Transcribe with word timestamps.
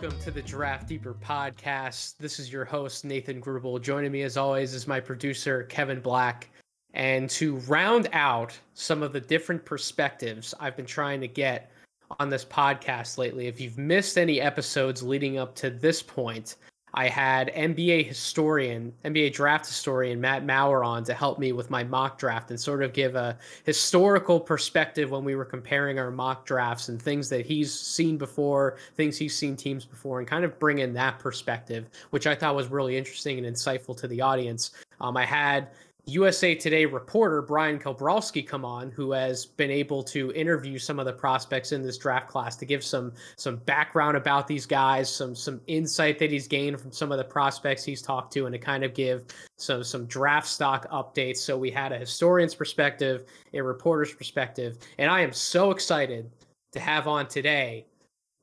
Welcome 0.00 0.20
to 0.20 0.30
the 0.30 0.42
Draft 0.42 0.86
Deeper 0.86 1.14
podcast. 1.14 2.18
This 2.18 2.38
is 2.38 2.52
your 2.52 2.64
host, 2.64 3.04
Nathan 3.04 3.40
Grubel. 3.40 3.82
Joining 3.82 4.12
me, 4.12 4.22
as 4.22 4.36
always, 4.36 4.72
is 4.72 4.86
my 4.86 5.00
producer, 5.00 5.64
Kevin 5.64 5.98
Black. 5.98 6.50
And 6.94 7.28
to 7.30 7.56
round 7.66 8.08
out 8.12 8.56
some 8.74 9.02
of 9.02 9.12
the 9.12 9.20
different 9.20 9.64
perspectives 9.64 10.54
I've 10.60 10.76
been 10.76 10.86
trying 10.86 11.20
to 11.22 11.26
get 11.26 11.72
on 12.20 12.30
this 12.30 12.44
podcast 12.44 13.18
lately, 13.18 13.48
if 13.48 13.60
you've 13.60 13.76
missed 13.76 14.18
any 14.18 14.40
episodes 14.40 15.02
leading 15.02 15.36
up 15.36 15.56
to 15.56 15.68
this 15.68 16.00
point, 16.00 16.54
I 16.98 17.06
had 17.06 17.54
NBA 17.54 18.06
historian, 18.06 18.92
NBA 19.04 19.32
draft 19.32 19.64
historian 19.64 20.20
Matt 20.20 20.44
Maurer 20.44 20.82
on 20.82 21.04
to 21.04 21.14
help 21.14 21.38
me 21.38 21.52
with 21.52 21.70
my 21.70 21.84
mock 21.84 22.18
draft 22.18 22.50
and 22.50 22.58
sort 22.58 22.82
of 22.82 22.92
give 22.92 23.14
a 23.14 23.38
historical 23.62 24.40
perspective 24.40 25.12
when 25.12 25.22
we 25.22 25.36
were 25.36 25.44
comparing 25.44 26.00
our 26.00 26.10
mock 26.10 26.44
drafts 26.44 26.88
and 26.88 27.00
things 27.00 27.28
that 27.28 27.46
he's 27.46 27.72
seen 27.72 28.18
before, 28.18 28.78
things 28.96 29.16
he's 29.16 29.36
seen 29.36 29.54
teams 29.54 29.84
before, 29.84 30.18
and 30.18 30.26
kind 30.26 30.44
of 30.44 30.58
bring 30.58 30.80
in 30.80 30.92
that 30.94 31.20
perspective, 31.20 31.88
which 32.10 32.26
I 32.26 32.34
thought 32.34 32.56
was 32.56 32.66
really 32.66 32.96
interesting 32.96 33.38
and 33.38 33.46
insightful 33.46 33.96
to 33.98 34.08
the 34.08 34.20
audience. 34.20 34.72
Um, 35.00 35.16
I 35.16 35.24
had 35.24 35.68
USA 36.08 36.54
Today 36.54 36.86
reporter 36.86 37.42
Bryan 37.42 37.78
Kalbrosky 37.78 38.46
come 38.46 38.64
on, 38.64 38.90
who 38.90 39.12
has 39.12 39.44
been 39.44 39.70
able 39.70 40.02
to 40.04 40.32
interview 40.32 40.78
some 40.78 40.98
of 40.98 41.04
the 41.04 41.12
prospects 41.12 41.72
in 41.72 41.82
this 41.82 41.98
draft 41.98 42.28
class 42.28 42.56
to 42.56 42.64
give 42.64 42.82
some 42.82 43.12
some 43.36 43.56
background 43.56 44.16
about 44.16 44.46
these 44.46 44.64
guys, 44.64 45.14
some 45.14 45.34
some 45.34 45.60
insight 45.66 46.18
that 46.18 46.30
he's 46.30 46.48
gained 46.48 46.80
from 46.80 46.92
some 46.92 47.12
of 47.12 47.18
the 47.18 47.24
prospects 47.24 47.84
he's 47.84 48.00
talked 48.00 48.32
to, 48.32 48.46
and 48.46 48.54
to 48.54 48.58
kind 48.58 48.84
of 48.84 48.94
give 48.94 49.26
some 49.58 49.84
some 49.84 50.06
draft 50.06 50.46
stock 50.46 50.90
updates. 50.90 51.38
So 51.38 51.58
we 51.58 51.70
had 51.70 51.92
a 51.92 51.98
historian's 51.98 52.54
perspective, 52.54 53.26
a 53.52 53.60
reporter's 53.60 54.14
perspective, 54.14 54.78
and 54.96 55.10
I 55.10 55.20
am 55.20 55.32
so 55.32 55.72
excited 55.72 56.30
to 56.72 56.80
have 56.80 57.06
on 57.06 57.28
today. 57.28 57.84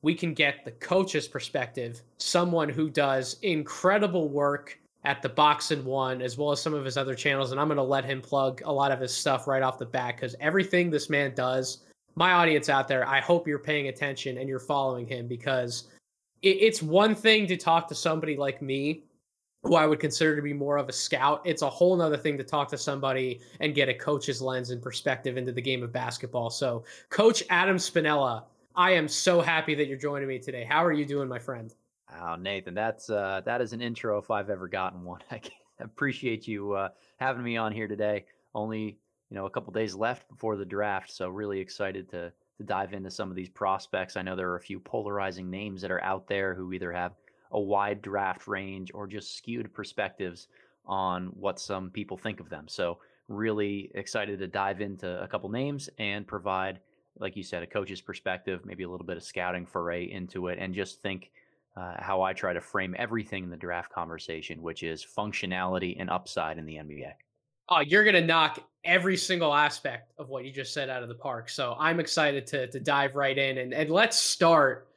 We 0.02 0.14
can 0.14 0.34
get 0.34 0.64
the 0.64 0.70
coach's 0.70 1.26
perspective, 1.26 2.02
someone 2.18 2.68
who 2.68 2.90
does 2.90 3.38
incredible 3.42 4.28
work 4.28 4.78
at 5.06 5.22
the 5.22 5.28
Box 5.28 5.70
and 5.70 5.84
One, 5.84 6.20
as 6.20 6.36
well 6.36 6.50
as 6.50 6.60
some 6.60 6.74
of 6.74 6.84
his 6.84 6.96
other 6.96 7.14
channels. 7.14 7.52
And 7.52 7.60
I'm 7.60 7.68
going 7.68 7.76
to 7.76 7.82
let 7.82 8.04
him 8.04 8.20
plug 8.20 8.60
a 8.64 8.72
lot 8.72 8.90
of 8.90 9.00
his 9.00 9.14
stuff 9.14 9.46
right 9.46 9.62
off 9.62 9.78
the 9.78 9.86
bat 9.86 10.16
because 10.16 10.34
everything 10.40 10.90
this 10.90 11.08
man 11.08 11.32
does, 11.34 11.84
my 12.16 12.32
audience 12.32 12.68
out 12.68 12.88
there, 12.88 13.08
I 13.08 13.20
hope 13.20 13.46
you're 13.46 13.60
paying 13.60 13.86
attention 13.86 14.36
and 14.36 14.48
you're 14.48 14.58
following 14.58 15.06
him 15.06 15.28
because 15.28 15.84
it, 16.42 16.56
it's 16.60 16.82
one 16.82 17.14
thing 17.14 17.46
to 17.46 17.56
talk 17.56 17.86
to 17.88 17.94
somebody 17.94 18.36
like 18.36 18.60
me 18.60 19.04
who 19.62 19.76
I 19.76 19.86
would 19.86 20.00
consider 20.00 20.34
to 20.34 20.42
be 20.42 20.52
more 20.52 20.76
of 20.76 20.88
a 20.88 20.92
scout. 20.92 21.40
It's 21.44 21.62
a 21.62 21.70
whole 21.70 21.96
nother 21.96 22.16
thing 22.16 22.36
to 22.38 22.44
talk 22.44 22.68
to 22.70 22.78
somebody 22.78 23.40
and 23.60 23.76
get 23.76 23.88
a 23.88 23.94
coach's 23.94 24.42
lens 24.42 24.70
and 24.70 24.82
perspective 24.82 25.36
into 25.36 25.52
the 25.52 25.62
game 25.62 25.84
of 25.84 25.92
basketball. 25.92 26.50
So, 26.50 26.84
Coach 27.10 27.44
Adam 27.48 27.76
Spinella, 27.76 28.44
I 28.74 28.90
am 28.90 29.06
so 29.06 29.40
happy 29.40 29.76
that 29.76 29.86
you're 29.86 29.98
joining 29.98 30.28
me 30.28 30.40
today. 30.40 30.64
How 30.64 30.84
are 30.84 30.92
you 30.92 31.04
doing, 31.04 31.28
my 31.28 31.38
friend? 31.38 31.72
Oh, 32.20 32.36
Nathan, 32.36 32.74
that's 32.74 33.10
uh, 33.10 33.42
that 33.44 33.60
is 33.60 33.72
an 33.72 33.80
intro 33.80 34.18
if 34.18 34.30
I've 34.30 34.50
ever 34.50 34.68
gotten 34.68 35.04
one. 35.04 35.20
I 35.30 35.40
appreciate 35.80 36.46
you 36.48 36.72
uh, 36.72 36.88
having 37.18 37.44
me 37.44 37.56
on 37.56 37.72
here 37.72 37.88
today. 37.88 38.24
Only 38.54 38.98
you 39.30 39.34
know 39.34 39.46
a 39.46 39.50
couple 39.50 39.72
days 39.72 39.94
left 39.94 40.28
before 40.28 40.56
the 40.56 40.64
draft, 40.64 41.10
so 41.10 41.28
really 41.28 41.60
excited 41.60 42.08
to 42.10 42.32
to 42.58 42.64
dive 42.64 42.94
into 42.94 43.10
some 43.10 43.30
of 43.30 43.36
these 43.36 43.48
prospects. 43.48 44.16
I 44.16 44.22
know 44.22 44.34
there 44.34 44.50
are 44.50 44.56
a 44.56 44.60
few 44.60 44.80
polarizing 44.80 45.50
names 45.50 45.82
that 45.82 45.90
are 45.90 46.02
out 46.02 46.26
there 46.26 46.54
who 46.54 46.72
either 46.72 46.92
have 46.92 47.12
a 47.52 47.60
wide 47.60 48.02
draft 48.02 48.48
range 48.48 48.90
or 48.94 49.06
just 49.06 49.36
skewed 49.36 49.72
perspectives 49.72 50.48
on 50.86 51.26
what 51.26 51.60
some 51.60 51.90
people 51.90 52.16
think 52.16 52.40
of 52.40 52.48
them. 52.48 52.66
So 52.68 52.98
really 53.28 53.90
excited 53.94 54.38
to 54.38 54.46
dive 54.46 54.80
into 54.80 55.20
a 55.22 55.28
couple 55.28 55.50
names 55.50 55.90
and 55.98 56.26
provide, 56.26 56.80
like 57.18 57.36
you 57.36 57.42
said, 57.42 57.62
a 57.62 57.66
coach's 57.66 58.00
perspective, 58.00 58.64
maybe 58.64 58.84
a 58.84 58.88
little 58.88 59.06
bit 59.06 59.16
of 59.16 59.22
scouting 59.22 59.66
foray 59.66 60.10
into 60.10 60.48
it, 60.48 60.58
and 60.60 60.74
just 60.74 61.02
think 61.02 61.30
uh, 61.76 61.94
how 61.98 62.22
I 62.22 62.32
try 62.32 62.52
to 62.52 62.60
frame 62.60 62.94
everything 62.98 63.44
in 63.44 63.50
the 63.50 63.56
draft 63.56 63.92
conversation, 63.92 64.62
which 64.62 64.82
is 64.82 65.04
functionality 65.04 65.96
and 65.98 66.08
upside 66.10 66.58
in 66.58 66.66
the 66.66 66.76
NBA. 66.76 67.12
Oh, 67.68 67.80
you're 67.80 68.04
gonna 68.04 68.24
knock 68.24 68.58
every 68.84 69.16
single 69.16 69.52
aspect 69.52 70.12
of 70.18 70.28
what 70.28 70.44
you 70.44 70.52
just 70.52 70.72
said 70.72 70.88
out 70.88 71.02
of 71.02 71.08
the 71.08 71.14
park. 71.14 71.48
So 71.48 71.76
I'm 71.78 72.00
excited 72.00 72.46
to 72.48 72.68
to 72.68 72.80
dive 72.80 73.16
right 73.16 73.36
in 73.36 73.58
and, 73.58 73.74
and 73.74 73.90
let's 73.90 74.16
start 74.16 74.88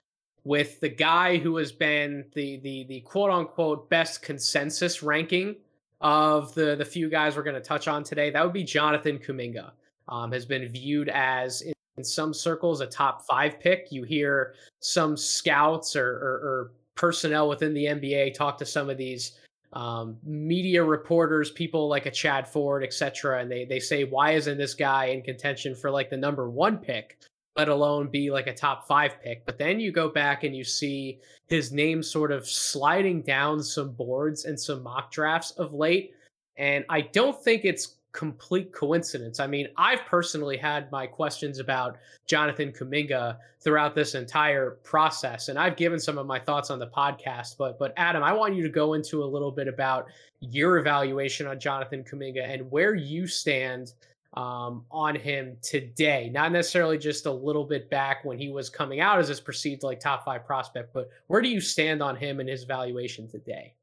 with 0.44 0.80
the 0.80 0.90
guy 0.90 1.38
who 1.38 1.58
has 1.58 1.72
been 1.72 2.26
the 2.34 2.58
the 2.58 2.86
the 2.86 3.02
quote 3.02 3.32
unquote 3.32 3.90
best 3.90 4.22
consensus 4.22 5.04
ranking 5.04 5.56
of 6.02 6.54
the 6.54 6.76
the 6.76 6.86
few 6.86 7.10
guys 7.10 7.36
we're 7.36 7.44
going 7.44 7.56
to 7.56 7.62
touch 7.62 7.88
on 7.88 8.04
today. 8.04 8.30
That 8.30 8.44
would 8.44 8.54
be 8.54 8.64
Jonathan 8.64 9.20
Kuminga. 9.20 9.72
Um, 10.08 10.32
has 10.32 10.44
been 10.44 10.68
viewed 10.68 11.08
as 11.10 11.62
in 11.62 11.74
in 12.00 12.04
some 12.06 12.34
circles 12.34 12.80
a 12.80 12.88
top 12.88 13.26
five 13.26 13.60
pick. 13.60 13.92
You 13.92 14.04
hear 14.04 14.56
some 14.80 15.18
scouts 15.18 15.98
or, 15.98 16.08
or, 16.08 16.34
or 16.48 16.72
personnel 16.96 17.50
within 17.50 17.74
the 17.74 17.86
NBA 17.86 18.34
talk 18.34 18.58
to 18.60 18.66
some 18.66 18.90
of 18.90 18.98
these 18.98 19.34
um, 19.74 20.18
media 20.24 20.82
reporters, 20.82 21.52
people 21.52 21.90
like 21.90 22.06
a 22.06 22.12
Chad 22.12 22.48
Ford, 22.48 22.84
etc., 22.84 23.42
and 23.42 23.52
they 23.52 23.66
they 23.66 23.80
say, 23.80 24.06
why 24.06 24.32
isn't 24.32 24.58
this 24.58 24.74
guy 24.74 25.08
in 25.08 25.22
contention 25.22 25.76
for 25.76 25.92
like 25.92 26.10
the 26.10 26.18
number 26.18 26.50
one 26.50 26.78
pick, 26.78 27.20
let 27.58 27.68
alone 27.68 28.08
be 28.08 28.31
like 28.31 28.48
a 28.48 28.54
top 28.54 28.88
five 28.88 29.22
pick? 29.22 29.46
But 29.46 29.60
then 29.60 29.80
you 29.80 29.92
go 29.92 30.10
back 30.10 30.44
and 30.46 30.56
you 30.56 30.64
see 30.64 31.20
his 31.48 31.72
name 31.72 32.02
sort 32.02 32.31
of 32.31 32.48
sliding 32.48 33.22
down 33.22 33.62
some 33.62 33.92
boards 33.92 34.46
and 34.46 34.60
some 34.60 34.81
mock 34.81 35.12
drafts 35.12 35.52
of 35.52 35.74
late, 35.74 36.14
and 36.58 36.86
I 36.90 37.02
don't 37.02 37.40
think 37.44 37.66
it's 37.66 37.99
complete 38.12 38.72
coincidence. 38.74 39.40
I 39.40 39.47
mean, 39.47 39.68
I've 39.78 40.03
personally 40.06 40.58
had 40.58 40.92
my 40.92 41.06
questions 41.06 41.59
about 41.59 41.97
Jonathan 42.28 42.72
Kuminga 42.72 43.38
throughout 43.59 43.96
this 43.96 44.16
entire 44.16 44.72
process, 44.84 45.50
and 45.50 45.59
I've 45.59 45.75
given 45.75 46.00
some 46.00 46.18
of 46.18 46.25
my 46.25 46.40
thoughts 46.40 46.69
on 46.69 46.80
the 46.80 46.88
podcast. 46.88 47.58
But 47.58 47.78
but 47.78 47.94
Adam, 47.98 48.24
I 48.24 48.34
want 48.34 48.56
you 48.56 48.64
to 48.64 48.69
go 48.69 48.94
into 48.94 49.24
a 49.24 49.25
little 49.25 49.52
bit 49.52 49.68
about 49.68 50.08
your 50.40 50.78
evaluation 50.78 51.48
on 51.48 51.59
Jonathan 51.59 52.03
Kuminga 52.03 52.48
and 52.48 52.69
where 52.72 52.96
you 52.96 53.28
stand 53.28 53.94
um, 54.34 54.86
on 54.92 55.16
him 55.16 55.58
today. 55.62 56.30
Not 56.31 56.52
necessarily 56.52 56.98
just 56.98 57.25
a 57.25 57.31
little 57.31 57.66
bit 57.66 57.90
back 57.90 58.24
when 58.24 58.38
he 58.38 58.50
was 58.50 58.69
coming 58.69 59.00
out 59.00 59.19
as 59.19 59.28
this 59.28 59.40
perceived 59.40 59.84
like 59.84 60.00
top 60.00 60.24
five 60.24 60.46
prospect, 60.46 60.94
but 60.94 61.09
where 61.28 61.42
do 61.42 61.50
you 61.50 61.62
stand 61.62 62.02
on 62.02 62.16
him 62.16 62.40
and 62.40 62.48
his 62.48 62.64
valuation 62.64 63.28
today? 63.28 63.74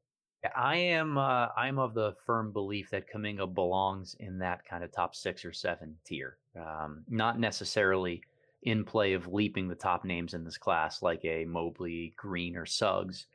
I 0.55 0.75
am 0.75 1.17
uh, 1.17 1.47
I'm 1.55 1.79
of 1.79 1.93
the 1.93 2.15
firm 2.25 2.51
belief 2.51 2.89
that 2.91 3.11
Kuminga 3.11 3.53
belongs 3.53 4.15
in 4.19 4.39
that 4.39 4.65
kind 4.65 4.83
of 4.83 4.91
top 4.91 5.15
six 5.15 5.43
or 5.43 5.53
seven 5.53 5.95
tier. 6.05 6.37
Um, 6.55 7.03
not 7.09 7.39
necessarily 7.39 8.21
in 8.63 8.83
play 8.83 9.13
of 9.13 9.27
leaping 9.27 9.67
the 9.67 9.75
top 9.75 10.03
names 10.03 10.33
in 10.33 10.43
this 10.43 10.57
class 10.57 11.01
like 11.01 11.23
a 11.23 11.45
Mobley, 11.45 12.13
Green, 12.17 12.55
or 12.55 12.65
Suggs, 12.65 13.27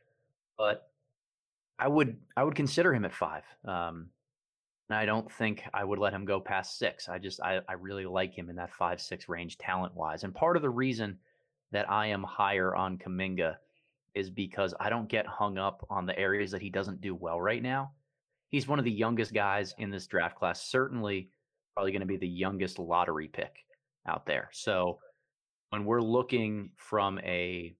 but 0.58 0.90
I 1.78 1.88
would 1.88 2.16
I 2.36 2.44
would 2.44 2.54
consider 2.54 2.94
him 2.94 3.04
at 3.04 3.12
five. 3.12 3.44
Um, 3.64 4.08
and 4.88 4.98
I 4.98 5.06
don't 5.06 5.30
think 5.32 5.62
I 5.72 5.84
would 5.84 5.98
let 5.98 6.12
him 6.12 6.24
go 6.24 6.38
past 6.40 6.78
six. 6.78 7.08
I 7.08 7.18
just 7.18 7.40
I, 7.40 7.60
I 7.68 7.74
really 7.74 8.06
like 8.06 8.34
him 8.34 8.50
in 8.50 8.56
that 8.56 8.72
five 8.72 9.00
six 9.00 9.28
range 9.28 9.58
talent 9.58 9.94
wise. 9.94 10.24
And 10.24 10.34
part 10.34 10.56
of 10.56 10.62
the 10.62 10.70
reason 10.70 11.18
that 11.70 11.90
I 11.90 12.08
am 12.08 12.22
higher 12.22 12.76
on 12.76 12.98
Kuminga 12.98 13.56
is 14.14 14.30
because 14.30 14.74
I 14.78 14.90
don't 14.90 15.08
get 15.08 15.26
hung 15.26 15.58
up 15.58 15.86
on 15.90 16.06
the 16.06 16.18
areas 16.18 16.50
that 16.50 16.62
he 16.62 16.70
doesn't 16.70 17.00
do 17.00 17.14
well 17.14 17.40
right 17.40 17.62
now. 17.62 17.92
He's 18.50 18.68
one 18.68 18.78
of 18.78 18.84
the 18.84 18.90
youngest 18.90 19.32
guys 19.32 19.74
in 19.78 19.90
this 19.90 20.06
draft 20.06 20.36
class, 20.36 20.62
certainly 20.62 21.30
probably 21.74 21.92
going 21.92 22.00
to 22.00 22.06
be 22.06 22.18
the 22.18 22.28
youngest 22.28 22.78
lottery 22.78 23.28
pick 23.28 23.64
out 24.06 24.26
there. 24.26 24.50
So 24.52 24.98
when 25.70 25.84
we're 25.84 26.02
looking 26.02 26.70
from 26.76 27.18
a 27.20 27.74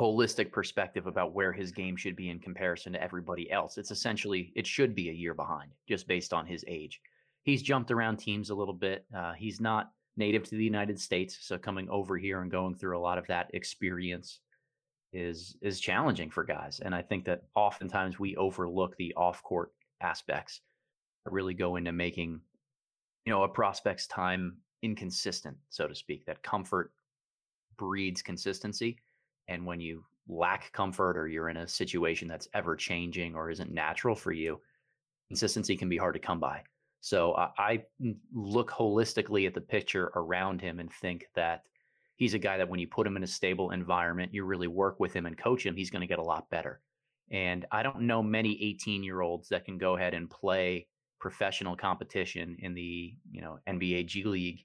holistic 0.00 0.50
perspective 0.50 1.06
about 1.06 1.32
where 1.32 1.52
his 1.52 1.70
game 1.70 1.96
should 1.96 2.16
be 2.16 2.30
in 2.30 2.40
comparison 2.40 2.92
to 2.92 3.02
everybody 3.02 3.50
else, 3.52 3.78
it's 3.78 3.92
essentially 3.92 4.52
it 4.56 4.66
should 4.66 4.94
be 4.94 5.10
a 5.10 5.12
year 5.12 5.34
behind 5.34 5.70
just 5.88 6.08
based 6.08 6.32
on 6.32 6.46
his 6.46 6.64
age. 6.66 7.00
He's 7.44 7.62
jumped 7.62 7.92
around 7.92 8.16
teams 8.16 8.50
a 8.50 8.54
little 8.54 8.74
bit. 8.74 9.04
Uh, 9.16 9.34
he's 9.34 9.60
not 9.60 9.92
native 10.16 10.42
to 10.44 10.56
the 10.56 10.64
United 10.64 10.98
States, 10.98 11.38
so 11.40 11.58
coming 11.58 11.88
over 11.88 12.16
here 12.16 12.40
and 12.40 12.50
going 12.50 12.74
through 12.74 12.98
a 12.98 13.00
lot 13.00 13.18
of 13.18 13.26
that 13.28 13.50
experience 13.54 14.40
is 15.14 15.56
is 15.62 15.80
challenging 15.80 16.30
for 16.30 16.44
guys. 16.44 16.80
And 16.84 16.94
I 16.94 17.02
think 17.02 17.24
that 17.24 17.44
oftentimes 17.54 18.18
we 18.18 18.36
overlook 18.36 18.96
the 18.96 19.14
off 19.16 19.42
court 19.42 19.72
aspects 20.00 20.60
that 21.24 21.32
really 21.32 21.54
go 21.54 21.76
into 21.76 21.92
making, 21.92 22.40
you 23.24 23.32
know, 23.32 23.44
a 23.44 23.48
prospect's 23.48 24.06
time 24.06 24.56
inconsistent, 24.82 25.56
so 25.70 25.86
to 25.86 25.94
speak. 25.94 26.26
That 26.26 26.42
comfort 26.42 26.92
breeds 27.76 28.22
consistency. 28.22 28.98
And 29.48 29.64
when 29.64 29.80
you 29.80 30.04
lack 30.28 30.72
comfort 30.72 31.16
or 31.16 31.28
you're 31.28 31.48
in 31.48 31.58
a 31.58 31.68
situation 31.68 32.28
that's 32.28 32.48
ever 32.54 32.76
changing 32.76 33.34
or 33.34 33.50
isn't 33.50 33.72
natural 33.72 34.14
for 34.14 34.32
you, 34.32 34.60
consistency 35.28 35.76
can 35.76 35.88
be 35.88 35.96
hard 35.96 36.14
to 36.14 36.20
come 36.20 36.40
by. 36.40 36.62
So 37.00 37.34
I, 37.34 37.50
I 37.58 37.84
mm, 38.02 38.16
look 38.32 38.70
holistically 38.70 39.46
at 39.46 39.54
the 39.54 39.60
picture 39.60 40.10
around 40.16 40.60
him 40.60 40.80
and 40.80 40.90
think 40.92 41.26
that 41.34 41.64
he's 42.16 42.34
a 42.34 42.38
guy 42.38 42.56
that 42.58 42.68
when 42.68 42.80
you 42.80 42.86
put 42.86 43.06
him 43.06 43.16
in 43.16 43.22
a 43.22 43.28
stable 43.28 43.70
environment, 43.70 44.34
you 44.34 44.44
really 44.44 44.68
work 44.68 45.00
with 45.00 45.12
him 45.12 45.26
and 45.26 45.36
coach 45.36 45.64
him, 45.64 45.76
he's 45.76 45.90
going 45.90 46.00
to 46.00 46.06
get 46.06 46.18
a 46.18 46.24
lot 46.24 46.48
better. 46.50 46.80
And 47.30 47.64
I 47.72 47.82
don't 47.82 48.02
know 48.02 48.22
many 48.22 48.62
18 48.62 49.02
year 49.02 49.20
olds 49.20 49.48
that 49.48 49.64
can 49.64 49.78
go 49.78 49.96
ahead 49.96 50.14
and 50.14 50.30
play 50.30 50.86
professional 51.20 51.74
competition 51.74 52.56
in 52.58 52.74
the 52.74 53.14
you 53.30 53.40
know 53.40 53.58
NBA 53.66 54.06
G 54.06 54.24
League 54.24 54.64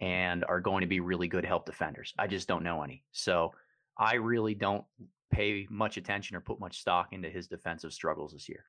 and 0.00 0.44
are 0.44 0.60
going 0.60 0.82
to 0.82 0.86
be 0.86 1.00
really 1.00 1.26
good 1.26 1.44
help 1.44 1.66
defenders. 1.66 2.14
I 2.18 2.28
just 2.28 2.46
don't 2.46 2.62
know 2.62 2.82
any. 2.82 3.02
So 3.10 3.52
I 3.98 4.14
really 4.14 4.54
don't 4.54 4.84
pay 5.32 5.66
much 5.68 5.96
attention 5.96 6.36
or 6.36 6.40
put 6.40 6.60
much 6.60 6.80
stock 6.80 7.08
into 7.12 7.28
his 7.28 7.48
defensive 7.48 7.92
struggles 7.92 8.32
this 8.32 8.48
year. 8.48 8.64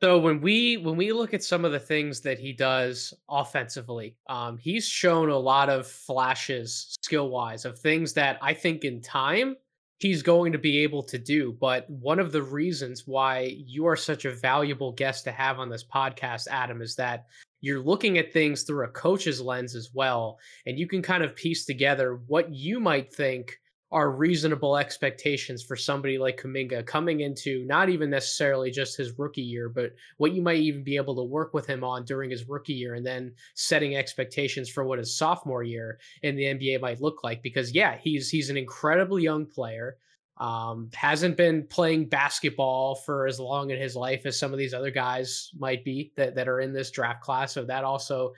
So 0.00 0.18
when 0.18 0.40
we 0.40 0.76
when 0.76 0.96
we 0.96 1.12
look 1.12 1.34
at 1.34 1.42
some 1.42 1.64
of 1.64 1.72
the 1.72 1.80
things 1.80 2.20
that 2.20 2.38
he 2.38 2.52
does 2.52 3.12
offensively, 3.28 4.16
um, 4.28 4.56
he's 4.56 4.86
shown 4.86 5.28
a 5.28 5.36
lot 5.36 5.68
of 5.68 5.88
flashes 5.88 6.96
skill 7.02 7.30
wise 7.30 7.64
of 7.64 7.78
things 7.78 8.12
that 8.12 8.38
I 8.40 8.54
think 8.54 8.84
in 8.84 9.00
time 9.00 9.56
he's 9.98 10.22
going 10.22 10.52
to 10.52 10.58
be 10.58 10.78
able 10.78 11.02
to 11.02 11.18
do. 11.18 11.56
But 11.60 11.90
one 11.90 12.20
of 12.20 12.30
the 12.30 12.42
reasons 12.42 13.08
why 13.08 13.56
you 13.66 13.86
are 13.86 13.96
such 13.96 14.24
a 14.24 14.34
valuable 14.34 14.92
guest 14.92 15.24
to 15.24 15.32
have 15.32 15.58
on 15.58 15.68
this 15.68 15.84
podcast, 15.84 16.46
Adam, 16.48 16.80
is 16.80 16.94
that 16.94 17.26
you're 17.60 17.82
looking 17.82 18.18
at 18.18 18.32
things 18.32 18.62
through 18.62 18.84
a 18.84 18.88
coach's 18.88 19.40
lens 19.40 19.74
as 19.74 19.90
well, 19.92 20.38
and 20.66 20.78
you 20.78 20.86
can 20.86 21.02
kind 21.02 21.24
of 21.24 21.34
piece 21.34 21.64
together 21.64 22.20
what 22.28 22.54
you 22.54 22.78
might 22.78 23.12
think 23.12 23.58
are 23.90 24.10
reasonable 24.10 24.76
expectations 24.76 25.62
for 25.62 25.74
somebody 25.74 26.18
like 26.18 26.40
Kuminga 26.40 26.84
coming 26.84 27.20
into 27.20 27.64
not 27.64 27.88
even 27.88 28.10
necessarily 28.10 28.70
just 28.70 28.98
his 28.98 29.18
rookie 29.18 29.40
year, 29.40 29.70
but 29.70 29.92
what 30.18 30.32
you 30.32 30.42
might 30.42 30.58
even 30.58 30.84
be 30.84 30.96
able 30.96 31.16
to 31.16 31.22
work 31.22 31.54
with 31.54 31.66
him 31.66 31.82
on 31.82 32.04
during 32.04 32.30
his 32.30 32.48
rookie 32.48 32.74
year 32.74 32.94
and 32.94 33.06
then 33.06 33.32
setting 33.54 33.96
expectations 33.96 34.68
for 34.68 34.84
what 34.84 34.98
his 34.98 35.16
sophomore 35.16 35.62
year 35.62 35.98
in 36.22 36.36
the 36.36 36.44
NBA 36.44 36.82
might 36.82 37.00
look 37.00 37.24
like. 37.24 37.42
Because 37.42 37.72
yeah, 37.72 37.96
he's 37.96 38.28
he's 38.28 38.50
an 38.50 38.58
incredibly 38.58 39.22
young 39.22 39.46
player. 39.46 39.96
Um, 40.36 40.90
hasn't 40.94 41.36
been 41.36 41.66
playing 41.66 42.10
basketball 42.10 42.94
for 42.94 43.26
as 43.26 43.40
long 43.40 43.70
in 43.70 43.80
his 43.80 43.96
life 43.96 44.24
as 44.24 44.38
some 44.38 44.52
of 44.52 44.58
these 44.58 44.74
other 44.74 44.92
guys 44.92 45.50
might 45.58 45.82
be 45.82 46.12
that, 46.16 46.36
that 46.36 46.46
are 46.46 46.60
in 46.60 46.72
this 46.72 46.92
draft 46.92 47.22
class. 47.22 47.54
So 47.54 47.64
that 47.64 47.82
also 47.82 48.34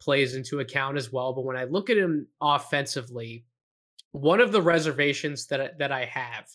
plays 0.00 0.34
into 0.34 0.60
account 0.60 0.96
as 0.96 1.12
well. 1.12 1.32
But 1.32 1.44
when 1.44 1.56
I 1.56 1.64
look 1.64 1.90
at 1.90 1.96
him 1.96 2.26
offensively, 2.40 3.44
one 4.14 4.40
of 4.40 4.52
the 4.52 4.62
reservations 4.62 5.46
that 5.48 5.76
that 5.76 5.90
I 5.90 6.04
have 6.04 6.48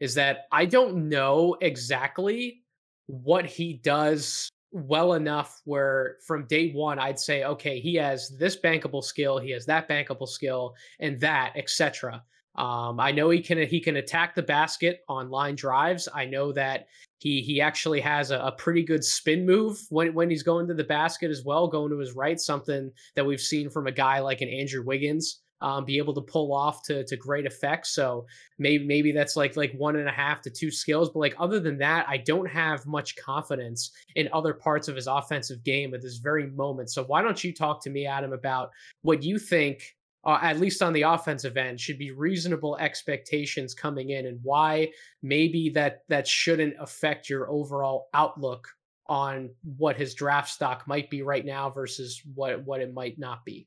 is 0.00 0.14
that 0.16 0.46
I 0.50 0.64
don't 0.66 1.08
know 1.08 1.56
exactly 1.60 2.64
what 3.06 3.46
he 3.46 3.74
does 3.74 4.48
well 4.72 5.12
enough 5.12 5.60
where 5.64 6.16
from 6.26 6.44
day 6.46 6.72
one 6.72 6.98
I'd 6.98 7.20
say 7.20 7.44
okay 7.44 7.78
he 7.78 7.94
has 7.94 8.36
this 8.36 8.60
bankable 8.60 9.04
skill 9.04 9.38
he 9.38 9.52
has 9.52 9.64
that 9.66 9.88
bankable 9.88 10.28
skill 10.28 10.74
and 10.98 11.20
that 11.20 11.52
etc. 11.54 12.20
Um, 12.56 12.98
I 12.98 13.12
know 13.12 13.30
he 13.30 13.40
can 13.40 13.58
he 13.58 13.78
can 13.78 13.96
attack 13.96 14.34
the 14.34 14.42
basket 14.42 15.00
on 15.08 15.30
line 15.30 15.54
drives. 15.54 16.08
I 16.12 16.24
know 16.24 16.52
that 16.52 16.88
he 17.18 17.42
he 17.42 17.60
actually 17.60 18.00
has 18.00 18.32
a, 18.32 18.38
a, 18.40 18.52
pretty 18.52 18.82
good 18.82 19.04
spin 19.04 19.46
move 19.46 19.78
when 19.90 20.14
when 20.14 20.30
he's 20.30 20.44
going 20.44 20.66
to 20.68 20.74
the 20.74 20.84
basket 20.84 21.30
as 21.30 21.44
well, 21.44 21.68
going 21.68 21.90
to 21.90 21.98
his 21.98 22.14
right. 22.14 22.38
Something 22.38 22.92
that 23.14 23.26
we've 23.26 23.40
seen 23.40 23.70
from 23.70 23.86
a 23.86 23.92
guy 23.92 24.20
like 24.20 24.40
an 24.40 24.48
Andrew 24.48 24.84
Wiggins 24.84 25.43
um, 25.64 25.86
be 25.86 25.96
able 25.96 26.12
to 26.12 26.20
pull 26.20 26.52
off 26.52 26.82
to 26.84 27.04
to 27.04 27.16
great 27.16 27.46
effect. 27.46 27.86
So 27.86 28.26
maybe 28.58 28.86
maybe 28.86 29.12
that's 29.12 29.34
like 29.34 29.56
like 29.56 29.72
one 29.72 29.96
and 29.96 30.08
a 30.08 30.12
half 30.12 30.42
to 30.42 30.50
two 30.50 30.70
skills. 30.70 31.10
But 31.10 31.20
like 31.20 31.34
other 31.38 31.58
than 31.58 31.78
that, 31.78 32.06
I 32.06 32.18
don't 32.18 32.48
have 32.48 32.86
much 32.86 33.16
confidence 33.16 33.90
in 34.14 34.28
other 34.32 34.52
parts 34.52 34.88
of 34.88 34.94
his 34.94 35.06
offensive 35.06 35.64
game 35.64 35.94
at 35.94 36.02
this 36.02 36.18
very 36.18 36.48
moment. 36.50 36.90
So 36.90 37.04
why 37.04 37.22
don't 37.22 37.42
you 37.42 37.52
talk 37.52 37.82
to 37.84 37.90
me, 37.90 38.06
Adam, 38.06 38.32
about 38.32 38.70
what 39.02 39.22
you 39.22 39.38
think? 39.38 39.96
Uh, 40.26 40.38
at 40.40 40.58
least 40.58 40.82
on 40.82 40.94
the 40.94 41.02
offensive 41.02 41.58
end, 41.58 41.78
should 41.78 41.98
be 41.98 42.10
reasonable 42.10 42.78
expectations 42.78 43.74
coming 43.74 44.10
in, 44.10 44.26
and 44.26 44.38
why 44.42 44.90
maybe 45.22 45.68
that 45.70 46.02
that 46.08 46.26
shouldn't 46.26 46.74
affect 46.78 47.28
your 47.28 47.50
overall 47.50 48.08
outlook 48.14 48.68
on 49.06 49.50
what 49.76 49.96
his 49.96 50.14
draft 50.14 50.48
stock 50.48 50.88
might 50.88 51.10
be 51.10 51.22
right 51.22 51.44
now 51.44 51.68
versus 51.68 52.22
what 52.34 52.64
what 52.64 52.80
it 52.80 52.94
might 52.94 53.18
not 53.18 53.44
be. 53.44 53.66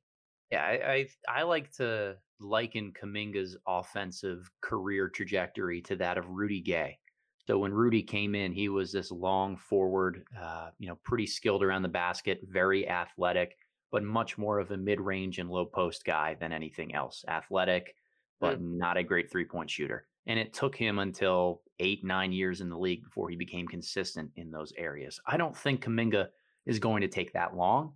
Yeah, 0.52 0.64
I, 0.64 0.92
I 0.92 1.40
I 1.40 1.44
like 1.44 1.72
to 1.78 2.16
liken 2.40 2.94
Kuminga's 2.94 3.58
offensive 3.68 4.50
career 4.62 5.10
trajectory 5.10 5.82
to 5.82 5.96
that 5.98 6.18
of 6.18 6.30
Rudy 6.30 6.62
Gay. 6.62 7.00
So 7.48 7.58
when 7.58 7.74
Rudy 7.74 8.04
came 8.04 8.36
in, 8.36 8.52
he 8.52 8.70
was 8.70 8.92
this 8.92 9.10
long 9.10 9.58
forward, 9.58 10.26
uh, 10.40 10.70
you 10.80 10.88
know, 10.88 10.98
pretty 11.04 11.26
skilled 11.26 11.64
around 11.64 11.82
the 11.82 11.88
basket, 11.88 12.42
very 12.44 12.88
athletic, 12.90 13.58
but 13.92 14.04
much 14.04 14.38
more 14.38 14.60
of 14.60 14.72
a 14.72 14.78
mid-range 14.78 15.40
and 15.40 15.50
low 15.50 15.66
post 15.66 16.04
guy 16.04 16.36
than 16.40 16.52
anything 16.52 16.94
else. 16.94 17.24
Athletic, 17.28 17.96
but 18.42 18.62
mm. 18.62 18.78
not 18.78 18.98
a 18.98 19.04
great 19.04 19.32
three-point 19.32 19.70
shooter. 19.70 20.08
And 20.28 20.38
it 20.38 20.54
took 20.54 20.76
him 20.76 21.00
until 21.00 21.62
eight, 21.80 22.04
nine 22.04 22.34
years 22.34 22.60
in 22.60 22.70
the 22.70 22.78
league 22.78 23.04
before 23.04 23.30
he 23.30 23.38
became 23.38 23.66
consistent 23.66 24.30
in 24.36 24.52
those 24.52 24.74
areas. 24.78 25.20
I 25.26 25.38
don't 25.38 25.56
think 25.56 25.86
Kaminga 25.86 26.28
is 26.66 26.80
going 26.80 27.02
to 27.02 27.08
take 27.08 27.32
that 27.32 27.56
long. 27.56 27.94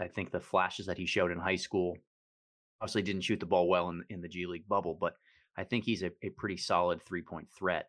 I, 0.00 0.08
think 0.08 0.30
the 0.30 0.40
flashes 0.40 0.86
that 0.86 0.98
he 0.98 1.06
showed 1.06 1.30
in 1.30 1.38
high 1.38 1.56
school 1.56 1.96
obviously 2.80 3.02
didn't 3.02 3.22
shoot 3.22 3.40
the 3.40 3.46
ball 3.46 3.68
well 3.68 3.88
in, 3.88 4.04
in 4.10 4.20
the 4.20 4.28
G 4.28 4.46
League 4.46 4.68
bubble, 4.68 4.96
but 4.98 5.14
I 5.56 5.64
think 5.64 5.84
he's 5.84 6.02
a, 6.02 6.10
a 6.22 6.30
pretty 6.30 6.56
solid 6.56 7.02
three 7.02 7.22
point 7.22 7.48
threat. 7.56 7.88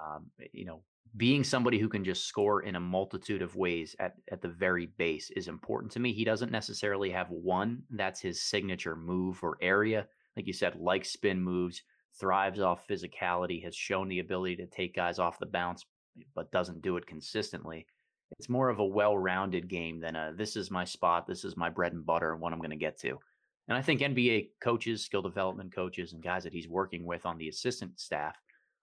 Um, 0.00 0.30
eh, 0.40 0.46
you 0.52 0.64
know, 0.64 0.82
being 1.16 1.44
somebody 1.44 1.78
who 1.78 1.88
can 1.88 2.04
just 2.04 2.26
score 2.26 2.62
in 2.62 2.76
a 2.76 2.80
multitude 2.80 3.42
of 3.42 3.56
ways 3.56 3.94
at, 3.98 4.14
at 4.30 4.40
the 4.40 4.48
very 4.48 4.86
base 4.96 5.30
is 5.30 5.48
important 5.48 5.92
to 5.92 6.00
me. 6.00 6.12
He 6.12 6.24
doesn't 6.24 6.52
necessarily 6.52 7.10
have 7.10 7.30
one 7.30 7.82
that's 7.90 8.20
his 8.20 8.42
signature 8.42 8.96
move 8.96 9.40
or 9.42 9.58
area. 9.60 10.06
Like 10.36 10.46
you 10.46 10.54
said, 10.54 10.76
like 10.80 11.04
spin 11.04 11.42
moves, 11.42 11.82
thrives 12.18 12.60
off 12.60 12.86
physicality, 12.88 13.62
has 13.64 13.76
shown 13.76 14.08
the 14.08 14.20
ability 14.20 14.56
to 14.56 14.66
take 14.66 14.96
guys 14.96 15.18
off 15.18 15.38
the 15.38 15.46
bounce, 15.46 15.84
but 16.34 16.50
doesn't 16.52 16.82
do 16.82 16.96
it 16.96 17.06
consistently 17.06 17.86
it's 18.38 18.48
more 18.48 18.68
of 18.68 18.78
a 18.78 18.84
well-rounded 18.84 19.68
game 19.68 20.00
than 20.00 20.16
a 20.16 20.32
this 20.36 20.56
is 20.56 20.70
my 20.70 20.84
spot, 20.84 21.26
this 21.26 21.44
is 21.44 21.56
my 21.56 21.68
bread 21.68 21.92
and 21.92 22.04
butter, 22.04 22.32
and 22.32 22.40
what 22.40 22.52
I'm 22.52 22.58
going 22.58 22.70
to 22.70 22.76
get 22.76 22.98
to. 23.00 23.18
And 23.68 23.78
I 23.78 23.82
think 23.82 24.00
NBA 24.00 24.50
coaches, 24.62 25.04
skill 25.04 25.22
development 25.22 25.74
coaches, 25.74 26.12
and 26.12 26.22
guys 26.22 26.44
that 26.44 26.52
he's 26.52 26.68
working 26.68 27.04
with 27.04 27.24
on 27.24 27.38
the 27.38 27.48
assistant 27.48 27.98
staff 27.98 28.36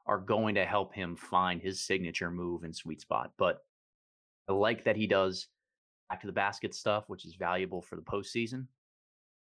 are 0.05 0.17
going 0.17 0.55
to 0.55 0.65
help 0.65 0.93
him 0.93 1.15
find 1.15 1.61
his 1.61 1.85
signature 1.85 2.31
move 2.31 2.63
and 2.63 2.75
sweet 2.75 3.01
spot. 3.01 3.31
But 3.37 3.59
I 4.47 4.53
like 4.53 4.83
that 4.85 4.95
he 4.95 5.05
does 5.05 5.47
back 6.09 6.21
to 6.21 6.27
the 6.27 6.33
basket 6.33 6.73
stuff, 6.73 7.03
which 7.07 7.25
is 7.25 7.35
valuable 7.35 7.81
for 7.81 7.95
the 7.95 8.01
postseason. 8.01 8.65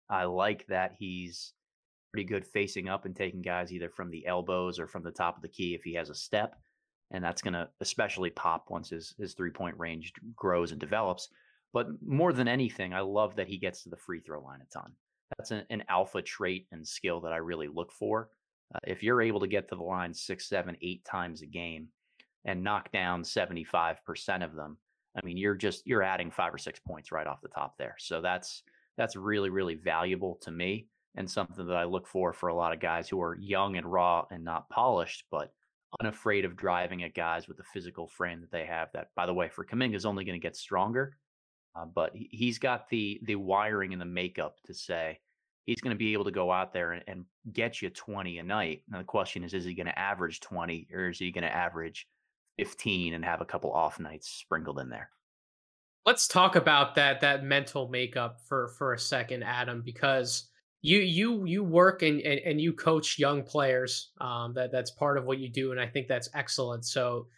I 0.08 0.24
like 0.24 0.66
that 0.68 0.94
he's 0.98 1.54
pretty 2.12 2.28
good 2.28 2.46
facing 2.46 2.88
up 2.88 3.06
and 3.06 3.16
taking 3.16 3.42
guys 3.42 3.72
either 3.72 3.88
from 3.88 4.10
the 4.10 4.26
elbows 4.26 4.78
or 4.78 4.86
from 4.86 5.02
the 5.02 5.10
top 5.10 5.36
of 5.36 5.42
the 5.42 5.48
key 5.48 5.74
if 5.74 5.82
he 5.82 5.94
has 5.94 6.10
a 6.10 6.14
step 6.14 6.56
and 7.12 7.22
that's 7.22 7.42
going 7.42 7.54
to 7.54 7.68
especially 7.80 8.30
pop 8.30 8.66
once 8.70 8.90
his 8.90 9.14
his 9.18 9.34
three 9.34 9.50
point 9.50 9.78
range 9.78 10.12
grows 10.34 10.72
and 10.72 10.80
develops. 10.80 11.28
But 11.72 11.86
more 12.04 12.32
than 12.32 12.48
anything, 12.48 12.92
I 12.92 13.00
love 13.00 13.36
that 13.36 13.48
he 13.48 13.56
gets 13.56 13.82
to 13.82 13.88
the 13.88 13.96
free 13.96 14.20
throw 14.20 14.42
line 14.42 14.60
a 14.60 14.72
ton. 14.72 14.92
That's 15.38 15.50
an, 15.52 15.64
an 15.70 15.84
alpha 15.88 16.20
trait 16.20 16.66
and 16.72 16.86
skill 16.86 17.20
that 17.20 17.32
I 17.32 17.38
really 17.38 17.68
look 17.68 17.92
for. 17.92 18.28
Uh, 18.74 18.78
if 18.84 19.02
you're 19.02 19.22
able 19.22 19.40
to 19.40 19.46
get 19.46 19.68
to 19.68 19.76
the 19.76 19.82
line 19.82 20.12
six, 20.12 20.48
seven, 20.48 20.76
eight 20.82 21.04
times 21.04 21.42
a 21.42 21.46
game 21.46 21.88
and 22.44 22.62
knock 22.62 22.90
down 22.92 23.22
75% 23.22 23.96
of 24.44 24.54
them, 24.54 24.76
I 25.16 25.24
mean, 25.24 25.36
you're 25.36 25.54
just 25.54 25.86
you're 25.86 26.02
adding 26.02 26.30
five 26.30 26.52
or 26.52 26.58
six 26.58 26.80
points 26.80 27.12
right 27.12 27.26
off 27.26 27.42
the 27.42 27.48
top 27.48 27.76
there. 27.78 27.96
So 27.98 28.20
that's 28.20 28.62
that's 28.96 29.16
really 29.16 29.50
really 29.50 29.74
valuable 29.74 30.38
to 30.42 30.50
me 30.50 30.88
and 31.14 31.30
something 31.30 31.66
that 31.66 31.76
I 31.76 31.84
look 31.84 32.06
for 32.06 32.32
for 32.32 32.48
a 32.48 32.54
lot 32.54 32.72
of 32.72 32.80
guys 32.80 33.08
who 33.08 33.20
are 33.20 33.36
young 33.38 33.76
and 33.76 33.86
raw 33.86 34.24
and 34.30 34.44
not 34.44 34.68
polished, 34.70 35.24
but 35.30 35.52
unafraid 36.00 36.44
of 36.44 36.56
driving 36.56 37.02
at 37.02 37.14
guys 37.14 37.48
with 37.48 37.56
the 37.56 37.64
physical 37.64 38.06
frame 38.06 38.40
that 38.40 38.50
they 38.50 38.64
have. 38.64 38.88
That, 38.92 39.08
by 39.14 39.26
the 39.26 39.34
way, 39.34 39.48
for 39.48 39.64
Kuminga 39.64 39.94
is 39.94 40.06
only 40.06 40.24
going 40.24 40.38
to 40.38 40.42
get 40.42 40.56
stronger, 40.56 41.16
uh, 41.76 41.84
but 41.84 42.12
he's 42.14 42.58
got 42.58 42.88
the 42.88 43.20
the 43.24 43.36
wiring 43.36 43.92
and 43.92 44.00
the 44.00 44.06
makeup 44.06 44.56
to 44.66 44.74
say 44.74 45.18
he's 45.64 45.80
going 45.80 45.94
to 45.94 45.98
be 45.98 46.12
able 46.12 46.24
to 46.24 46.30
go 46.30 46.50
out 46.50 46.72
there 46.72 46.92
and, 46.92 47.04
and 47.06 47.24
get 47.52 47.80
you 47.80 47.90
20 47.90 48.38
a 48.38 48.42
night. 48.42 48.82
Now 48.88 48.98
the 48.98 49.04
question 49.04 49.44
is, 49.44 49.54
is 49.54 49.64
he 49.64 49.74
going 49.74 49.86
to 49.86 49.98
average 49.98 50.40
20 50.40 50.88
or 50.92 51.10
is 51.10 51.18
he 51.18 51.30
going 51.30 51.44
to 51.44 51.54
average 51.54 52.08
15 52.58 53.14
and 53.14 53.24
have 53.24 53.40
a 53.40 53.46
couple 53.46 53.72
off 53.72 54.00
nights 54.00 54.28
sprinkled 54.28 54.78
in 54.80 54.88
there? 54.88 55.10
Let's 56.04 56.26
talk 56.26 56.56
about 56.56 56.96
that 56.96 57.20
that 57.20 57.44
mental 57.44 57.88
makeup 57.88 58.40
for 58.48 58.68
for 58.76 58.92
a 58.92 58.98
second, 58.98 59.44
Adam, 59.44 59.82
because 59.82 60.48
you 60.82 60.98
you 60.98 61.44
you 61.44 61.64
work 61.64 62.02
and, 62.02 62.20
and, 62.20 62.40
and 62.40 62.60
you 62.60 62.72
coach 62.72 63.18
young 63.18 63.42
players 63.42 64.10
um, 64.20 64.52
that 64.54 64.72
that's 64.72 64.90
part 64.90 65.16
of 65.16 65.24
what 65.24 65.38
you 65.38 65.48
do 65.48 65.70
and 65.70 65.80
i 65.80 65.86
think 65.86 66.08
that's 66.08 66.28
excellent. 66.34 66.84
So 66.84 67.28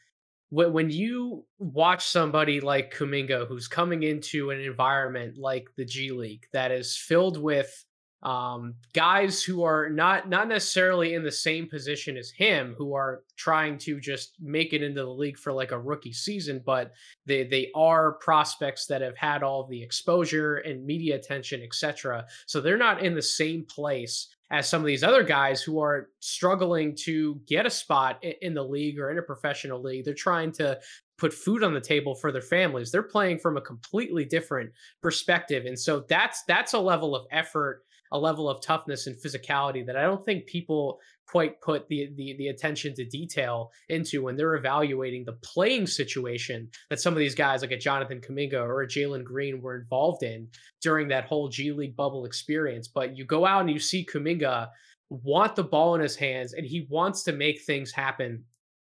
when, 0.48 0.72
when 0.72 0.90
you 0.90 1.44
watch 1.58 2.06
somebody 2.06 2.60
like 2.60 2.94
kuminga 2.94 3.46
who's 3.46 3.68
coming 3.68 4.02
into 4.02 4.50
an 4.50 4.60
environment 4.60 5.36
like 5.36 5.68
the 5.76 5.84
g 5.84 6.10
league 6.10 6.46
that 6.52 6.72
is 6.72 6.96
filled 6.96 7.40
with 7.40 7.84
um, 8.24 8.74
guys 8.94 9.42
who 9.42 9.62
are 9.64 9.90
not 9.90 10.28
not 10.28 10.48
necessarily 10.48 11.14
in 11.14 11.22
the 11.22 11.30
same 11.30 11.68
position 11.68 12.16
as 12.16 12.30
him, 12.30 12.74
who 12.78 12.94
are 12.94 13.22
trying 13.36 13.76
to 13.78 14.00
just 14.00 14.36
make 14.40 14.72
it 14.72 14.82
into 14.82 15.02
the 15.02 15.10
league 15.10 15.38
for 15.38 15.52
like 15.52 15.72
a 15.72 15.78
rookie 15.78 16.12
season, 16.12 16.62
but 16.64 16.92
they 17.26 17.44
they 17.44 17.70
are 17.74 18.12
prospects 18.12 18.86
that 18.86 19.02
have 19.02 19.16
had 19.16 19.42
all 19.42 19.66
the 19.66 19.82
exposure 19.82 20.56
and 20.56 20.86
media 20.86 21.16
attention, 21.16 21.62
etc. 21.62 22.24
So 22.46 22.60
they're 22.60 22.78
not 22.78 23.02
in 23.02 23.14
the 23.14 23.22
same 23.22 23.66
place 23.66 24.28
as 24.50 24.68
some 24.68 24.80
of 24.80 24.86
these 24.86 25.04
other 25.04 25.22
guys 25.22 25.62
who 25.62 25.80
are 25.80 26.10
struggling 26.20 26.94
to 26.94 27.40
get 27.46 27.66
a 27.66 27.70
spot 27.70 28.22
in 28.22 28.54
the 28.54 28.62
league 28.62 28.98
or 28.98 29.10
in 29.10 29.18
a 29.18 29.22
professional 29.22 29.82
league. 29.82 30.04
They're 30.04 30.14
trying 30.14 30.52
to 30.52 30.78
put 31.18 31.32
food 31.32 31.62
on 31.62 31.74
the 31.74 31.80
table 31.80 32.14
for 32.14 32.32
their 32.32 32.42
families. 32.42 32.90
They're 32.90 33.02
playing 33.02 33.38
from 33.38 33.56
a 33.56 33.60
completely 33.60 34.24
different 34.24 34.70
perspective. 35.02 35.66
And 35.66 35.78
so 35.78 36.04
that's 36.08 36.42
that's 36.44 36.72
a 36.72 36.78
level 36.78 37.14
of 37.14 37.26
effort 37.30 37.82
a 38.12 38.18
level 38.18 38.48
of 38.48 38.62
toughness 38.62 39.06
and 39.06 39.16
physicality 39.16 39.84
that 39.86 39.96
I 39.96 40.02
don't 40.02 40.24
think 40.24 40.46
people 40.46 40.98
quite 41.26 41.60
put 41.60 41.88
the, 41.88 42.10
the 42.16 42.36
the 42.38 42.48
attention 42.48 42.94
to 42.94 43.04
detail 43.04 43.70
into 43.88 44.22
when 44.22 44.36
they're 44.36 44.54
evaluating 44.54 45.24
the 45.24 45.38
playing 45.42 45.86
situation 45.86 46.68
that 46.90 47.00
some 47.00 47.14
of 47.14 47.18
these 47.18 47.34
guys 47.34 47.62
like 47.62 47.70
a 47.70 47.78
Jonathan 47.78 48.20
Kuminga 48.20 48.60
or 48.60 48.82
a 48.82 48.88
Jalen 48.88 49.24
Green 49.24 49.60
were 49.60 49.76
involved 49.76 50.22
in 50.22 50.48
during 50.82 51.08
that 51.08 51.24
whole 51.24 51.48
G 51.48 51.72
League 51.72 51.96
bubble 51.96 52.24
experience. 52.24 52.88
But 52.88 53.16
you 53.16 53.24
go 53.24 53.46
out 53.46 53.62
and 53.62 53.70
you 53.70 53.78
see 53.78 54.06
Kuminga 54.06 54.68
want 55.10 55.56
the 55.56 55.64
ball 55.64 55.94
in 55.94 56.00
his 56.00 56.16
hands 56.16 56.52
and 56.52 56.66
he 56.66 56.86
wants 56.90 57.22
to 57.24 57.32
make 57.32 57.62
things 57.62 57.92
happen 57.92 58.44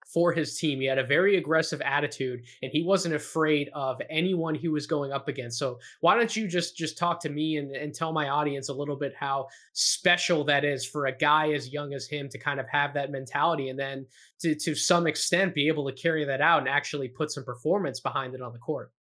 for 0.07 0.31
his 0.31 0.57
team. 0.57 0.79
He 0.79 0.85
had 0.85 0.97
a 0.97 1.03
very 1.03 1.37
aggressive 1.37 1.81
attitude 1.81 2.43
and 2.61 2.71
he 2.71 2.83
wasn't 2.83 3.15
afraid 3.15 3.69
of 3.73 4.01
anyone 4.09 4.55
he 4.55 4.69
was 4.69 4.87
going 4.87 5.11
up 5.11 5.27
against. 5.27 5.59
So 5.59 5.79
why 5.99 6.15
don't 6.15 6.35
you 6.35 6.47
just 6.47 6.77
just 6.77 6.97
talk 6.97 7.19
to 7.21 7.29
me 7.29 7.57
and, 7.57 7.71
and 7.71 7.93
tell 7.93 8.13
my 8.13 8.29
audience 8.29 8.69
a 8.69 8.73
little 8.73 8.95
bit 8.95 9.13
how 9.19 9.47
special 9.73 10.43
that 10.45 10.63
is 10.63 10.85
for 10.85 11.07
a 11.07 11.15
guy 11.15 11.51
as 11.51 11.73
young 11.73 11.93
as 11.93 12.07
him 12.07 12.29
to 12.29 12.39
kind 12.39 12.59
of 12.59 12.67
have 12.69 12.93
that 12.93 13.11
mentality 13.11 13.69
and 13.69 13.77
then 13.77 14.05
to 14.39 14.55
to 14.55 14.73
some 14.75 15.07
extent 15.07 15.53
be 15.53 15.67
able 15.67 15.85
to 15.85 15.93
carry 15.93 16.23
that 16.23 16.41
out 16.41 16.59
and 16.59 16.69
actually 16.69 17.09
put 17.09 17.31
some 17.31 17.43
performance 17.43 17.99
behind 17.99 18.33
it 18.33 18.41
on 18.41 18.53
the 18.53 18.59
court. 18.59 18.91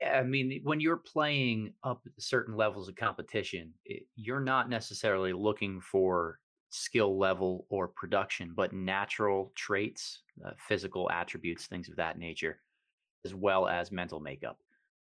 Yeah, 0.00 0.20
I 0.20 0.22
mean, 0.22 0.60
when 0.62 0.80
you're 0.80 0.96
playing 0.96 1.72
up 1.82 2.06
certain 2.18 2.56
levels 2.56 2.88
of 2.88 2.94
competition, 2.94 3.74
it, 3.84 4.04
you're 4.14 4.40
not 4.40 4.68
necessarily 4.68 5.32
looking 5.32 5.80
for 5.80 6.38
skill 6.70 7.18
level 7.18 7.66
or 7.70 7.88
production, 7.88 8.52
but 8.54 8.72
natural 8.72 9.52
traits, 9.54 10.20
uh, 10.44 10.50
physical 10.58 11.10
attributes, 11.10 11.66
things 11.66 11.88
of 11.88 11.96
that 11.96 12.18
nature, 12.18 12.60
as 13.24 13.34
well 13.34 13.66
as 13.66 13.90
mental 13.90 14.20
makeup. 14.20 14.58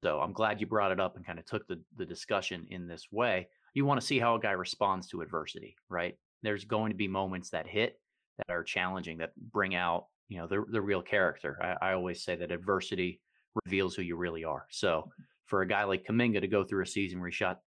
So 0.04 0.20
I'm 0.20 0.34
glad 0.34 0.60
you 0.60 0.66
brought 0.66 0.92
it 0.92 1.00
up 1.00 1.16
and 1.16 1.26
kind 1.26 1.38
of 1.38 1.46
took 1.46 1.68
the, 1.68 1.80
the 1.98 2.06
discussion 2.06 2.66
in 2.72 2.88
this 2.88 3.12
way. 3.12 3.48
You 3.74 3.86
want 3.86 4.02
to 4.02 4.06
see 4.06 4.20
how 4.20 4.36
a 4.36 4.40
guy 4.40 4.52
responds 4.52 5.08
to 5.08 5.22
adversity, 5.22 5.76
right? 5.90 6.18
There's 6.42 6.66
going 6.66 6.92
to 6.92 6.98
be 6.98 7.08
moments 7.08 7.52
that 7.52 7.68
hit 7.68 8.00
that 8.38 8.54
are 8.54 8.64
challenging, 8.64 9.20
that 9.20 9.32
bring 9.52 9.76
out, 9.76 10.08
you 10.28 10.38
know, 10.38 10.48
the, 10.48 10.64
the 10.72 10.82
real 10.82 11.02
character. 11.02 11.60
I, 11.62 11.90
I 11.90 11.94
always 11.94 12.24
say 12.24 12.36
that 12.36 12.52
adversity 12.52 13.22
reveals 13.66 13.96
who 13.96 14.02
you 14.02 14.16
really 14.16 14.44
are. 14.44 14.66
So 14.72 15.12
for 15.46 15.62
a 15.62 15.68
guy 15.68 15.84
like 15.84 16.06
Kuminga 16.06 16.42
to 16.42 16.48
go 16.48 16.64
through 16.64 16.84
a 16.84 16.88
season 16.88 17.20
where 17.20 17.30
he 17.30 17.36
shot 17.36 17.60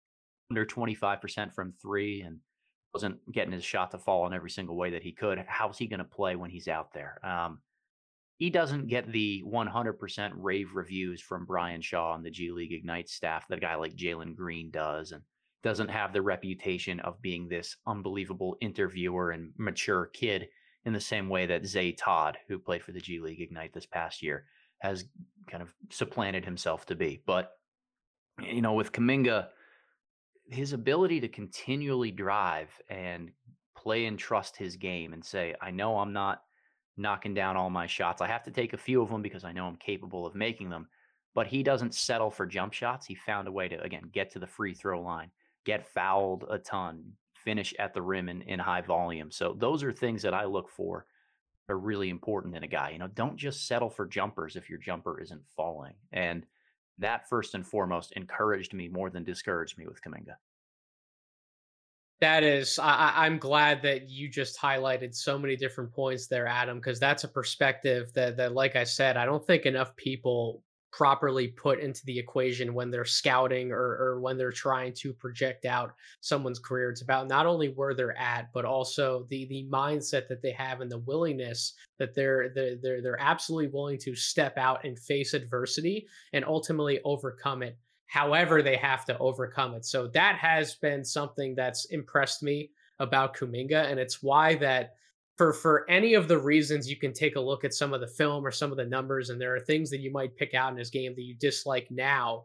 under 0.50 0.66
25% 0.66 1.52
from 1.52 1.72
three 1.80 2.22
and 2.22 2.38
wasn't 2.94 3.32
getting 3.32 3.52
his 3.52 3.64
shot 3.64 3.90
to 3.90 3.98
fall 3.98 4.26
in 4.26 4.32
every 4.32 4.50
single 4.50 4.76
way 4.76 4.90
that 4.90 5.02
he 5.02 5.12
could. 5.12 5.44
How's 5.46 5.76
he 5.76 5.88
going 5.88 5.98
to 5.98 6.04
play 6.04 6.36
when 6.36 6.50
he's 6.50 6.68
out 6.68 6.92
there? 6.94 7.18
Um, 7.26 7.58
he 8.38 8.50
doesn't 8.50 8.88
get 8.88 9.10
the 9.10 9.44
100% 9.46 10.32
rave 10.36 10.74
reviews 10.74 11.20
from 11.20 11.44
Brian 11.44 11.80
Shaw 11.80 12.14
and 12.14 12.24
the 12.24 12.30
G 12.30 12.50
League 12.50 12.72
Ignite 12.72 13.08
staff 13.08 13.46
that 13.48 13.58
a 13.58 13.60
guy 13.60 13.74
like 13.74 13.96
Jalen 13.96 14.34
Green 14.34 14.70
does, 14.70 15.12
and 15.12 15.22
doesn't 15.62 15.88
have 15.88 16.12
the 16.12 16.22
reputation 16.22 17.00
of 17.00 17.20
being 17.22 17.48
this 17.48 17.76
unbelievable 17.86 18.56
interviewer 18.60 19.30
and 19.30 19.52
mature 19.56 20.06
kid 20.12 20.48
in 20.84 20.92
the 20.92 21.00
same 21.00 21.28
way 21.28 21.46
that 21.46 21.66
Zay 21.66 21.92
Todd, 21.92 22.36
who 22.48 22.58
played 22.58 22.82
for 22.82 22.92
the 22.92 23.00
G 23.00 23.18
League 23.18 23.40
Ignite 23.40 23.72
this 23.72 23.86
past 23.86 24.22
year, 24.22 24.44
has 24.80 25.04
kind 25.48 25.62
of 25.62 25.72
supplanted 25.90 26.44
himself 26.44 26.84
to 26.86 26.94
be. 26.94 27.22
But, 27.24 27.52
you 28.40 28.60
know, 28.60 28.74
with 28.74 28.92
Kuminga, 28.92 29.48
his 30.48 30.72
ability 30.72 31.20
to 31.20 31.28
continually 31.28 32.10
drive 32.10 32.68
and 32.88 33.30
play 33.76 34.06
and 34.06 34.18
trust 34.18 34.56
his 34.56 34.76
game 34.76 35.12
and 35.12 35.24
say, 35.24 35.54
I 35.60 35.70
know 35.70 35.98
I'm 35.98 36.12
not 36.12 36.42
knocking 36.96 37.34
down 37.34 37.56
all 37.56 37.70
my 37.70 37.86
shots. 37.86 38.22
I 38.22 38.28
have 38.28 38.44
to 38.44 38.50
take 38.50 38.72
a 38.72 38.78
few 38.78 39.02
of 39.02 39.10
them 39.10 39.22
because 39.22 39.44
I 39.44 39.52
know 39.52 39.66
I'm 39.66 39.76
capable 39.76 40.26
of 40.26 40.34
making 40.34 40.70
them. 40.70 40.88
But 41.34 41.48
he 41.48 41.62
doesn't 41.62 41.94
settle 41.94 42.30
for 42.30 42.46
jump 42.46 42.72
shots. 42.72 43.06
He 43.06 43.16
found 43.16 43.48
a 43.48 43.52
way 43.52 43.68
to, 43.68 43.82
again, 43.82 44.08
get 44.12 44.30
to 44.32 44.38
the 44.38 44.46
free 44.46 44.72
throw 44.72 45.02
line, 45.02 45.30
get 45.64 45.88
fouled 45.88 46.44
a 46.48 46.58
ton, 46.58 47.02
finish 47.34 47.74
at 47.78 47.92
the 47.92 48.02
rim 48.02 48.28
in, 48.28 48.42
in 48.42 48.60
high 48.60 48.82
volume. 48.82 49.32
So 49.32 49.56
those 49.58 49.82
are 49.82 49.92
things 49.92 50.22
that 50.22 50.34
I 50.34 50.44
look 50.44 50.68
for 50.68 51.06
are 51.68 51.78
really 51.78 52.08
important 52.08 52.54
in 52.54 52.62
a 52.62 52.68
guy. 52.68 52.90
You 52.90 52.98
know, 52.98 53.08
don't 53.08 53.36
just 53.36 53.66
settle 53.66 53.90
for 53.90 54.06
jumpers 54.06 54.54
if 54.54 54.70
your 54.70 54.78
jumper 54.78 55.20
isn't 55.20 55.42
falling. 55.56 55.94
And 56.12 56.46
that 56.98 57.28
first 57.28 57.54
and 57.54 57.66
foremost 57.66 58.12
encouraged 58.12 58.72
me 58.74 58.88
more 58.88 59.10
than 59.10 59.24
discouraged 59.24 59.78
me 59.78 59.86
with 59.86 60.00
Kuminga. 60.02 60.36
That 62.20 62.42
is, 62.42 62.78
I, 62.78 63.26
am 63.26 63.38
glad 63.38 63.82
that 63.82 64.08
you 64.08 64.28
just 64.28 64.58
highlighted 64.58 65.14
so 65.14 65.38
many 65.38 65.56
different 65.56 65.92
points 65.92 66.26
there, 66.26 66.46
Adam, 66.46 66.78
because 66.78 67.00
that's 67.00 67.24
a 67.24 67.28
perspective 67.28 68.12
that, 68.14 68.36
that, 68.36 68.54
like 68.54 68.76
I 68.76 68.84
said, 68.84 69.16
I 69.16 69.26
don't 69.26 69.44
think 69.44 69.66
enough 69.66 69.94
people 69.96 70.62
properly 70.94 71.48
put 71.48 71.80
into 71.80 72.04
the 72.06 72.16
equation 72.16 72.72
when 72.72 72.88
they're 72.88 73.04
scouting 73.04 73.72
or, 73.72 73.96
or 73.98 74.20
when 74.20 74.38
they're 74.38 74.52
trying 74.52 74.92
to 74.92 75.12
project 75.12 75.64
out 75.64 75.92
someone's 76.20 76.60
career. 76.60 76.88
It's 76.88 77.02
about 77.02 77.26
not 77.26 77.46
only 77.46 77.70
where 77.70 77.94
they're 77.94 78.16
at, 78.16 78.52
but 78.52 78.64
also 78.64 79.26
the 79.28 79.44
the 79.46 79.66
mindset 79.68 80.28
that 80.28 80.40
they 80.40 80.52
have 80.52 80.80
and 80.82 80.90
the 80.90 80.98
willingness 80.98 81.74
that 81.98 82.14
they're 82.14 82.50
they're 82.54 82.76
they're, 82.76 83.02
they're 83.02 83.20
absolutely 83.20 83.72
willing 83.72 83.98
to 83.98 84.14
step 84.14 84.56
out 84.56 84.84
and 84.84 84.96
face 84.96 85.34
adversity 85.34 86.06
and 86.32 86.44
ultimately 86.44 87.00
overcome 87.04 87.64
it 87.64 87.76
however 88.06 88.62
they 88.62 88.76
have 88.76 89.04
to 89.06 89.18
overcome 89.18 89.74
it. 89.74 89.84
So 89.84 90.06
that 90.08 90.36
has 90.36 90.76
been 90.76 91.04
something 91.04 91.56
that's 91.56 91.86
impressed 91.86 92.44
me 92.44 92.70
about 93.00 93.36
Kuminga 93.36 93.90
and 93.90 93.98
it's 93.98 94.22
why 94.22 94.54
that 94.56 94.94
for 95.36 95.52
for 95.52 95.88
any 95.90 96.14
of 96.14 96.28
the 96.28 96.38
reasons 96.38 96.88
you 96.88 96.96
can 96.96 97.12
take 97.12 97.36
a 97.36 97.40
look 97.40 97.64
at 97.64 97.74
some 97.74 97.92
of 97.92 98.00
the 98.00 98.06
film 98.06 98.46
or 98.46 98.50
some 98.50 98.70
of 98.70 98.76
the 98.76 98.84
numbers 98.84 99.30
and 99.30 99.40
there 99.40 99.54
are 99.54 99.60
things 99.60 99.90
that 99.90 100.00
you 100.00 100.12
might 100.12 100.36
pick 100.36 100.54
out 100.54 100.72
in 100.72 100.78
his 100.78 100.90
game 100.90 101.14
that 101.14 101.22
you 101.22 101.34
dislike 101.34 101.86
now 101.90 102.44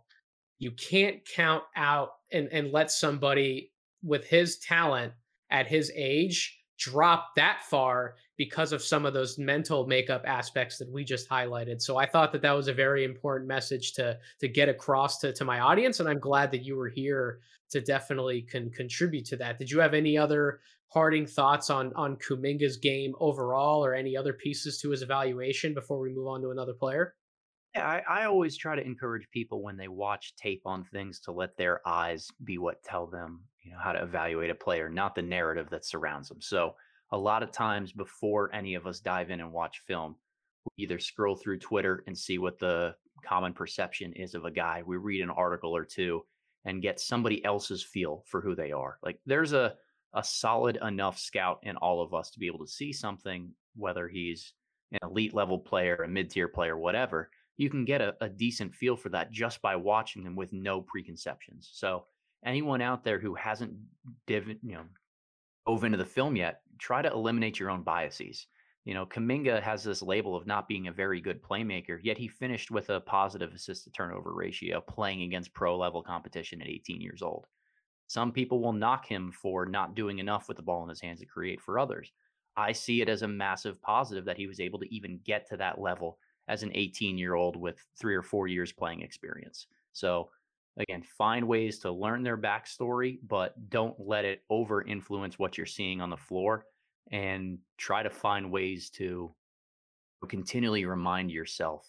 you 0.59 0.71
can't 0.71 1.17
count 1.35 1.63
out 1.75 2.09
and 2.31 2.49
and 2.51 2.71
let 2.71 2.91
somebody 2.91 3.71
with 4.03 4.25
his 4.25 4.57
talent 4.59 5.13
at 5.51 5.67
his 5.67 5.91
age 5.95 6.59
drop 6.77 7.29
that 7.35 7.61
far 7.69 8.15
because 8.39 8.71
of 8.71 8.81
some 8.81 9.05
of 9.05 9.13
those 9.13 9.37
mental 9.37 9.85
makeup 9.85 10.23
aspects 10.25 10.77
that 10.77 10.89
we 10.89 11.03
just 11.03 11.29
highlighted. 11.29 11.81
So 11.81 11.97
I 11.97 12.05
thought 12.05 12.31
that 12.31 12.41
that 12.41 12.53
was 12.53 12.69
a 12.69 12.73
very 12.73 13.03
important 13.03 13.49
message 13.49 13.91
to 13.93 14.17
to 14.39 14.47
get 14.47 14.69
across 14.69 15.19
to 15.19 15.33
to 15.33 15.45
my 15.45 15.59
audience 15.59 15.99
and 15.99 16.07
I'm 16.07 16.19
glad 16.19 16.49
that 16.51 16.63
you 16.63 16.77
were 16.77 16.87
here 16.87 17.41
to 17.71 17.81
definitely 17.81 18.41
can 18.41 18.71
contribute 18.71 19.25
to 19.25 19.35
that. 19.35 19.59
Did 19.59 19.69
you 19.69 19.79
have 19.79 19.93
any 19.93 20.17
other 20.17 20.61
parting 20.89 21.27
thoughts 21.27 21.69
on 21.69 21.91
on 21.95 22.15
Kuminga's 22.15 22.77
game 22.77 23.13
overall, 23.19 23.85
or 23.85 23.93
any 23.93 24.15
other 24.15 24.33
pieces 24.33 24.79
to 24.81 24.89
his 24.89 25.01
evaluation 25.01 25.73
before 25.73 25.99
we 25.99 26.09
move 26.09 26.27
on 26.27 26.41
to 26.41 26.51
another 26.51 26.73
player? 26.73 27.15
Yeah, 27.75 27.87
I, 27.87 28.21
I 28.21 28.25
always 28.25 28.57
try 28.57 28.75
to 28.75 28.83
encourage 28.83 29.29
people 29.29 29.61
when 29.61 29.77
they 29.77 29.89
watch 29.89 30.35
tape 30.37 30.63
on 30.65 30.85
things 30.85 31.19
to 31.21 31.31
let 31.31 31.55
their 31.57 31.87
eyes 31.87 32.29
be 32.43 32.57
what 32.57 32.81
tell 32.83 33.05
them, 33.05 33.41
you 33.61 33.71
know, 33.71 33.77
how 33.77 33.91
to 33.91 34.01
evaluate 34.01 34.49
a 34.49 34.55
player, 34.55 34.89
not 34.89 35.13
the 35.13 35.21
narrative 35.21 35.69
that 35.69 35.85
surrounds 35.85 36.29
them. 36.29 36.41
So 36.41 36.73
a 37.11 37.17
lot 37.17 37.43
of 37.43 37.51
times 37.51 37.91
before 37.91 38.53
any 38.53 38.75
of 38.75 38.85
us 38.87 38.99
dive 38.99 39.29
in 39.31 39.41
and 39.41 39.51
watch 39.51 39.81
film, 39.87 40.15
we 40.65 40.83
either 40.83 40.99
scroll 40.99 41.35
through 41.35 41.59
Twitter 41.59 42.03
and 42.07 42.17
see 42.17 42.37
what 42.37 42.59
the 42.59 42.95
common 43.25 43.53
perception 43.53 44.13
is 44.13 44.35
of 44.35 44.45
a 44.45 44.51
guy. 44.51 44.83
We 44.85 44.97
read 44.97 45.21
an 45.21 45.29
article 45.29 45.75
or 45.75 45.85
two 45.85 46.23
and 46.65 46.81
get 46.81 46.99
somebody 46.99 47.43
else's 47.43 47.83
feel 47.83 48.23
for 48.27 48.41
who 48.41 48.55
they 48.55 48.71
are. 48.71 48.97
Like 49.03 49.19
there's 49.25 49.53
a 49.53 49.75
a 50.13 50.23
solid 50.23 50.77
enough 50.81 51.19
scout 51.19 51.59
in 51.63 51.75
all 51.77 52.01
of 52.01 52.13
us 52.13 52.31
to 52.31 52.39
be 52.39 52.47
able 52.47 52.65
to 52.65 52.71
see 52.71 52.91
something, 52.91 53.51
whether 53.75 54.07
he's 54.07 54.53
an 54.91 54.99
elite 55.03 55.33
level 55.33 55.59
player, 55.59 55.97
a 55.97 56.07
mid 56.07 56.29
tier 56.29 56.47
player, 56.47 56.77
whatever. 56.77 57.29
You 57.57 57.69
can 57.69 57.85
get 57.85 58.01
a, 58.01 58.15
a 58.21 58.29
decent 58.29 58.73
feel 58.73 58.95
for 58.95 59.09
that 59.09 59.31
just 59.31 59.61
by 59.61 59.75
watching 59.75 60.23
them 60.23 60.35
with 60.35 60.51
no 60.53 60.81
preconceptions. 60.81 61.69
So 61.73 62.05
anyone 62.45 62.81
out 62.81 63.03
there 63.03 63.19
who 63.19 63.35
hasn't 63.35 63.73
div, 64.25 64.47
you 64.47 64.57
know 64.63 64.85
dove 65.69 65.83
into 65.83 65.97
the 65.97 66.05
film 66.05 66.35
yet, 66.35 66.61
try 66.79 67.01
to 67.01 67.11
eliminate 67.11 67.59
your 67.59 67.69
own 67.69 67.83
biases. 67.83 68.47
You 68.85 68.95
know, 68.95 69.05
Kuminga 69.05 69.61
has 69.61 69.83
this 69.83 70.01
label 70.01 70.35
of 70.35 70.47
not 70.47 70.67
being 70.67 70.87
a 70.87 70.91
very 70.91 71.21
good 71.21 71.43
playmaker, 71.43 71.99
yet 72.01 72.17
he 72.17 72.27
finished 72.27 72.71
with 72.71 72.89
a 72.89 73.01
positive 73.01 73.53
assist 73.53 73.83
to 73.83 73.91
turnover 73.91 74.33
ratio 74.33 74.81
playing 74.81 75.21
against 75.21 75.53
pro 75.53 75.77
level 75.77 76.01
competition 76.01 76.61
at 76.61 76.67
18 76.67 77.01
years 77.01 77.21
old. 77.21 77.45
Some 78.07 78.31
people 78.31 78.61
will 78.61 78.73
knock 78.73 79.05
him 79.05 79.31
for 79.31 79.67
not 79.67 79.93
doing 79.93 80.17
enough 80.17 80.47
with 80.47 80.57
the 80.57 80.63
ball 80.63 80.81
in 80.81 80.89
his 80.89 81.01
hands 81.01 81.19
to 81.19 81.27
create 81.27 81.61
for 81.61 81.77
others. 81.77 82.11
I 82.57 82.71
see 82.71 83.01
it 83.01 83.09
as 83.09 83.21
a 83.21 83.27
massive 83.27 83.79
positive 83.81 84.25
that 84.25 84.37
he 84.37 84.47
was 84.47 84.59
able 84.59 84.79
to 84.79 84.93
even 84.93 85.19
get 85.23 85.47
to 85.49 85.57
that 85.57 85.79
level 85.79 86.17
as 86.47 86.63
an 86.63 86.71
18 86.73 87.17
year 87.17 87.35
old 87.35 87.55
with 87.55 87.85
three 87.99 88.15
or 88.15 88.23
four 88.23 88.47
years 88.47 88.71
playing 88.71 89.01
experience. 89.01 89.67
So, 89.93 90.31
again, 90.79 91.03
find 91.17 91.47
ways 91.47 91.79
to 91.79 91.91
learn 91.91 92.23
their 92.23 92.37
backstory, 92.37 93.19
but 93.27 93.69
don't 93.69 93.95
let 93.99 94.25
it 94.25 94.41
over 94.49 94.81
influence 94.81 95.37
what 95.37 95.57
you're 95.57 95.65
seeing 95.65 96.01
on 96.01 96.09
the 96.09 96.17
floor 96.17 96.65
and 97.11 97.59
try 97.77 98.01
to 98.01 98.09
find 98.09 98.51
ways 98.51 98.89
to 98.91 99.33
continually 100.27 100.85
remind 100.85 101.31
yourself 101.31 101.87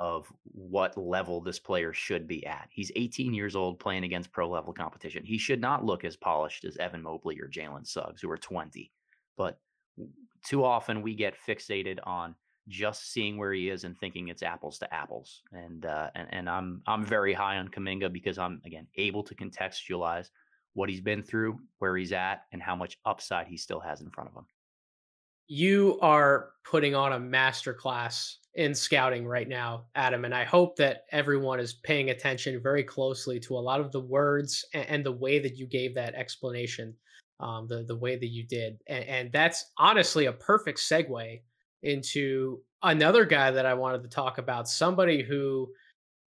of 0.00 0.26
what 0.44 0.96
level 0.96 1.40
this 1.40 1.58
player 1.58 1.92
should 1.92 2.26
be 2.26 2.44
at. 2.44 2.68
He's 2.72 2.90
18 2.96 3.34
years 3.34 3.54
old 3.54 3.78
playing 3.78 4.04
against 4.04 4.32
pro 4.32 4.48
level 4.48 4.72
competition. 4.72 5.24
He 5.24 5.38
should 5.38 5.60
not 5.60 5.84
look 5.84 6.04
as 6.04 6.16
polished 6.16 6.64
as 6.64 6.76
Evan 6.78 7.02
Mobley 7.02 7.38
or 7.40 7.48
Jalen 7.48 7.86
Suggs, 7.86 8.20
who 8.20 8.30
are 8.30 8.36
20. 8.36 8.90
But 9.36 9.58
too 10.44 10.64
often 10.64 11.02
we 11.02 11.14
get 11.14 11.36
fixated 11.38 11.98
on 12.04 12.34
just 12.68 13.12
seeing 13.12 13.36
where 13.36 13.52
he 13.52 13.68
is 13.68 13.84
and 13.84 13.98
thinking 13.98 14.28
it's 14.28 14.42
apples 14.42 14.78
to 14.78 14.94
apples. 14.94 15.42
And 15.52 15.84
uh, 15.86 16.10
and 16.14 16.28
and 16.30 16.48
I'm 16.48 16.82
I'm 16.86 17.04
very 17.04 17.32
high 17.32 17.56
on 17.58 17.68
Kuminga 17.68 18.12
because 18.12 18.38
I'm 18.38 18.60
again 18.64 18.86
able 18.96 19.22
to 19.24 19.34
contextualize 19.34 20.30
what 20.74 20.88
he's 20.88 21.00
been 21.00 21.22
through, 21.22 21.58
where 21.78 21.96
he's 21.96 22.12
at, 22.12 22.44
and 22.52 22.62
how 22.62 22.74
much 22.74 22.98
upside 23.04 23.46
he 23.46 23.56
still 23.56 23.80
has 23.80 24.00
in 24.00 24.10
front 24.10 24.30
of 24.30 24.36
him. 24.36 24.46
You 25.48 25.98
are 26.00 26.50
putting 26.64 26.94
on 26.94 27.12
a 27.12 27.18
masterclass 27.18 28.36
in 28.54 28.74
scouting 28.74 29.26
right 29.26 29.48
now, 29.48 29.84
Adam, 29.94 30.24
and 30.24 30.34
I 30.34 30.44
hope 30.44 30.76
that 30.76 31.04
everyone 31.10 31.58
is 31.58 31.74
paying 31.74 32.10
attention 32.10 32.62
very 32.62 32.84
closely 32.84 33.40
to 33.40 33.56
a 33.56 33.60
lot 33.60 33.80
of 33.80 33.92
the 33.92 34.00
words 34.00 34.64
and, 34.72 34.88
and 34.88 35.06
the 35.06 35.12
way 35.12 35.38
that 35.40 35.56
you 35.56 35.66
gave 35.66 35.94
that 35.94 36.14
explanation, 36.14 36.94
um, 37.40 37.66
the 37.66 37.84
the 37.84 37.96
way 37.96 38.16
that 38.16 38.28
you 38.28 38.44
did, 38.44 38.78
and, 38.86 39.04
and 39.04 39.32
that's 39.32 39.72
honestly 39.78 40.26
a 40.26 40.32
perfect 40.32 40.78
segue 40.78 41.40
into 41.82 42.60
another 42.82 43.24
guy 43.24 43.50
that 43.50 43.66
I 43.66 43.74
wanted 43.74 44.02
to 44.02 44.08
talk 44.08 44.38
about, 44.38 44.68
somebody 44.68 45.22
who, 45.22 45.68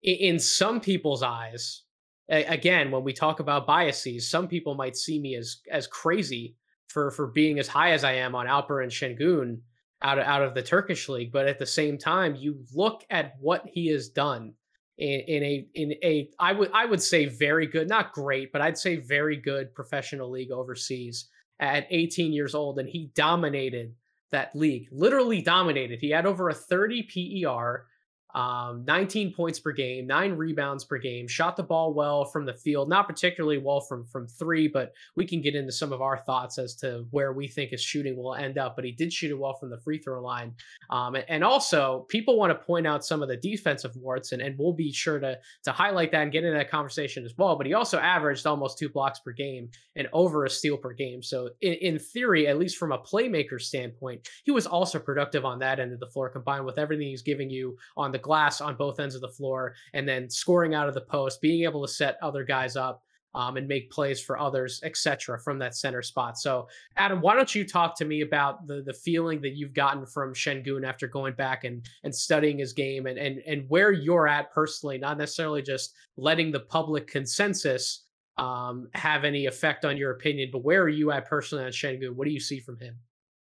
in 0.03 0.39
some 0.39 0.81
people's 0.81 1.23
eyes, 1.23 1.83
again, 2.29 2.91
when 2.91 3.05
we 3.05 3.13
talk 3.13 3.41
about 3.41 3.67
biases, 3.67 4.31
some 4.31 4.49
people 4.49 4.75
might 4.75 4.97
see 4.97 5.19
me 5.19 5.37
as 5.37 5.59
as 5.71 5.87
crazy 5.87 6.57
for 6.89 7.11
for 7.11 7.29
being 7.29 7.59
as 7.59 7.69
high 7.69 7.93
as 7.93 8.05
I 8.05 8.13
am 8.13 8.35
on 8.35 8.47
Alperen 8.47 8.89
Sengun 8.89 9.59
out 10.03 10.19
of 10.19 10.25
out 10.25 10.43
of 10.43 10.55
the 10.55 10.63
Turkish 10.63 11.09
league. 11.09 11.33
But 11.33 11.47
at 11.47 11.59
the 11.59 11.67
same 11.67 11.99
time, 11.99 12.37
you 12.37 12.59
look 12.75 13.05
at 13.11 13.35
what 13.41 13.65
he 13.67 13.89
has 13.89 14.09
done 14.09 14.55
in, 14.99 15.21
in 15.21 15.43
a 15.43 15.69
in 15.75 15.93
a 16.03 16.31
I 16.39 16.53
would 16.53 16.71
I 16.73 16.87
would 16.87 17.03
say 17.03 17.27
very 17.27 17.67
good, 17.67 17.89
not 17.89 18.13
great, 18.13 18.53
but 18.53 18.63
I'd 18.63 18.79
say 18.79 18.97
very 18.97 19.37
good 19.37 19.75
professional 19.75 20.31
league 20.31 20.53
overseas 20.53 21.29
at 21.61 21.87
18 21.91 22.33
years 22.33 22.55
old, 22.55 22.79
and 22.79 22.89
he 22.89 23.11
dominated 23.15 23.95
that 24.35 24.55
league, 24.55 24.89
literally 24.91 25.41
dominated. 25.41 26.01
He 26.01 26.11
had 26.11 26.27
over 26.27 26.49
a 26.49 26.55
30 26.55 27.45
PER 27.45 27.87
um, 28.35 28.85
19 28.85 29.33
points 29.33 29.61
per 29.61 29.71
game, 29.71 30.07
nine 30.07 30.33
rebounds 30.33 30.85
per 30.85 30.99
game, 30.99 31.29
shot 31.29 31.57
the 31.57 31.63
ball 31.63 31.95
well 31.95 32.25
from 32.25 32.45
the 32.45 32.53
field, 32.53 32.89
not 32.89 33.07
particularly 33.07 33.59
well 33.59 33.81
from 33.81 34.05
from 34.07 34.27
three, 34.27 34.67
but 34.67 34.93
we 35.15 35.25
can 35.25 35.41
get 35.41 35.55
into 35.55 35.71
some 35.71 35.93
of 35.93 36.03
our 36.03 36.19
thoughts 36.19 36.59
as 36.59 36.75
to 36.77 37.07
where 37.11 37.33
we 37.33 37.47
think 37.47 37.71
his 37.71 37.83
shooting 37.83 38.17
will 38.17 38.35
end 38.35 38.59
up. 38.59 38.75
But 38.75 38.85
he 38.85 38.93
did 38.93 39.13
shoot 39.13 39.31
it 39.31 39.39
well 39.39 39.55
from 39.55 39.71
the 39.71 39.79
free 39.79 39.99
throw 39.99 40.21
line, 40.21 40.55
um, 40.91 41.17
and 41.29 41.45
also 41.45 42.07
people 42.09 42.37
want 42.37 42.51
to 42.51 42.67
point 42.67 42.87
out 42.87 43.05
some 43.05 43.23
of 43.23 43.29
the 43.29 43.37
defensive 43.37 43.95
warts, 43.97 44.33
and, 44.33 44.43
and 44.43 44.59
we'll 44.59 44.73
be 44.73 44.93
sure 44.93 45.21
to 45.21 45.39
to 45.63 45.73
highlight 45.73 46.11
that 46.11 46.23
and 46.23 46.33
get 46.33 46.45
into 46.45 46.59
that 46.59 46.71
conversation 46.71 47.25
as 47.25 47.35
well. 47.39 47.57
But 47.57 47.67
he 47.67 47.75
also 47.75 47.99
averaged 47.99 48.47
almost 48.47 48.79
two 48.79 48.89
blocks 48.89 49.21
per 49.21 49.33
game 49.33 49.71
and 49.95 50.09
over 50.13 50.45
a 50.45 50.51
steal 50.51 50.77
per 50.77 50.93
game. 50.93 51.23
So 51.23 51.51
in, 51.61 51.75
in 51.75 51.99
theory, 52.01 52.49
at 52.49 52.59
least 52.59 52.79
from 52.79 52.91
a 52.91 52.99
playmaker 52.99 53.61
standpoint, 53.61 54.29
he 54.43 54.51
was 54.51 54.67
also 54.67 54.99
productive 54.99 55.45
on 55.45 55.61
that 55.61 55.79
end 55.79 55.93
of 55.93 56.01
the 56.01 56.09
floor, 56.09 56.29
combined 56.29 56.65
with 56.65 56.79
everything 56.79 57.07
he's 57.07 57.23
giving 57.23 57.49
you 57.49 57.77
on 57.97 58.11
the 58.11 58.24
glass 58.25 58.61
on 58.61 58.77
both 58.77 58.99
ends 58.99 59.15
of 59.15 59.21
the 59.21 59.29
floor, 59.29 59.75
and 59.93 60.09
then 60.09 60.29
scoring 60.29 60.75
out 60.75 60.89
of 60.89 60.95
the 60.95 61.03
post, 61.03 61.41
being 61.41 61.65
able 61.65 61.87
to 61.87 61.93
set 61.93 62.19
other 62.23 62.45
guys 62.45 62.77
up. 62.77 63.03
Um, 63.37 63.57
and 63.57 63.67
make 63.67 63.91
plays 63.91 64.23
for 64.23 64.39
others, 64.39 64.81
etc., 64.85 65.41
from 65.41 65.59
that 65.59 65.75
center 65.75 66.03
spot. 66.03 66.39
So, 66.39 66.69
Adam, 66.97 67.21
why 67.21 67.35
don't 67.35 67.53
you 67.53 67.67
talk 67.67 67.99
to 67.99 68.05
me 68.05 68.21
about 68.21 68.69
the 68.69 68.81
the 68.87 68.93
feeling 68.93 69.41
that 69.41 69.57
you've 69.57 69.75
gotten 69.75 70.07
from 70.07 70.35
Sengun 70.35 70.87
after 70.87 71.09
going 71.09 71.35
back 71.35 71.65
and 71.65 71.85
and 72.05 72.15
studying 72.15 72.59
his 72.59 72.73
game, 72.73 73.07
and 73.07 73.19
and 73.19 73.43
and 73.45 73.65
where 73.67 73.91
you're 73.91 74.29
at 74.29 74.53
personally, 74.53 74.99
not 74.99 75.19
necessarily 75.19 75.63
just 75.63 75.95
letting 76.17 76.53
the 76.53 76.61
public 76.61 77.09
consensus 77.09 78.05
um, 78.37 78.89
have 78.95 79.25
any 79.25 79.47
effect 79.47 79.85
on 79.85 79.97
your 79.97 80.13
opinion, 80.13 80.51
but 80.53 80.65
where 80.65 80.83
are 80.83 80.89
you 80.89 81.11
at 81.11 81.29
personally 81.29 81.65
on 81.65 81.71
Sengun? 81.71 82.15
What 82.15 82.27
do 82.27 82.33
you 82.33 82.41
see 82.41 82.61
from 82.61 82.79
him? 82.79 82.97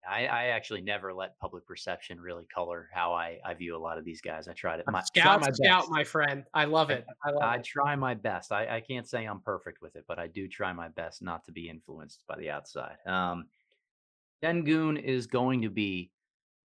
I, 0.09 0.27
I, 0.27 0.45
actually 0.47 0.81
never 0.81 1.13
let 1.13 1.39
public 1.39 1.67
perception 1.67 2.21
really 2.21 2.47
color 2.47 2.89
how 2.93 3.13
I, 3.13 3.39
I 3.45 3.55
view 3.55 3.77
a 3.77 3.79
lot 3.79 3.99
of 3.99 4.05
these 4.05 4.21
guys. 4.21 4.49
I 4.49 4.53
try 4.53 4.77
to 4.77 4.85
my, 4.91 5.03
scout, 5.03 5.41
my 5.41 5.51
scout, 5.51 5.91
my 5.91 6.05
friend. 6.05 6.45
I 6.55 6.65
love 6.65 6.91
it. 6.91 7.05
I, 7.25 7.31
love 7.31 7.43
I 7.43 7.57
it. 7.57 7.65
try 7.65 7.97
my 7.97 8.15
best. 8.15 8.51
I, 8.51 8.77
I 8.77 8.81
can't 8.81 9.07
say 9.07 9.27
I'm 9.27 9.41
perfect 9.41 9.83
with 9.83 9.97
it, 9.97 10.05
but 10.09 10.19
I 10.19 10.27
do 10.27 10.49
try 10.49 10.73
my 10.73 10.89
best 10.89 11.23
not 11.23 11.45
to 11.45 11.53
be 11.53 11.69
influenced 11.69 12.25
by 12.27 12.37
the 12.39 12.51
outside. 12.51 12.97
Um, 13.07 13.47
Sengun 14.43 15.03
is 15.03 15.27
going 15.27 15.63
to 15.63 15.71
be 15.71 16.11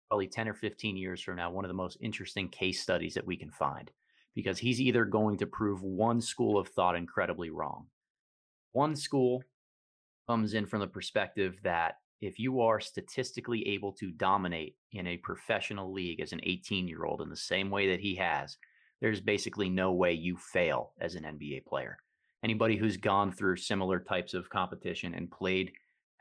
probably 0.09 0.27
10 0.27 0.47
or 0.47 0.53
15 0.53 0.95
years 0.95 1.21
from 1.21 1.37
now 1.37 1.49
one 1.49 1.65
of 1.65 1.69
the 1.69 1.73
most 1.73 1.97
interesting 1.99 2.47
case 2.49 2.81
studies 2.81 3.15
that 3.15 3.25
we 3.25 3.35
can 3.35 3.49
find 3.49 3.89
because 4.35 4.59
he's 4.59 4.79
either 4.79 5.05
going 5.05 5.37
to 5.37 5.47
prove 5.47 5.81
one 5.81 6.21
school 6.21 6.57
of 6.57 6.67
thought 6.67 6.95
incredibly 6.95 7.49
wrong. 7.49 7.87
One 8.73 8.95
school 8.95 9.43
comes 10.27 10.53
in 10.53 10.65
from 10.65 10.79
the 10.79 10.87
perspective 10.87 11.57
that 11.63 11.95
if 12.21 12.39
you 12.39 12.61
are 12.61 12.79
statistically 12.79 13.67
able 13.67 13.91
to 13.93 14.11
dominate 14.11 14.75
in 14.91 15.07
a 15.07 15.17
professional 15.17 15.91
league 15.91 16.21
as 16.21 16.31
an 16.31 16.39
18 16.43 16.87
year 16.87 17.03
old 17.05 17.21
in 17.21 17.29
the 17.29 17.35
same 17.35 17.69
way 17.69 17.89
that 17.89 17.99
he 17.99 18.15
has, 18.15 18.57
there's 19.01 19.21
basically 19.21 19.69
no 19.69 19.91
way 19.91 20.13
you 20.13 20.37
fail 20.37 20.93
as 21.01 21.15
an 21.15 21.23
NBA 21.23 21.65
player. 21.65 21.97
Anybody 22.43 22.77
who's 22.77 22.97
gone 22.97 23.31
through 23.31 23.57
similar 23.57 23.99
types 23.99 24.33
of 24.33 24.49
competition 24.49 25.13
and 25.13 25.31
played 25.31 25.71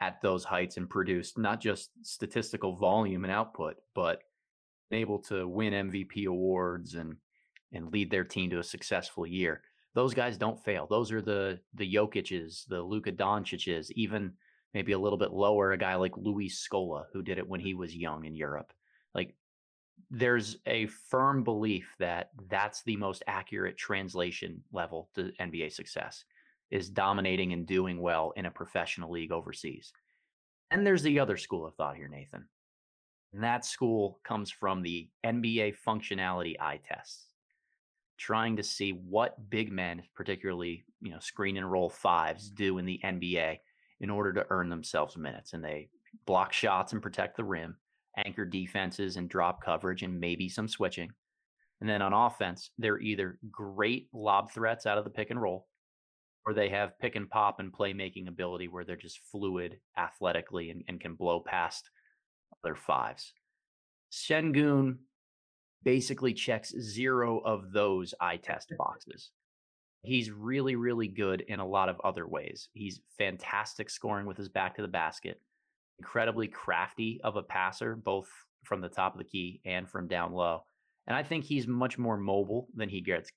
at 0.01 0.21
those 0.21 0.45
heights 0.45 0.77
and 0.77 0.91
produced 0.91 1.39
not 1.39 1.61
just 1.61 1.91
statistical 2.03 2.75
volume 2.77 3.23
and 3.25 3.33
output, 3.33 3.77
but 3.95 4.23
able 4.91 5.19
to 5.21 5.47
win 5.47 5.73
MVP 5.73 6.27
awards 6.27 6.95
and 6.95 7.17
and 7.73 7.91
lead 7.91 8.11
their 8.11 8.25
team 8.25 8.51
to 8.51 8.59
a 8.59 8.65
successful 8.65 9.27
year. 9.27 9.63
Those 9.95 10.13
guys 10.13 10.37
don't 10.37 10.63
fail. 10.63 10.87
Those 10.89 11.13
are 11.13 11.23
the 11.23 11.61
the 11.75 11.95
Jokic's, 11.95 12.65
the 12.69 12.81
Luka 12.81 13.13
Doncic's, 13.13 13.93
even 13.93 14.33
maybe 14.75 14.93
a 14.93 14.99
little 14.99 15.19
bit 15.19 15.33
lower, 15.33 15.73
a 15.73 15.79
guy 15.79 15.95
like 15.97 16.17
Luis 16.17 16.67
Scola, 16.67 17.05
who 17.13 17.23
did 17.23 17.39
it 17.39 17.49
when 17.49 17.61
he 17.61 17.75
was 17.75 17.95
young 17.95 18.25
in 18.25 18.35
Europe. 18.35 18.73
Like 19.15 19.35
there's 20.11 20.57
a 20.67 20.87
firm 20.87 21.45
belief 21.45 21.95
that 21.99 22.31
that's 22.49 22.83
the 22.83 22.97
most 22.97 23.23
accurate 23.27 23.77
translation 23.77 24.63
level 24.73 25.11
to 25.15 25.33
NBA 25.41 25.73
success 25.73 26.25
is 26.71 26.89
dominating 26.89 27.53
and 27.53 27.67
doing 27.67 28.01
well 28.01 28.33
in 28.37 28.47
a 28.47 28.51
professional 28.51 29.11
league 29.11 29.33
overseas. 29.33 29.93
And 30.71 30.87
there's 30.87 31.03
the 31.03 31.21
other 31.21 31.37
school 31.37 31.67
of 31.67 31.75
thought 31.75 31.97
here, 31.97 32.09
Nathan. 32.09 32.49
And 33.35 33.45
that 33.45 33.65
school 33.65 34.21
comes 34.25 34.51
from 34.51 34.83
the 34.83 35.09
NBA 35.25 35.75
functionality 35.87 36.57
eye 36.59 36.81
tests, 36.87 37.27
trying 38.19 38.57
to 38.57 38.63
see 38.63 38.93
what 38.93 39.51
big 39.51 39.71
men, 39.71 40.03
particularly, 40.15 40.85
you 41.03 41.11
know, 41.11 41.19
screen 41.19 41.59
and 41.59 41.71
roll 41.71 41.91
fives 41.91 42.51
do 42.51 42.79
in 42.79 42.87
the 42.87 43.01
NBA 43.05 43.59
in 44.03 44.11
order 44.11 44.33
to 44.35 44.47
earn 44.51 44.69
themselves 44.69 45.17
minutes. 45.17 45.55
And 45.55 45.65
they 45.65 45.89
block 46.27 46.53
shots 46.53 46.93
and 46.93 47.01
protect 47.01 47.37
the 47.37 47.45
rim, 47.45 47.77
anchor 48.17 48.45
defenses 48.45 49.17
and 49.17 49.29
drop 49.29 49.65
coverage, 49.65 50.03
and 50.03 50.21
maybe 50.21 50.49
some 50.49 50.69
switching. 50.69 51.11
And 51.81 51.89
then 51.89 52.03
on 52.03 52.13
offense, 52.13 52.71
they're 52.79 53.01
either 53.01 53.39
great 53.51 54.09
lob 54.13 54.53
threats 54.53 54.87
out 54.87 54.99
of 54.99 55.05
the 55.05 55.11
pick 55.11 55.31
and 55.31 55.41
roll, 55.41 55.67
or 56.45 56.53
they 56.53 56.69
have 56.69 56.99
pick 56.99 57.17
and 57.17 57.31
pop 57.31 57.61
and 57.61 57.73
playmaking 57.73 58.29
ability 58.29 58.69
where 58.69 58.85
they're 58.85 58.97
just 58.97 59.21
fluid 59.31 59.79
athletically 59.97 60.71
and, 60.71 60.85
and 60.89 61.01
can 61.01 61.15
blow 61.15 61.41
past 61.41 61.89
their 62.63 62.77
fives. 62.77 63.33
Sengun 64.13 64.99
basically 65.83 66.33
checks 66.33 66.73
zero 66.79 67.41
of 67.41 67.73
those 67.73 68.15
eye 68.21 68.37
test 68.37 68.73
boxes. 68.79 69.31
He's 70.03 70.31
really, 70.31 70.75
really 70.75 71.07
good 71.07 71.43
in 71.43 71.61
a 71.61 71.67
lot 71.67 71.89
of 71.89 72.01
other 72.03 72.27
ways. 72.27 72.69
He's 72.73 73.01
fantastic 73.19 73.89
scoring 73.89 74.27
with 74.27 74.37
his 74.37 74.49
back 74.49 74.75
to 74.77 74.83
the 74.83 74.89
basket, 74.89 75.41
incredibly 75.99 76.49
crafty 76.49 77.21
of 77.23 77.37
a 77.37 77.43
passer, 77.43 77.95
both 77.95 78.29
from 78.65 78.81
the 78.81 78.89
top 78.89 79.15
of 79.15 79.19
the 79.19 79.25
key 79.25 79.61
and 79.65 79.89
from 79.89 80.09
down 80.09 80.33
low. 80.33 80.65
And 81.07 81.17
I 81.17 81.23
think 81.23 81.45
he's 81.45 81.67
much 81.67 81.99
more 81.99 82.17
mobile 82.17 82.69
than 82.75 82.89
he 82.89 83.01
gets 83.01 83.31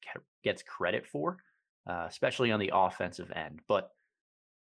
gets 0.44 0.64
credit 0.64 1.06
for, 1.06 1.38
uh, 1.90 2.06
especially 2.08 2.52
on 2.52 2.60
the 2.60 2.72
offensive 2.74 3.32
end. 3.36 3.62
But 3.68 3.92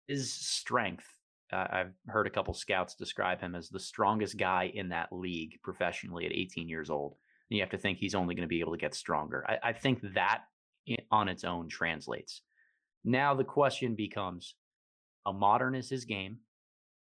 his 0.07 0.33
strength, 0.33 1.05
uh, 1.51 1.67
I've 1.69 1.93
heard 2.07 2.27
a 2.27 2.31
couple 2.31 2.53
scouts 2.53 2.95
describe 2.95 3.41
him 3.41 3.55
as 3.55 3.69
the 3.69 3.79
strongest 3.79 4.37
guy 4.37 4.71
in 4.73 4.89
that 4.89 5.09
league 5.11 5.59
professionally 5.63 6.25
at 6.25 6.31
18 6.31 6.67
years 6.67 6.89
old. 6.89 7.15
And 7.49 7.57
you 7.57 7.63
have 7.63 7.71
to 7.71 7.77
think 7.77 7.97
he's 7.97 8.15
only 8.15 8.35
going 8.35 8.47
to 8.47 8.47
be 8.47 8.59
able 8.59 8.73
to 8.73 8.77
get 8.77 8.95
stronger. 8.95 9.45
I, 9.47 9.69
I 9.69 9.73
think 9.73 10.01
that 10.13 10.43
on 11.11 11.27
its 11.27 11.43
own 11.43 11.67
translates. 11.67 12.41
Now 13.03 13.33
the 13.33 13.43
question 13.43 13.95
becomes 13.95 14.55
a 15.25 15.33
modern 15.33 15.75
is 15.75 15.89
his 15.89 16.05
game 16.05 16.39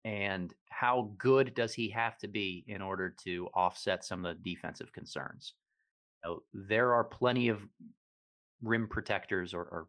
and 0.05 0.53
how 0.69 1.13
good 1.17 1.55
does 1.55 1.73
he 1.73 1.89
have 1.91 2.19
to 2.19 2.29
be 2.29 2.65
in 2.67 2.83
order 2.83 3.15
to 3.25 3.49
offset 3.55 4.05
some 4.05 4.25
of 4.25 4.37
the 4.37 4.55
defensive 4.55 4.93
concerns? 4.93 5.55
there 6.53 6.95
are 6.95 7.03
plenty 7.03 7.49
of 7.49 7.67
rim 8.63 8.87
protectors 8.87 9.55
or, 9.55 9.63
or 9.63 9.89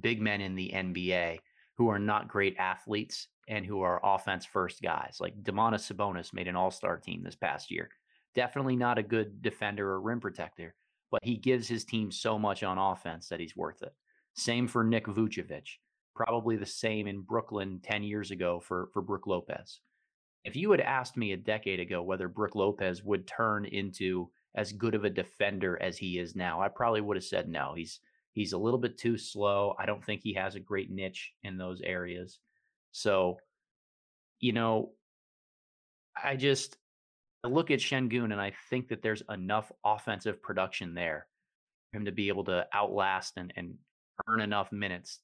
big 0.00 0.20
men 0.20 0.40
in 0.40 0.54
the 0.54 0.70
NBA 0.74 1.38
who 1.76 1.88
are 1.88 1.98
not 1.98 2.28
great 2.28 2.56
athletes 2.58 3.28
and 3.48 3.66
who 3.66 3.80
are 3.80 4.00
offense 4.04 4.44
first 4.44 4.82
guys. 4.82 5.16
Like 5.20 5.42
Domantas 5.42 5.92
Sabonis 5.92 6.32
made 6.32 6.48
an 6.48 6.56
all 6.56 6.70
star 6.70 6.96
team 6.96 7.22
this 7.22 7.34
past 7.34 7.70
year. 7.70 7.90
Definitely 8.34 8.76
not 8.76 8.98
a 8.98 9.02
good 9.02 9.42
defender 9.42 9.90
or 9.90 10.00
rim 10.00 10.20
protector, 10.20 10.74
but 11.14 11.24
he 11.24 11.36
gives 11.36 11.68
his 11.68 11.84
team 11.84 12.10
so 12.10 12.36
much 12.36 12.64
on 12.64 12.76
offense 12.76 13.28
that 13.28 13.38
he's 13.38 13.56
worth 13.56 13.82
it. 13.82 13.94
Same 14.34 14.66
for 14.66 14.82
Nick 14.82 15.06
Vucevic. 15.06 15.78
Probably 16.12 16.56
the 16.56 16.66
same 16.66 17.06
in 17.06 17.20
Brooklyn 17.20 17.78
10 17.84 18.02
years 18.02 18.32
ago 18.32 18.58
for, 18.58 18.88
for 18.92 19.00
Brook 19.00 19.28
Lopez. 19.28 19.78
If 20.44 20.56
you 20.56 20.72
had 20.72 20.80
asked 20.80 21.16
me 21.16 21.30
a 21.30 21.36
decade 21.36 21.78
ago 21.78 22.02
whether 22.02 22.26
Brook 22.26 22.56
Lopez 22.56 23.04
would 23.04 23.28
turn 23.28 23.64
into 23.64 24.28
as 24.56 24.72
good 24.72 24.96
of 24.96 25.04
a 25.04 25.08
defender 25.10 25.80
as 25.80 25.96
he 25.96 26.18
is 26.18 26.34
now, 26.34 26.60
I 26.60 26.66
probably 26.66 27.00
would 27.00 27.16
have 27.16 27.22
said 27.22 27.48
no. 27.48 27.74
He's 27.76 28.00
He's 28.32 28.52
a 28.52 28.58
little 28.58 28.80
bit 28.80 28.98
too 28.98 29.16
slow. 29.16 29.76
I 29.78 29.86
don't 29.86 30.04
think 30.04 30.20
he 30.20 30.34
has 30.34 30.56
a 30.56 30.60
great 30.60 30.90
niche 30.90 31.32
in 31.44 31.56
those 31.56 31.80
areas. 31.80 32.40
So, 32.90 33.38
you 34.40 34.52
know, 34.52 34.90
I 36.20 36.34
just 36.34 36.76
I 37.44 37.48
look 37.48 37.70
at 37.70 37.80
Sengun 37.80 38.32
and 38.32 38.40
I 38.40 38.52
think 38.70 38.88
that 38.88 39.02
there's 39.02 39.22
enough 39.28 39.70
offensive 39.84 40.42
production 40.42 40.94
there 40.94 41.26
for 41.90 41.98
him 41.98 42.06
to 42.06 42.12
be 42.12 42.28
able 42.28 42.44
to 42.44 42.66
outlast 42.72 43.34
and, 43.36 43.52
and 43.56 43.74
earn 44.26 44.40
enough 44.40 44.72
minutes 44.72 45.20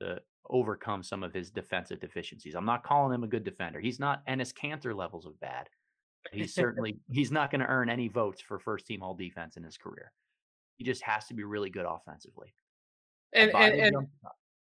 to 0.00 0.20
overcome 0.50 1.02
some 1.02 1.22
of 1.22 1.32
his 1.32 1.50
defensive 1.50 2.00
deficiencies. 2.00 2.54
I'm 2.54 2.66
not 2.66 2.84
calling 2.84 3.14
him 3.14 3.24
a 3.24 3.28
good 3.28 3.44
defender. 3.44 3.80
He's 3.80 3.98
not 3.98 4.26
Enes 4.26 4.52
Kanter 4.52 4.94
levels 4.94 5.24
of 5.24 5.40
bad. 5.40 5.68
He's 6.32 6.54
certainly 6.54 6.98
he's 7.10 7.32
not 7.32 7.50
going 7.50 7.62
to 7.62 7.66
earn 7.66 7.88
any 7.88 8.08
votes 8.08 8.42
for 8.42 8.58
first 8.58 8.86
team 8.86 9.02
all 9.02 9.14
defense 9.14 9.56
in 9.56 9.62
his 9.62 9.78
career. 9.78 10.12
He 10.76 10.84
just 10.84 11.02
has 11.02 11.26
to 11.28 11.34
be 11.34 11.44
really 11.44 11.70
good 11.70 11.86
offensively. 11.88 12.52
And, 13.32 13.50
and, 13.54 13.96
and 13.96 14.06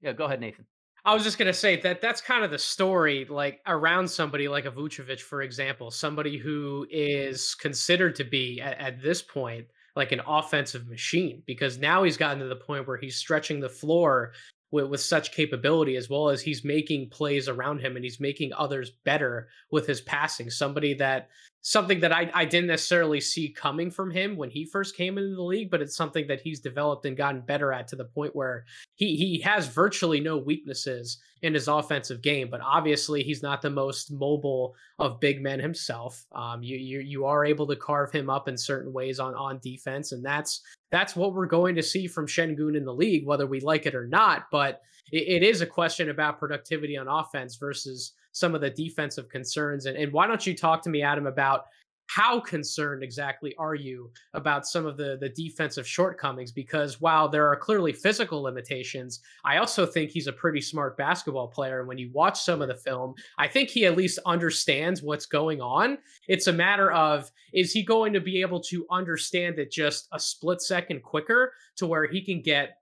yeah, 0.01 0.11
go 0.11 0.25
ahead, 0.25 0.41
Nathan. 0.41 0.65
I 1.05 1.13
was 1.13 1.23
just 1.23 1.37
gonna 1.37 1.53
say 1.53 1.79
that 1.81 2.01
that's 2.01 2.21
kind 2.21 2.43
of 2.43 2.51
the 2.51 2.57
story, 2.57 3.25
like 3.25 3.61
around 3.67 4.07
somebody 4.07 4.47
like 4.47 4.65
a 4.65 4.71
Vucevic, 4.71 5.21
for 5.21 5.41
example, 5.41 5.91
somebody 5.91 6.37
who 6.37 6.85
is 6.89 7.55
considered 7.55 8.15
to 8.15 8.23
be 8.23 8.59
at, 8.61 8.77
at, 8.79 9.01
this 9.01 9.21
point 9.21 9.65
like 9.95 10.11
an 10.11 10.21
offensive 10.27 10.87
machine, 10.87 11.41
because 11.45 11.77
now 11.77 12.03
he's 12.03 12.17
gotten 12.17 12.39
to 12.39 12.47
the 12.47 12.55
point 12.55 12.87
where 12.87 12.97
he's 12.97 13.15
stretching 13.15 13.59
the 13.59 13.69
floor 13.69 14.33
with, 14.71 14.87
with 14.87 15.01
such 15.01 15.31
capability, 15.31 15.95
as 15.95 16.09
well 16.09 16.29
as 16.29 16.41
he's 16.41 16.63
making 16.63 17.09
plays 17.09 17.47
around 17.47 17.79
him 17.79 17.95
and 17.95 18.05
he's 18.05 18.19
making 18.19 18.53
others 18.53 18.91
better 19.03 19.47
with 19.71 19.87
his 19.87 20.01
passing. 20.01 20.49
Somebody 20.49 20.93
that 20.95 21.29
something 21.61 21.99
that 21.99 22.13
I, 22.13 22.31
I 22.33 22.45
didn't 22.45 22.67
necessarily 22.67 23.19
see 23.19 23.49
coming 23.49 23.91
from 23.91 24.11
him 24.11 24.37
when 24.37 24.49
he 24.49 24.65
first 24.65 24.95
came 24.95 25.17
into 25.17 25.35
the 25.35 25.43
league, 25.43 25.69
but 25.69 25.81
it's 25.81 25.95
something 25.95 26.27
that 26.27 26.41
he's 26.41 26.61
developed 26.61 27.05
and 27.05 27.17
gotten 27.17 27.41
better 27.41 27.73
at 27.73 27.87
to 27.89 27.95
the 27.95 28.05
point 28.05 28.35
where 28.35 28.65
he 28.95 29.15
he 29.15 29.41
has 29.41 29.67
virtually 29.67 30.19
no 30.19 30.37
weaknesses 30.37 31.17
in 31.41 31.53
his 31.53 31.67
offensive 31.67 32.21
game. 32.21 32.49
But 32.49 32.61
obviously, 32.61 33.23
he's 33.23 33.43
not 33.43 33.61
the 33.61 33.69
most 33.69 34.11
mobile 34.11 34.75
of 34.99 35.19
big 35.19 35.41
men 35.41 35.59
himself. 35.59 36.25
Um, 36.31 36.63
you 36.63 36.77
you 36.77 36.99
you 36.99 37.25
are 37.25 37.45
able 37.45 37.67
to 37.67 37.75
carve 37.75 38.11
him 38.11 38.29
up 38.29 38.47
in 38.47 38.57
certain 38.57 38.93
ways 38.93 39.19
on 39.19 39.33
on 39.35 39.59
defense, 39.61 40.11
and 40.11 40.23
that's 40.23 40.61
that's 40.91 41.15
what 41.15 41.33
we're 41.33 41.45
going 41.45 41.75
to 41.75 41.83
see 41.83 42.07
from 42.07 42.27
Sengun 42.27 42.75
in 42.75 42.85
the 42.85 42.93
league, 42.93 43.25
whether 43.25 43.45
we 43.45 43.59
like 43.59 43.85
it 43.85 43.95
or 43.95 44.07
not. 44.07 44.45
But 44.51 44.81
it, 45.11 45.27
it 45.27 45.43
is 45.43 45.61
a 45.61 45.65
question 45.65 46.09
about 46.09 46.39
productivity 46.39 46.97
on 46.97 47.07
offense 47.07 47.55
versus 47.55 48.13
some 48.31 48.55
of 48.55 48.61
the 48.61 48.69
defensive 48.69 49.29
concerns. 49.29 49.85
And, 49.85 49.97
and 49.97 50.11
why 50.11 50.27
don't 50.27 50.45
you 50.45 50.55
talk 50.55 50.81
to 50.83 50.89
me, 50.89 51.01
Adam, 51.01 51.27
about 51.27 51.65
how 52.09 52.39
concerned 52.39 53.03
exactly 53.03 53.53
are 53.59 53.75
you 53.75 54.09
about 54.33 54.65
some 54.65 54.87
of 54.87 54.97
the 54.97 55.17
the 55.21 55.29
defensive 55.29 55.87
shortcomings? 55.87 56.51
Because 56.51 56.99
while 56.99 57.29
there 57.29 57.47
are 57.47 57.55
clearly 57.55 57.93
physical 57.93 58.41
limitations 58.41 59.19
i 59.45 59.57
also 59.57 59.85
think 59.85 60.09
he's 60.09 60.25
a 60.27 60.33
pretty 60.33 60.59
smart 60.59 60.97
basketball 60.97 61.47
player. 61.47 61.79
And 61.79 61.87
when 61.87 61.99
you 61.99 62.09
watch 62.11 62.41
some 62.41 62.61
of 62.61 62.67
the 62.67 62.75
film 62.75 63.13
i 63.37 63.47
think 63.47 63.69
he 63.69 63.85
at 63.85 63.95
least 63.95 64.17
understands 64.25 65.03
what's 65.03 65.27
going 65.27 65.61
on. 65.61 65.99
It's 66.27 66.47
a 66.47 66.53
matter 66.53 66.91
of 66.91 67.31
is 67.53 67.71
he 67.71 67.83
going 67.83 68.13
to 68.13 68.21
be 68.21 68.41
able 68.41 68.61
to 68.61 68.87
understand 68.89 69.59
it 69.59 69.71
just 69.71 70.07
a 70.11 70.19
split 70.19 70.61
second 70.61 71.03
quicker 71.03 71.53
to 71.77 71.85
where 71.85 72.07
he 72.07 72.21
can 72.21 72.41
get 72.41 72.77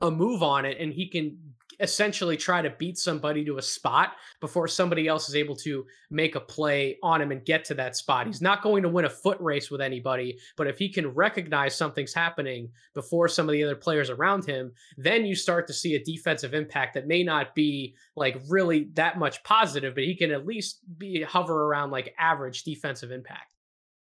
a 0.00 0.10
move 0.10 0.42
on 0.44 0.64
it 0.64 0.78
and 0.78 0.92
he 0.92 1.08
can 1.08 1.36
essentially 1.80 2.36
try 2.36 2.60
to 2.62 2.70
beat 2.70 2.98
somebody 2.98 3.44
to 3.44 3.58
a 3.58 3.62
spot 3.62 4.12
before 4.40 4.66
somebody 4.66 5.06
else 5.06 5.28
is 5.28 5.34
able 5.34 5.54
to 5.56 5.84
make 6.10 6.34
a 6.34 6.40
play 6.40 6.98
on 7.02 7.20
him 7.20 7.30
and 7.30 7.44
get 7.44 7.64
to 7.64 7.74
that 7.74 7.96
spot. 7.96 8.26
He's 8.26 8.42
not 8.42 8.62
going 8.62 8.82
to 8.82 8.88
win 8.88 9.04
a 9.04 9.10
foot 9.10 9.40
race 9.40 9.70
with 9.70 9.80
anybody, 9.80 10.38
but 10.56 10.66
if 10.66 10.78
he 10.78 10.88
can 10.88 11.08
recognize 11.08 11.76
something's 11.76 12.14
happening 12.14 12.68
before 12.94 13.28
some 13.28 13.48
of 13.48 13.52
the 13.52 13.62
other 13.62 13.76
players 13.76 14.10
around 14.10 14.44
him, 14.44 14.72
then 14.96 15.24
you 15.24 15.34
start 15.34 15.66
to 15.68 15.72
see 15.72 15.94
a 15.94 16.04
defensive 16.04 16.54
impact 16.54 16.94
that 16.94 17.06
may 17.06 17.22
not 17.22 17.54
be 17.54 17.94
like 18.16 18.40
really 18.48 18.88
that 18.94 19.18
much 19.18 19.42
positive, 19.44 19.94
but 19.94 20.04
he 20.04 20.16
can 20.16 20.30
at 20.30 20.46
least 20.46 20.80
be 20.98 21.22
hover 21.22 21.64
around 21.64 21.90
like 21.90 22.14
average 22.18 22.64
defensive 22.64 23.12
impact. 23.12 23.54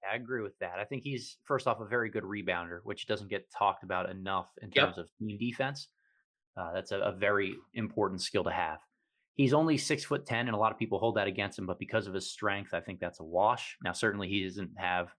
I 0.09 0.15
agree 0.15 0.41
with 0.41 0.57
that. 0.59 0.79
I 0.79 0.83
think 0.83 1.03
he's 1.03 1.37
first 1.45 1.67
off 1.67 1.79
a 1.79 1.85
very 1.85 2.09
good 2.09 2.23
rebounder, 2.23 2.79
which 2.83 3.07
doesn't 3.07 3.29
get 3.29 3.49
talked 3.57 3.83
about 3.83 4.09
enough 4.09 4.47
in 4.61 4.69
terms 4.69 4.95
yep. 4.97 5.05
of 5.05 5.09
team 5.17 5.37
defense. 5.39 5.87
Uh, 6.55 6.71
that's 6.73 6.91
a, 6.91 6.99
a, 6.99 7.11
very 7.11 7.55
important 7.73 8.21
skill 8.21 8.43
to 8.43 8.51
have. 8.51 8.79
He's 9.35 9.53
only 9.53 9.77
six 9.77 10.03
foot 10.03 10.25
ten, 10.25 10.47
and 10.47 10.55
a 10.55 10.59
lot 10.59 10.71
of 10.71 10.77
people 10.77 10.99
hold 10.99 11.15
that 11.15 11.27
against 11.27 11.57
him. 11.57 11.65
But 11.65 11.79
because 11.79 12.05
of 12.05 12.13
his 12.13 12.29
strength, 12.29 12.73
I 12.73 12.79
think 12.79 12.99
that's 12.99 13.19
a 13.19 13.23
wash. 13.23 13.75
Now, 13.83 13.91
certainly, 13.91 14.29
he 14.29 14.43
doesn't 14.43 14.71
have 14.77 15.09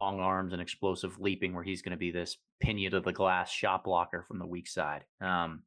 long 0.00 0.20
arms 0.20 0.52
and 0.52 0.62
explosive 0.62 1.18
leaping, 1.20 1.52
where 1.52 1.64
he's 1.64 1.82
going 1.82 1.92
to 1.92 1.98
be 1.98 2.10
this 2.10 2.38
pinion 2.60 2.92
to 2.92 3.00
the 3.00 3.12
glass 3.12 3.50
shot 3.50 3.84
blocker 3.84 4.24
from 4.26 4.38
the 4.38 4.46
weak 4.46 4.68
side. 4.68 5.04
Um, 5.20 5.62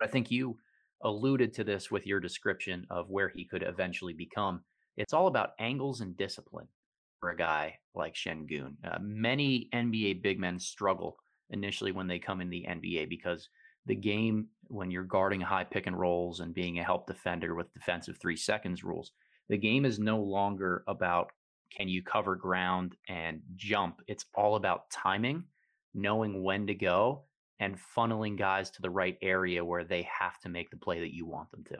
I 0.00 0.06
think 0.06 0.30
you 0.30 0.58
alluded 1.02 1.52
to 1.54 1.64
this 1.64 1.90
with 1.90 2.06
your 2.06 2.20
description 2.20 2.86
of 2.90 3.10
where 3.10 3.28
he 3.28 3.44
could 3.44 3.62
eventually 3.62 4.14
become. 4.14 4.62
It's 4.96 5.12
all 5.12 5.26
about 5.26 5.50
angles 5.58 6.00
and 6.00 6.16
discipline 6.16 6.68
for 7.20 7.30
a 7.30 7.36
guy 7.36 7.78
like 7.94 8.14
Sengun. 8.14 8.74
Uh, 8.84 8.98
many 9.00 9.68
NBA 9.74 10.22
big 10.22 10.38
men 10.38 10.58
struggle 10.58 11.16
initially 11.50 11.92
when 11.92 12.06
they 12.06 12.18
come 12.18 12.40
in 12.40 12.50
the 12.50 12.66
NBA 12.68 13.08
because 13.08 13.48
the 13.86 13.94
game 13.94 14.48
when 14.68 14.90
you're 14.90 15.04
guarding 15.04 15.40
high 15.40 15.64
pick 15.64 15.86
and 15.86 15.98
rolls 15.98 16.40
and 16.40 16.54
being 16.54 16.78
a 16.78 16.84
help 16.84 17.06
defender 17.06 17.54
with 17.54 17.72
defensive 17.72 18.16
three 18.18 18.36
seconds 18.36 18.82
rules. 18.82 19.12
The 19.48 19.58
game 19.58 19.84
is 19.84 19.98
no 19.98 20.18
longer 20.18 20.84
about 20.88 21.32
can 21.70 21.88
you 21.88 22.02
cover 22.02 22.36
ground 22.36 22.96
and 23.08 23.40
jump. 23.56 24.00
It's 24.06 24.26
all 24.34 24.56
about 24.56 24.90
timing, 24.90 25.44
knowing 25.92 26.42
when 26.42 26.66
to 26.68 26.74
go, 26.74 27.24
and 27.60 27.78
funneling 27.96 28.38
guys 28.38 28.70
to 28.70 28.82
the 28.82 28.90
right 28.90 29.18
area 29.22 29.64
where 29.64 29.84
they 29.84 30.08
have 30.18 30.38
to 30.40 30.48
make 30.48 30.70
the 30.70 30.76
play 30.76 31.00
that 31.00 31.14
you 31.14 31.26
want 31.26 31.50
them 31.50 31.64
to. 31.64 31.76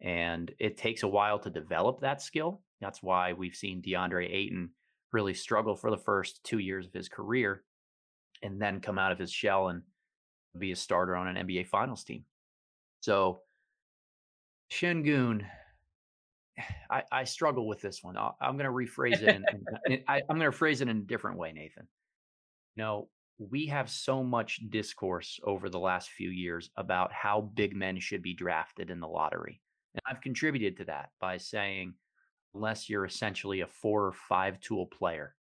And 0.00 0.52
it 0.58 0.76
takes 0.76 1.02
a 1.02 1.08
while 1.08 1.38
to 1.40 1.50
develop 1.50 2.00
that 2.00 2.22
skill. 2.22 2.60
That's 2.80 3.02
why 3.02 3.32
we've 3.32 3.54
seen 3.54 3.82
DeAndre 3.82 4.32
Ayton 4.32 4.70
really 5.12 5.34
struggle 5.34 5.76
for 5.76 5.90
the 5.90 5.96
first 5.96 6.42
two 6.44 6.58
years 6.58 6.86
of 6.86 6.92
his 6.92 7.08
career 7.08 7.62
and 8.42 8.60
then 8.60 8.80
come 8.80 8.98
out 8.98 9.12
of 9.12 9.18
his 9.18 9.32
shell 9.32 9.68
and 9.68 9.82
be 10.58 10.72
a 10.72 10.76
starter 10.76 11.16
on 11.16 11.28
an 11.28 11.46
NBA 11.46 11.66
Finals 11.68 12.04
team. 12.04 12.24
So 13.00 13.40
Sengun, 14.72 15.44
I, 16.90 17.02
I 17.10 17.24
struggle 17.24 17.66
with 17.66 17.80
this 17.80 18.02
one. 18.02 18.16
i 18.16 18.30
am 18.40 18.56
going 18.56 18.66
to 18.66 18.70
rephrase 18.70 19.22
it. 19.22 19.28
In, 19.28 19.44
in, 19.86 20.04
I, 20.08 20.20
I'm 20.28 20.38
going 20.38 20.50
to 20.50 20.56
phrase 20.56 20.80
it 20.80 20.88
in 20.88 20.98
a 20.98 21.00
different 21.00 21.38
way, 21.38 21.52
Nathan. 21.52 21.88
You 22.76 22.82
know, 22.82 23.08
we 23.38 23.66
have 23.66 23.90
so 23.90 24.22
much 24.22 24.60
discourse 24.70 25.40
over 25.44 25.68
the 25.68 25.78
last 25.78 26.10
few 26.10 26.30
years 26.30 26.70
about 26.76 27.12
how 27.12 27.50
big 27.54 27.74
men 27.74 27.98
should 27.98 28.22
be 28.22 28.34
drafted 28.34 28.90
in 28.90 29.00
the 29.00 29.08
lottery. 29.08 29.60
And 29.94 30.02
I've 30.06 30.20
contributed 30.20 30.76
to 30.78 30.84
that 30.86 31.10
by 31.20 31.38
saying, 31.38 31.94
unless 32.54 32.88
you're 32.88 33.04
essentially 33.04 33.60
a 33.60 33.66
four 33.66 34.06
or 34.06 34.12
five 34.12 34.60
tool 34.60 34.86
player, 34.86 35.34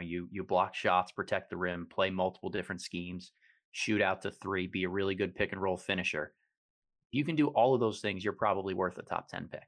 you 0.00 0.28
you 0.30 0.44
block 0.44 0.74
shots, 0.74 1.10
protect 1.10 1.50
the 1.50 1.56
rim, 1.56 1.86
play 1.90 2.10
multiple 2.10 2.50
different 2.50 2.82
schemes, 2.82 3.32
shoot 3.72 4.02
out 4.02 4.22
to 4.22 4.30
three, 4.30 4.66
be 4.66 4.84
a 4.84 4.88
really 4.88 5.14
good 5.14 5.34
pick 5.34 5.52
and 5.52 5.60
roll 5.60 5.76
finisher. 5.76 6.32
You 7.10 7.24
can 7.24 7.36
do 7.36 7.48
all 7.48 7.74
of 7.74 7.80
those 7.80 8.00
things, 8.00 8.24
you're 8.24 8.32
probably 8.32 8.74
worth 8.74 8.98
a 8.98 9.02
top 9.02 9.28
10 9.28 9.48
pick. 9.50 9.66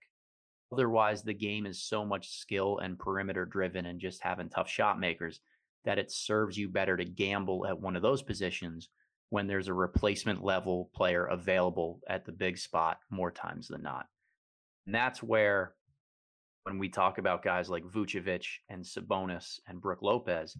Otherwise, 0.72 1.22
the 1.22 1.34
game 1.34 1.66
is 1.66 1.82
so 1.82 2.04
much 2.04 2.30
skill 2.30 2.78
and 2.78 2.98
perimeter 2.98 3.44
driven 3.44 3.86
and 3.86 4.00
just 4.00 4.22
having 4.22 4.48
tough 4.48 4.68
shot 4.68 5.00
makers 5.00 5.40
that 5.84 5.98
it 5.98 6.12
serves 6.12 6.56
you 6.56 6.68
better 6.68 6.96
to 6.96 7.04
gamble 7.04 7.66
at 7.66 7.80
one 7.80 7.96
of 7.96 8.02
those 8.02 8.22
positions 8.22 8.88
when 9.30 9.46
there's 9.46 9.68
a 9.68 9.74
replacement 9.74 10.44
level 10.44 10.90
player 10.94 11.24
available 11.26 12.00
at 12.08 12.24
the 12.24 12.32
big 12.32 12.58
spot 12.58 12.98
more 13.10 13.30
times 13.30 13.68
than 13.68 13.82
not. 13.82 14.06
And 14.86 14.94
that's 14.94 15.22
where, 15.22 15.74
when 16.64 16.78
we 16.78 16.88
talk 16.88 17.18
about 17.18 17.42
guys 17.42 17.70
like 17.70 17.84
Vucevic 17.84 18.44
and 18.68 18.84
Sabonis 18.84 19.58
and 19.66 19.80
Brook 19.80 20.02
Lopez, 20.02 20.56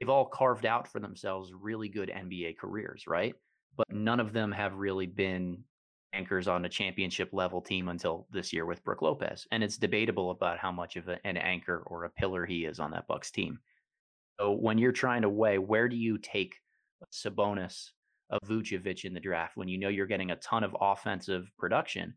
they've 0.00 0.08
all 0.08 0.24
carved 0.24 0.66
out 0.66 0.88
for 0.88 0.98
themselves 0.98 1.52
really 1.52 1.88
good 1.88 2.10
NBA 2.10 2.56
careers, 2.58 3.04
right? 3.06 3.34
But 3.76 3.92
none 3.92 4.18
of 4.18 4.32
them 4.32 4.50
have 4.52 4.74
really 4.74 5.06
been 5.06 5.62
anchors 6.12 6.48
on 6.48 6.64
a 6.64 6.68
championship 6.68 7.30
level 7.32 7.60
team 7.60 7.88
until 7.88 8.26
this 8.32 8.52
year 8.52 8.66
with 8.66 8.82
Brook 8.82 9.02
Lopez. 9.02 9.46
And 9.52 9.62
it's 9.62 9.76
debatable 9.76 10.30
about 10.30 10.58
how 10.58 10.72
much 10.72 10.96
of 10.96 11.08
a, 11.08 11.24
an 11.24 11.36
anchor 11.36 11.84
or 11.86 12.04
a 12.04 12.10
pillar 12.10 12.46
he 12.46 12.64
is 12.64 12.80
on 12.80 12.90
that 12.92 13.06
Bucks 13.06 13.30
team. 13.30 13.60
So 14.40 14.52
when 14.52 14.78
you're 14.78 14.90
trying 14.90 15.22
to 15.22 15.28
weigh 15.28 15.58
where 15.58 15.88
do 15.88 15.96
you 15.96 16.18
take 16.18 16.56
Sabonis, 17.12 17.90
a 18.30 18.38
Vucevic 18.46 19.04
in 19.04 19.12
the 19.12 19.20
draft 19.20 19.56
when 19.56 19.68
you 19.68 19.78
know 19.78 19.88
you're 19.88 20.06
getting 20.06 20.30
a 20.30 20.36
ton 20.36 20.64
of 20.64 20.76
offensive 20.80 21.50
production, 21.58 22.14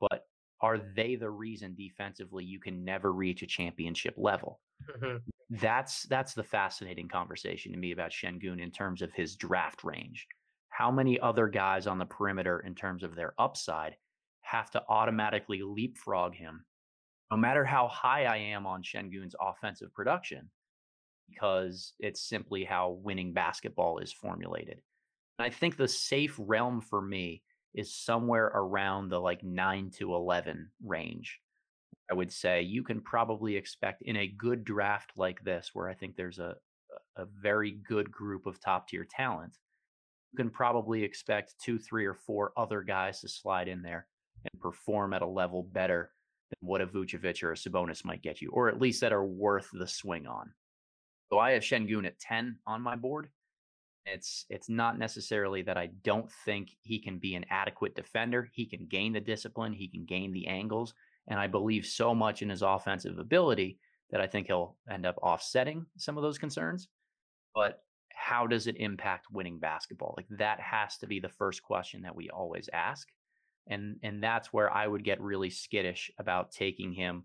but 0.00 0.24
are 0.60 0.78
they 0.78 1.16
the 1.16 1.30
reason 1.30 1.74
defensively 1.76 2.44
you 2.44 2.60
can 2.60 2.84
never 2.84 3.12
reach 3.12 3.42
a 3.42 3.46
championship 3.46 4.14
level? 4.16 4.60
Mm-hmm. 4.90 5.16
That's 5.50 6.02
that's 6.04 6.34
the 6.34 6.42
fascinating 6.42 7.08
conversation 7.08 7.72
to 7.72 7.78
me 7.78 7.92
about 7.92 8.10
Sengun 8.10 8.60
in 8.62 8.70
terms 8.70 9.00
of 9.00 9.12
his 9.12 9.36
draft 9.36 9.82
range. 9.82 10.26
How 10.68 10.90
many 10.90 11.18
other 11.18 11.48
guys 11.48 11.86
on 11.86 11.98
the 11.98 12.04
perimeter 12.04 12.60
in 12.60 12.74
terms 12.74 13.02
of 13.02 13.14
their 13.14 13.34
upside 13.38 13.96
have 14.42 14.70
to 14.72 14.82
automatically 14.88 15.62
leapfrog 15.62 16.34
him, 16.34 16.64
no 17.30 17.36
matter 17.36 17.64
how 17.64 17.88
high 17.88 18.24
I 18.24 18.36
am 18.36 18.66
on 18.66 18.82
Sengun's 18.82 19.34
offensive 19.40 19.92
production, 19.94 20.50
because 21.28 21.94
it's 21.98 22.28
simply 22.28 22.64
how 22.64 22.90
winning 23.02 23.32
basketball 23.32 23.98
is 23.98 24.12
formulated. 24.12 24.80
And 25.38 25.46
I 25.46 25.50
think 25.50 25.76
the 25.76 25.88
safe 25.88 26.34
realm 26.38 26.80
for 26.80 27.00
me 27.00 27.42
is 27.74 27.94
somewhere 27.94 28.46
around 28.46 29.08
the 29.08 29.20
like 29.20 29.42
9 29.42 29.90
to 29.98 30.14
11 30.14 30.70
range. 30.84 31.38
I 32.10 32.14
would 32.14 32.32
say 32.32 32.62
you 32.62 32.82
can 32.82 33.00
probably 33.00 33.56
expect 33.56 34.02
in 34.02 34.16
a 34.16 34.26
good 34.26 34.64
draft 34.64 35.12
like 35.16 35.44
this, 35.44 35.70
where 35.74 35.88
I 35.88 35.94
think 35.94 36.16
there's 36.16 36.38
a, 36.38 36.56
a 37.16 37.26
very 37.42 37.72
good 37.86 38.10
group 38.10 38.46
of 38.46 38.60
top 38.60 38.88
tier 38.88 39.06
talent, 39.08 39.58
you 40.32 40.36
can 40.36 40.50
probably 40.50 41.02
expect 41.04 41.54
two, 41.62 41.78
three, 41.78 42.06
or 42.06 42.14
four 42.14 42.52
other 42.56 42.82
guys 42.82 43.20
to 43.20 43.28
slide 43.28 43.68
in 43.68 43.82
there 43.82 44.06
and 44.44 44.60
perform 44.60 45.14
at 45.14 45.22
a 45.22 45.26
level 45.26 45.62
better 45.62 46.12
than 46.50 46.68
what 46.68 46.80
a 46.80 46.86
Vucevic 46.86 47.42
or 47.42 47.52
a 47.52 47.56
Sabonis 47.56 48.04
might 48.04 48.22
get 48.22 48.40
you, 48.40 48.50
or 48.50 48.68
at 48.68 48.80
least 48.80 49.00
that 49.00 49.12
are 49.12 49.24
worth 49.24 49.68
the 49.72 49.86
swing 49.86 50.26
on. 50.26 50.50
So 51.30 51.38
I 51.38 51.52
have 51.52 51.62
Sengun 51.62 52.06
at 52.06 52.18
10 52.20 52.58
on 52.66 52.82
my 52.82 52.96
board. 52.96 53.28
It's 54.06 54.46
it's 54.48 54.70
not 54.70 54.98
necessarily 54.98 55.60
that 55.62 55.76
I 55.76 55.90
don't 56.02 56.30
think 56.46 56.70
he 56.80 56.98
can 56.98 57.18
be 57.18 57.34
an 57.34 57.44
adequate 57.50 57.94
defender. 57.94 58.48
He 58.52 58.64
can 58.64 58.86
gain 58.86 59.12
the 59.12 59.20
discipline, 59.20 59.74
he 59.74 59.88
can 59.88 60.06
gain 60.06 60.32
the 60.32 60.46
angles, 60.46 60.94
and 61.28 61.38
I 61.38 61.46
believe 61.46 61.86
so 61.86 62.14
much 62.14 62.42
in 62.42 62.48
his 62.48 62.62
offensive 62.62 63.18
ability 63.18 63.78
that 64.10 64.20
I 64.20 64.26
think 64.26 64.46
he'll 64.46 64.76
end 64.90 65.06
up 65.06 65.16
offsetting 65.22 65.86
some 65.96 66.16
of 66.16 66.22
those 66.22 66.38
concerns. 66.38 66.88
But 67.54 67.82
how 68.14 68.46
does 68.46 68.66
it 68.66 68.76
impact 68.78 69.26
winning 69.30 69.58
basketball? 69.58 70.14
Like 70.16 70.26
that 70.38 70.60
has 70.60 70.96
to 70.98 71.06
be 71.06 71.20
the 71.20 71.28
first 71.28 71.62
question 71.62 72.02
that 72.02 72.16
we 72.16 72.30
always 72.30 72.68
ask. 72.72 73.08
And 73.68 73.96
and 74.02 74.22
that's 74.22 74.52
where 74.52 74.72
I 74.72 74.86
would 74.86 75.04
get 75.04 75.20
really 75.20 75.50
skittish 75.50 76.10
about 76.18 76.50
taking 76.50 76.92
him 76.92 77.24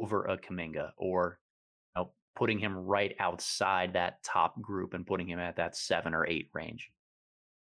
over 0.00 0.24
a 0.24 0.38
Kuminga 0.38 0.90
or 0.96 1.40
you 1.96 2.02
know, 2.02 2.12
putting 2.36 2.58
him 2.58 2.76
right 2.76 3.14
outside 3.18 3.92
that 3.94 4.22
top 4.22 4.60
group 4.62 4.94
and 4.94 5.06
putting 5.06 5.28
him 5.28 5.40
at 5.40 5.56
that 5.56 5.76
seven 5.76 6.14
or 6.14 6.26
eight 6.26 6.48
range. 6.54 6.90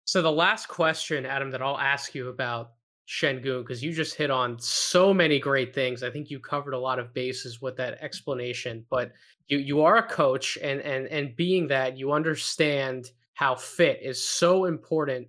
So 0.05 0.21
the 0.21 0.31
last 0.31 0.67
question, 0.67 1.25
Adam, 1.25 1.51
that 1.51 1.61
I'll 1.61 1.77
ask 1.77 2.13
you 2.13 2.27
about 2.27 2.71
Sengun 3.07 3.61
because 3.61 3.83
you 3.83 3.91
just 3.91 4.15
hit 4.15 4.31
on 4.31 4.57
so 4.59 5.13
many 5.13 5.39
great 5.39 5.73
things. 5.75 6.03
I 6.03 6.09
think 6.09 6.29
you 6.29 6.39
covered 6.39 6.73
a 6.73 6.79
lot 6.79 6.99
of 6.99 7.13
bases 7.13 7.61
with 7.61 7.75
that 7.77 7.97
explanation. 8.01 8.85
But 8.89 9.11
you 9.47 9.57
you 9.57 9.81
are 9.81 9.97
a 9.97 10.03
coach, 10.03 10.57
and 10.61 10.81
and 10.81 11.07
and 11.07 11.35
being 11.35 11.67
that 11.67 11.97
you 11.97 12.11
understand 12.13 13.11
how 13.33 13.55
fit 13.55 13.99
is 14.01 14.23
so 14.23 14.65
important 14.65 15.27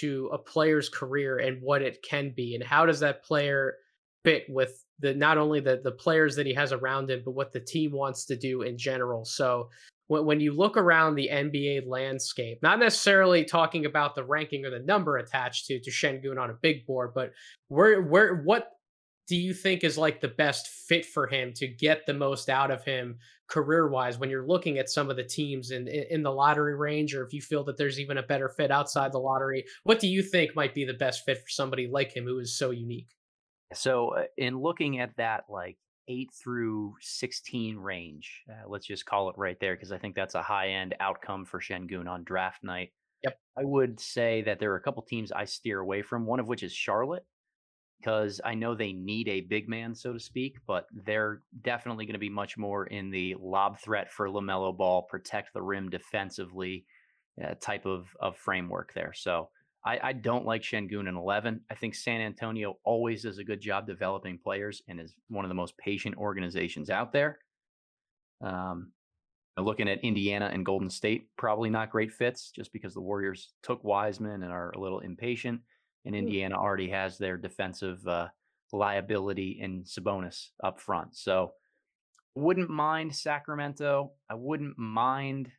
to 0.00 0.28
a 0.32 0.38
player's 0.38 0.88
career 0.88 1.38
and 1.38 1.62
what 1.62 1.80
it 1.80 2.02
can 2.02 2.30
be, 2.30 2.54
and 2.54 2.64
how 2.64 2.84
does 2.84 3.00
that 3.00 3.24
player 3.24 3.76
fit 4.24 4.44
with 4.48 4.84
the 4.98 5.14
not 5.14 5.38
only 5.38 5.60
the 5.60 5.80
the 5.82 5.92
players 5.92 6.36
that 6.36 6.46
he 6.46 6.54
has 6.54 6.72
around 6.72 7.10
him, 7.10 7.22
but 7.24 7.32
what 7.32 7.52
the 7.52 7.60
team 7.60 7.92
wants 7.92 8.26
to 8.26 8.36
do 8.36 8.62
in 8.62 8.76
general. 8.76 9.24
So 9.24 9.70
when, 10.08 10.24
when 10.24 10.40
you 10.40 10.52
look 10.52 10.76
around 10.76 11.14
the 11.14 11.28
NBA 11.32 11.86
landscape, 11.86 12.58
not 12.62 12.78
necessarily 12.78 13.44
talking 13.44 13.86
about 13.86 14.14
the 14.14 14.24
ranking 14.24 14.64
or 14.64 14.70
the 14.70 14.80
number 14.80 15.16
attached 15.16 15.66
to 15.66 15.80
to 15.80 15.90
Sengun 15.90 16.40
on 16.40 16.50
a 16.50 16.58
big 16.60 16.86
board, 16.86 17.12
but 17.14 17.32
where 17.68 18.02
where 18.02 18.42
what 18.42 18.70
do 19.26 19.36
you 19.36 19.54
think 19.54 19.84
is 19.84 19.96
like 19.96 20.20
the 20.20 20.28
best 20.28 20.68
fit 20.68 21.06
for 21.06 21.26
him 21.26 21.52
to 21.54 21.66
get 21.66 22.04
the 22.06 22.12
most 22.12 22.50
out 22.50 22.70
of 22.70 22.84
him 22.84 23.18
career 23.46 23.88
wise 23.88 24.18
when 24.18 24.30
you're 24.30 24.46
looking 24.46 24.78
at 24.78 24.90
some 24.90 25.10
of 25.10 25.16
the 25.16 25.24
teams 25.24 25.70
in, 25.70 25.86
in, 25.88 26.04
in 26.10 26.22
the 26.22 26.30
lottery 26.30 26.76
range 26.76 27.14
or 27.14 27.24
if 27.24 27.32
you 27.32 27.40
feel 27.40 27.64
that 27.64 27.76
there's 27.76 28.00
even 28.00 28.18
a 28.18 28.22
better 28.22 28.48
fit 28.48 28.70
outside 28.70 29.12
the 29.12 29.18
lottery? 29.18 29.64
What 29.84 30.00
do 30.00 30.08
you 30.08 30.22
think 30.22 30.54
might 30.54 30.74
be 30.74 30.84
the 30.84 30.94
best 30.94 31.24
fit 31.24 31.38
for 31.38 31.48
somebody 31.48 31.86
like 31.86 32.14
him 32.14 32.24
who 32.24 32.38
is 32.38 32.56
so 32.56 32.70
unique? 32.70 33.14
So 33.72 34.10
uh, 34.10 34.24
in 34.36 34.58
looking 34.58 35.00
at 35.00 35.16
that 35.16 35.44
like 35.48 35.78
8 36.08 36.30
through 36.32 36.94
16 37.00 37.76
range. 37.76 38.44
Uh, 38.48 38.68
let's 38.68 38.86
just 38.86 39.06
call 39.06 39.28
it 39.28 39.38
right 39.38 39.58
there 39.60 39.74
because 39.74 39.92
I 39.92 39.98
think 39.98 40.14
that's 40.14 40.34
a 40.34 40.42
high 40.42 40.70
end 40.70 40.94
outcome 41.00 41.44
for 41.44 41.60
Sengun 41.60 42.08
on 42.08 42.24
draft 42.24 42.62
night. 42.62 42.92
Yep. 43.22 43.38
I 43.58 43.64
would 43.64 43.98
say 43.98 44.42
that 44.42 44.58
there 44.58 44.72
are 44.72 44.76
a 44.76 44.82
couple 44.82 45.02
teams 45.02 45.32
I 45.32 45.44
steer 45.44 45.80
away 45.80 46.02
from, 46.02 46.26
one 46.26 46.40
of 46.40 46.48
which 46.48 46.62
is 46.62 46.72
Charlotte 46.72 47.24
because 48.04 48.40
I 48.44 48.54
know 48.54 48.74
they 48.74 48.92
need 48.92 49.28
a 49.28 49.40
big 49.40 49.66
man, 49.66 49.94
so 49.94 50.12
to 50.12 50.20
speak, 50.20 50.58
but 50.66 50.86
they're 51.06 51.40
definitely 51.62 52.04
going 52.04 52.14
to 52.14 52.18
be 52.18 52.28
much 52.28 52.58
more 52.58 52.86
in 52.86 53.10
the 53.10 53.34
lob 53.40 53.80
threat 53.80 54.12
for 54.12 54.28
LaMelo 54.28 54.76
ball, 54.76 55.02
protect 55.02 55.54
the 55.54 55.62
rim 55.62 55.88
defensively 55.88 56.84
uh, 57.42 57.54
type 57.60 57.86
of, 57.86 58.08
of 58.20 58.36
framework 58.36 58.92
there. 58.94 59.12
So 59.14 59.48
I, 59.84 60.00
I 60.02 60.12
don't 60.12 60.46
like 60.46 60.62
Sengun 60.62 61.08
in 61.08 61.16
11. 61.16 61.60
I 61.70 61.74
think 61.74 61.94
San 61.94 62.20
Antonio 62.20 62.78
always 62.84 63.22
does 63.22 63.38
a 63.38 63.44
good 63.44 63.60
job 63.60 63.86
developing 63.86 64.38
players 64.38 64.82
and 64.88 64.98
is 64.98 65.14
one 65.28 65.44
of 65.44 65.50
the 65.50 65.54
most 65.54 65.76
patient 65.76 66.16
organizations 66.16 66.88
out 66.88 67.12
there. 67.12 67.38
Um, 68.40 68.92
looking 69.58 69.88
at 69.88 70.02
Indiana 70.02 70.50
and 70.52 70.64
Golden 70.64 70.90
State, 70.90 71.28
probably 71.36 71.70
not 71.70 71.90
great 71.90 72.12
fits 72.12 72.50
just 72.50 72.72
because 72.72 72.94
the 72.94 73.00
Warriors 73.00 73.52
took 73.62 73.84
Wiseman 73.84 74.42
and 74.42 74.52
are 74.52 74.70
a 74.70 74.80
little 74.80 75.00
impatient. 75.00 75.60
And 76.06 76.14
hmm. 76.14 76.20
Indiana 76.20 76.56
already 76.56 76.88
has 76.90 77.18
their 77.18 77.36
defensive 77.36 78.06
uh, 78.06 78.28
liability 78.72 79.58
in 79.60 79.84
Sabonis 79.84 80.48
up 80.62 80.80
front. 80.80 81.14
So 81.14 81.52
wouldn't 82.34 82.70
mind 82.70 83.14
Sacramento. 83.14 84.12
I 84.30 84.34
wouldn't 84.34 84.78
mind 84.78 85.50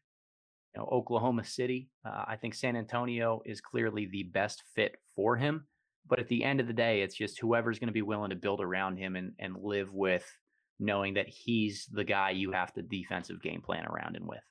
you 0.76 0.82
know, 0.82 0.90
Oklahoma 0.92 1.44
City. 1.44 1.90
Uh, 2.06 2.26
I 2.28 2.36
think 2.36 2.54
San 2.54 2.76
Antonio 2.76 3.42
is 3.46 3.62
clearly 3.62 4.08
the 4.08 4.24
best 4.24 4.64
fit 4.76 4.98
for 5.16 5.36
him. 5.36 5.66
But 6.08 6.20
at 6.20 6.28
the 6.28 6.44
end 6.44 6.60
of 6.60 6.68
the 6.68 6.74
day, 6.74 7.02
it's 7.02 7.16
just 7.16 7.40
whoever's 7.40 7.80
going 7.80 7.88
to 7.88 7.94
be 7.94 8.02
willing 8.02 8.30
to 8.30 8.36
build 8.36 8.62
around 8.62 8.98
him 8.98 9.16
and, 9.16 9.32
and 9.40 9.56
live 9.58 9.94
with 9.94 10.26
knowing 10.80 11.14
that 11.16 11.28
he's 11.28 11.88
the 11.92 12.04
guy 12.04 12.32
you 12.32 12.52
have 12.52 12.74
to 12.74 12.82
defensive 12.82 13.42
game 13.42 13.62
plan 13.62 13.86
around 13.86 14.16
and 14.16 14.28
with. 14.28 14.44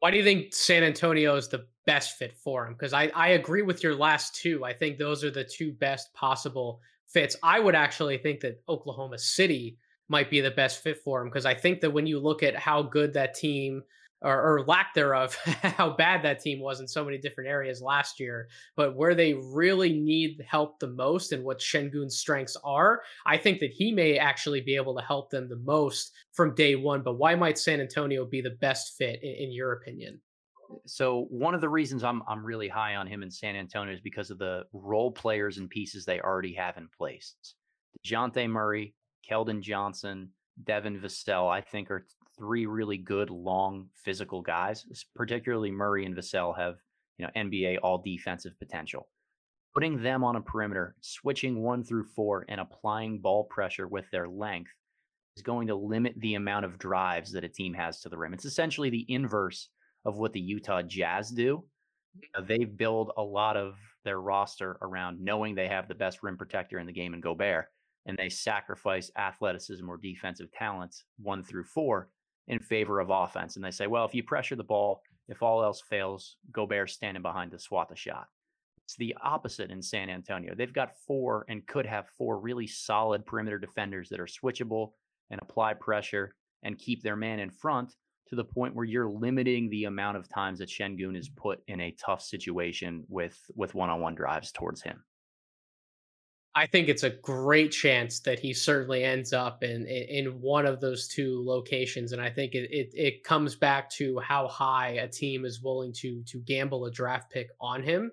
Why 0.00 0.10
do 0.10 0.16
you 0.16 0.24
think 0.24 0.54
San 0.54 0.82
Antonio 0.82 1.36
is 1.36 1.48
the 1.48 1.66
best 1.86 2.16
fit 2.16 2.34
for 2.34 2.66
him? 2.66 2.72
Because 2.72 2.94
I, 2.94 3.08
I 3.08 3.28
agree 3.28 3.62
with 3.62 3.82
your 3.82 3.94
last 3.94 4.34
two. 4.34 4.64
I 4.64 4.72
think 4.72 4.96
those 4.96 5.22
are 5.22 5.30
the 5.30 5.44
two 5.44 5.72
best 5.72 6.12
possible 6.14 6.80
fits. 7.06 7.36
I 7.42 7.60
would 7.60 7.74
actually 7.74 8.16
think 8.16 8.40
that 8.40 8.62
Oklahoma 8.68 9.18
City 9.18 9.76
might 10.08 10.30
be 10.30 10.40
the 10.40 10.50
best 10.50 10.82
fit 10.82 10.98
for 11.04 11.20
him 11.20 11.28
because 11.28 11.44
I 11.44 11.54
think 11.54 11.82
that 11.82 11.92
when 11.92 12.06
you 12.06 12.18
look 12.18 12.42
at 12.42 12.56
how 12.56 12.82
good 12.82 13.12
that 13.12 13.34
team 13.34 13.82
or, 14.22 14.40
or 14.40 14.64
lack 14.66 14.94
thereof, 14.94 15.34
how 15.62 15.90
bad 15.90 16.22
that 16.22 16.40
team 16.40 16.60
was 16.60 16.80
in 16.80 16.88
so 16.88 17.04
many 17.04 17.18
different 17.18 17.48
areas 17.48 17.80
last 17.80 18.20
year. 18.20 18.48
But 18.76 18.96
where 18.96 19.14
they 19.14 19.34
really 19.34 19.92
need 19.92 20.44
help 20.46 20.78
the 20.78 20.88
most 20.88 21.32
and 21.32 21.44
what 21.44 21.60
Sengun's 21.60 22.18
strengths 22.18 22.56
are, 22.62 23.02
I 23.26 23.36
think 23.38 23.60
that 23.60 23.70
he 23.70 23.92
may 23.92 24.18
actually 24.18 24.60
be 24.60 24.76
able 24.76 24.96
to 24.96 25.02
help 25.02 25.30
them 25.30 25.48
the 25.48 25.56
most 25.56 26.12
from 26.32 26.54
day 26.54 26.76
one. 26.76 27.02
But 27.02 27.18
why 27.18 27.34
might 27.34 27.58
San 27.58 27.80
Antonio 27.80 28.24
be 28.24 28.40
the 28.40 28.50
best 28.60 28.96
fit 28.96 29.22
in, 29.22 29.34
in 29.34 29.52
your 29.52 29.72
opinion? 29.72 30.20
So 30.86 31.26
one 31.30 31.54
of 31.54 31.60
the 31.60 31.68
reasons 31.68 32.04
I'm 32.04 32.22
I'm 32.28 32.44
really 32.44 32.68
high 32.68 32.94
on 32.94 33.06
him 33.06 33.22
in 33.22 33.30
San 33.30 33.56
Antonio 33.56 33.92
is 33.92 34.00
because 34.00 34.30
of 34.30 34.38
the 34.38 34.62
role 34.72 35.10
players 35.10 35.58
and 35.58 35.68
pieces 35.68 36.04
they 36.04 36.20
already 36.20 36.54
have 36.54 36.76
in 36.76 36.88
place. 36.96 37.34
Dejounte 38.06 38.48
Murray, 38.48 38.94
Keldon 39.28 39.60
Johnson, 39.60 40.30
Devin 40.62 41.00
Vassell, 41.00 41.50
I 41.50 41.60
think 41.60 41.90
are 41.90 42.06
three 42.40 42.66
really 42.66 42.96
good, 42.96 43.30
long, 43.30 43.86
physical 43.94 44.40
guys. 44.40 44.84
Particularly 45.14 45.70
Murray 45.70 46.06
and 46.06 46.16
Vassell 46.16 46.56
have 46.58 46.76
you 47.18 47.26
know 47.26 47.30
NBA 47.36 47.78
all 47.82 47.98
defensive 47.98 48.58
potential. 48.58 49.06
Putting 49.74 50.02
them 50.02 50.24
on 50.24 50.34
a 50.34 50.40
perimeter, 50.40 50.96
switching 51.00 51.62
one 51.62 51.84
through 51.84 52.04
four, 52.04 52.44
and 52.48 52.60
applying 52.60 53.20
ball 53.20 53.44
pressure 53.44 53.86
with 53.86 54.06
their 54.10 54.26
length 54.26 54.72
is 55.36 55.42
going 55.42 55.68
to 55.68 55.76
limit 55.76 56.14
the 56.18 56.34
amount 56.34 56.64
of 56.64 56.78
drives 56.78 57.30
that 57.32 57.44
a 57.44 57.48
team 57.48 57.72
has 57.74 58.00
to 58.00 58.08
the 58.08 58.18
rim. 58.18 58.34
It's 58.34 58.46
essentially 58.46 58.90
the 58.90 59.06
inverse 59.08 59.68
of 60.04 60.16
what 60.16 60.32
the 60.32 60.40
Utah 60.40 60.82
Jazz 60.82 61.30
do. 61.30 61.62
Uh, 62.34 62.40
they 62.40 62.64
build 62.64 63.12
a 63.16 63.22
lot 63.22 63.56
of 63.56 63.76
their 64.04 64.20
roster 64.20 64.76
around 64.82 65.20
knowing 65.20 65.54
they 65.54 65.68
have 65.68 65.86
the 65.86 65.94
best 65.94 66.22
rim 66.22 66.36
protector 66.36 66.80
in 66.80 66.86
the 66.86 66.92
game 66.92 67.14
in 67.14 67.20
Gobert, 67.20 67.66
and 68.06 68.16
they 68.16 68.28
sacrifice 68.28 69.12
athleticism 69.16 69.88
or 69.88 69.98
defensive 69.98 70.50
talents 70.50 71.04
one 71.18 71.44
through 71.44 71.64
four 71.64 72.08
in 72.48 72.58
favor 72.58 73.00
of 73.00 73.10
offense. 73.10 73.56
And 73.56 73.64
they 73.64 73.70
say, 73.70 73.86
well, 73.86 74.04
if 74.04 74.14
you 74.14 74.22
pressure 74.22 74.56
the 74.56 74.64
ball, 74.64 75.02
if 75.28 75.42
all 75.42 75.62
else 75.62 75.80
fails, 75.80 76.36
Gobert 76.52 76.90
standing 76.90 77.22
behind 77.22 77.52
to 77.52 77.58
swat 77.58 77.88
the 77.88 77.96
shot. 77.96 78.26
It's 78.84 78.96
the 78.96 79.16
opposite 79.22 79.70
in 79.70 79.80
San 79.80 80.10
Antonio. 80.10 80.54
They've 80.56 80.72
got 80.72 80.96
four 81.06 81.44
and 81.48 81.64
could 81.66 81.86
have 81.86 82.08
four 82.18 82.40
really 82.40 82.66
solid 82.66 83.24
perimeter 83.24 83.58
defenders 83.58 84.08
that 84.08 84.18
are 84.18 84.26
switchable 84.26 84.92
and 85.30 85.40
apply 85.40 85.74
pressure 85.74 86.34
and 86.64 86.76
keep 86.76 87.02
their 87.02 87.14
man 87.14 87.38
in 87.38 87.50
front 87.50 87.94
to 88.28 88.36
the 88.36 88.44
point 88.44 88.74
where 88.74 88.84
you're 88.84 89.08
limiting 89.08 89.70
the 89.70 89.84
amount 89.84 90.16
of 90.16 90.28
times 90.28 90.58
that 90.58 90.68
Sengun 90.68 91.16
is 91.16 91.28
put 91.28 91.60
in 91.68 91.80
a 91.80 91.94
tough 92.04 92.22
situation 92.22 93.04
with 93.08 93.38
with 93.54 93.74
one-on-one 93.74 94.14
drives 94.14 94.50
towards 94.50 94.82
him. 94.82 95.02
I 96.54 96.66
think 96.66 96.88
it's 96.88 97.04
a 97.04 97.10
great 97.10 97.70
chance 97.70 98.18
that 98.20 98.40
he 98.40 98.52
certainly 98.52 99.04
ends 99.04 99.32
up 99.32 99.62
in 99.62 99.86
in 99.86 100.40
one 100.40 100.66
of 100.66 100.80
those 100.80 101.06
two 101.06 101.44
locations, 101.46 102.12
and 102.12 102.20
I 102.20 102.28
think 102.28 102.54
it, 102.54 102.68
it 102.72 102.90
it 102.92 103.24
comes 103.24 103.54
back 103.54 103.88
to 103.90 104.18
how 104.18 104.48
high 104.48 104.90
a 104.94 105.06
team 105.06 105.44
is 105.44 105.62
willing 105.62 105.92
to 105.94 106.22
to 106.24 106.38
gamble 106.40 106.86
a 106.86 106.90
draft 106.90 107.30
pick 107.30 107.50
on 107.60 107.84
him, 107.84 108.10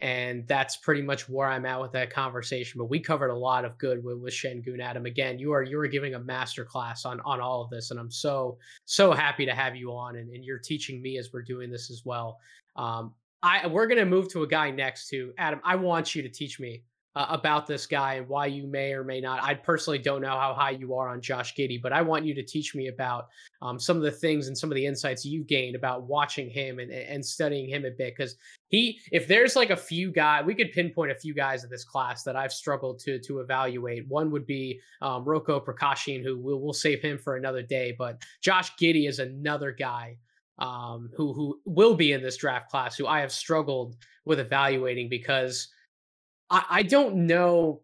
and 0.00 0.46
that's 0.46 0.76
pretty 0.76 1.02
much 1.02 1.28
where 1.28 1.48
I'm 1.48 1.66
at 1.66 1.80
with 1.80 1.90
that 1.92 2.10
conversation. 2.10 2.78
But 2.78 2.88
we 2.88 3.00
covered 3.00 3.30
a 3.30 3.36
lot 3.36 3.64
of 3.64 3.76
good 3.78 4.04
with, 4.04 4.18
with 4.18 4.32
Sengun 4.32 4.80
Adam. 4.80 5.04
Again, 5.04 5.40
you 5.40 5.52
are 5.52 5.64
you 5.64 5.76
are 5.80 5.88
giving 5.88 6.14
a 6.14 6.20
master 6.20 6.64
class 6.64 7.04
on 7.04 7.20
on 7.24 7.40
all 7.40 7.62
of 7.64 7.70
this, 7.70 7.90
and 7.90 7.98
I'm 7.98 8.12
so 8.12 8.58
so 8.84 9.12
happy 9.12 9.44
to 9.44 9.54
have 9.54 9.74
you 9.74 9.90
on, 9.92 10.14
and, 10.16 10.30
and 10.30 10.44
you're 10.44 10.60
teaching 10.60 11.02
me 11.02 11.18
as 11.18 11.30
we're 11.32 11.42
doing 11.42 11.68
this 11.68 11.90
as 11.90 12.02
well. 12.04 12.38
Um, 12.76 13.12
I 13.42 13.66
we're 13.66 13.88
gonna 13.88 14.06
move 14.06 14.28
to 14.34 14.44
a 14.44 14.46
guy 14.46 14.70
next 14.70 15.08
to 15.08 15.32
Adam. 15.36 15.60
I 15.64 15.74
want 15.74 16.14
you 16.14 16.22
to 16.22 16.28
teach 16.28 16.60
me 16.60 16.84
uh, 17.14 17.26
about 17.28 17.66
this 17.66 17.86
guy 17.86 18.14
and 18.14 18.28
why 18.28 18.46
you 18.46 18.66
may 18.66 18.92
or 18.92 19.04
may 19.04 19.20
not. 19.20 19.42
I 19.42 19.54
personally 19.54 19.98
don't 19.98 20.22
know 20.22 20.28
how 20.28 20.54
high 20.54 20.70
you 20.70 20.94
are 20.94 21.10
on 21.10 21.20
Josh 21.20 21.54
Giddey, 21.54 21.80
but 21.80 21.92
I 21.92 22.00
want 22.00 22.24
you 22.24 22.34
to 22.34 22.42
teach 22.42 22.74
me 22.74 22.88
about 22.88 23.28
um, 23.60 23.78
some 23.78 23.96
of 23.96 24.02
the 24.02 24.10
things 24.10 24.48
and 24.48 24.56
some 24.56 24.70
of 24.70 24.76
the 24.76 24.86
insights 24.86 25.24
you've 25.24 25.46
gained 25.46 25.76
about 25.76 26.04
watching 26.04 26.48
him 26.48 26.78
and, 26.78 26.90
and 26.90 27.24
studying 27.24 27.68
him 27.68 27.84
a 27.84 27.90
bit. 27.90 28.14
Because 28.16 28.36
he, 28.68 28.98
if 29.10 29.28
there's 29.28 29.56
like 29.56 29.70
a 29.70 29.76
few 29.76 30.10
guys, 30.10 30.44
we 30.46 30.54
could 30.54 30.72
pinpoint 30.72 31.12
a 31.12 31.16
few 31.16 31.34
guys 31.34 31.64
in 31.64 31.70
this 31.70 31.84
class 31.84 32.22
that 32.22 32.36
I've 32.36 32.52
struggled 32.52 32.98
to 33.00 33.18
to 33.18 33.40
evaluate. 33.40 34.08
One 34.08 34.30
would 34.30 34.46
be 34.46 34.80
um, 35.02 35.24
Roko 35.24 35.62
Prkačin, 35.62 36.22
who 36.22 36.38
we'll, 36.38 36.60
we'll 36.60 36.72
save 36.72 37.02
him 37.02 37.18
for 37.18 37.36
another 37.36 37.62
day. 37.62 37.94
But 37.96 38.22
Josh 38.40 38.74
Giddey 38.76 39.08
is 39.08 39.18
another 39.18 39.70
guy 39.72 40.16
um, 40.58 41.10
who 41.14 41.34
who 41.34 41.60
will 41.66 41.94
be 41.94 42.12
in 42.12 42.22
this 42.22 42.38
draft 42.38 42.70
class 42.70 42.96
who 42.96 43.06
I 43.06 43.20
have 43.20 43.32
struggled 43.32 43.96
with 44.24 44.40
evaluating 44.40 45.08
because 45.08 45.68
I, 46.52 46.64
I 46.70 46.82
don't 46.84 47.26
know. 47.26 47.80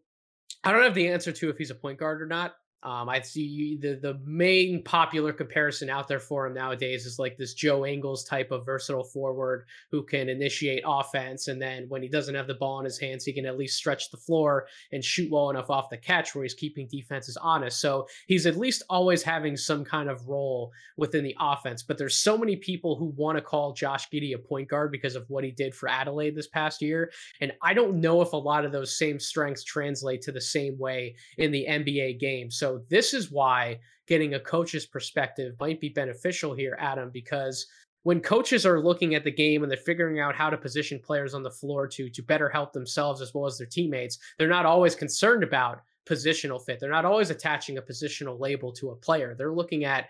I 0.62 0.70
don't 0.70 0.82
have 0.82 0.94
the 0.94 1.08
answer 1.08 1.32
to 1.32 1.50
if 1.50 1.58
he's 1.58 1.70
a 1.70 1.74
point 1.74 1.98
guard 1.98 2.22
or 2.22 2.26
not. 2.26 2.54
Um, 2.84 3.08
I 3.08 3.20
see 3.20 3.76
the 3.80 3.98
the 4.00 4.20
main 4.24 4.84
popular 4.84 5.32
comparison 5.32 5.90
out 5.90 6.06
there 6.06 6.20
for 6.20 6.46
him 6.46 6.54
nowadays 6.54 7.06
is 7.06 7.18
like 7.18 7.36
this 7.36 7.54
Joe 7.54 7.84
Ingles 7.84 8.22
type 8.24 8.52
of 8.52 8.64
versatile 8.64 9.02
forward 9.02 9.66
who 9.90 10.04
can 10.04 10.28
initiate 10.28 10.84
offense, 10.86 11.48
and 11.48 11.60
then 11.60 11.86
when 11.88 12.02
he 12.02 12.08
doesn't 12.08 12.36
have 12.36 12.46
the 12.46 12.54
ball 12.54 12.78
in 12.78 12.84
his 12.84 12.98
hands, 12.98 13.24
he 13.24 13.32
can 13.32 13.46
at 13.46 13.58
least 13.58 13.76
stretch 13.76 14.10
the 14.10 14.16
floor 14.16 14.68
and 14.92 15.04
shoot 15.04 15.28
well 15.28 15.50
enough 15.50 15.70
off 15.70 15.90
the 15.90 15.96
catch 15.96 16.34
where 16.34 16.44
he's 16.44 16.54
keeping 16.54 16.86
defenses 16.88 17.36
honest. 17.36 17.80
So 17.80 18.06
he's 18.28 18.46
at 18.46 18.56
least 18.56 18.84
always 18.88 19.24
having 19.24 19.56
some 19.56 19.84
kind 19.84 20.08
of 20.08 20.28
role 20.28 20.70
within 20.96 21.24
the 21.24 21.36
offense. 21.40 21.82
But 21.82 21.98
there's 21.98 22.16
so 22.16 22.38
many 22.38 22.54
people 22.54 22.94
who 22.94 23.06
want 23.16 23.38
to 23.38 23.42
call 23.42 23.72
Josh 23.72 24.08
Giddey 24.08 24.36
a 24.36 24.38
point 24.38 24.68
guard 24.68 24.92
because 24.92 25.16
of 25.16 25.28
what 25.28 25.42
he 25.42 25.50
did 25.50 25.74
for 25.74 25.88
Adelaide 25.88 26.36
this 26.36 26.48
past 26.48 26.80
year, 26.80 27.10
and 27.40 27.52
I 27.60 27.74
don't 27.74 28.00
know 28.00 28.22
if 28.22 28.32
a 28.34 28.36
lot 28.36 28.64
of 28.64 28.70
those 28.70 28.96
same 28.96 29.18
strengths 29.18 29.64
translate 29.64 30.22
to 30.22 30.32
the 30.32 30.40
same 30.40 30.78
way 30.78 31.16
in 31.38 31.50
the 31.50 31.66
NBA 31.68 32.20
game. 32.20 32.52
So 32.52 32.67
so 32.68 32.82
this 32.90 33.14
is 33.14 33.30
why 33.30 33.78
getting 34.06 34.34
a 34.34 34.40
coach's 34.40 34.84
perspective 34.84 35.54
might 35.58 35.80
be 35.80 35.88
beneficial 35.88 36.54
here, 36.54 36.76
Adam, 36.78 37.10
because 37.10 37.66
when 38.02 38.20
coaches 38.20 38.66
are 38.66 38.84
looking 38.84 39.14
at 39.14 39.24
the 39.24 39.30
game 39.30 39.62
and 39.62 39.72
they're 39.72 39.78
figuring 39.78 40.20
out 40.20 40.36
how 40.36 40.50
to 40.50 40.58
position 40.58 41.00
players 41.02 41.32
on 41.32 41.42
the 41.42 41.50
floor 41.50 41.86
to 41.88 42.10
to 42.10 42.22
better 42.22 42.50
help 42.50 42.74
themselves 42.74 43.22
as 43.22 43.32
well 43.32 43.46
as 43.46 43.56
their 43.56 43.66
teammates, 43.66 44.18
they're 44.38 44.48
not 44.48 44.66
always 44.66 44.94
concerned 44.94 45.42
about 45.42 45.80
positional 46.06 46.62
fit. 46.62 46.78
They're 46.78 46.90
not 46.90 47.06
always 47.06 47.30
attaching 47.30 47.78
a 47.78 47.82
positional 47.82 48.38
label 48.38 48.70
to 48.74 48.90
a 48.90 48.96
player. 48.96 49.34
They're 49.34 49.54
looking 49.54 49.84
at 49.84 50.06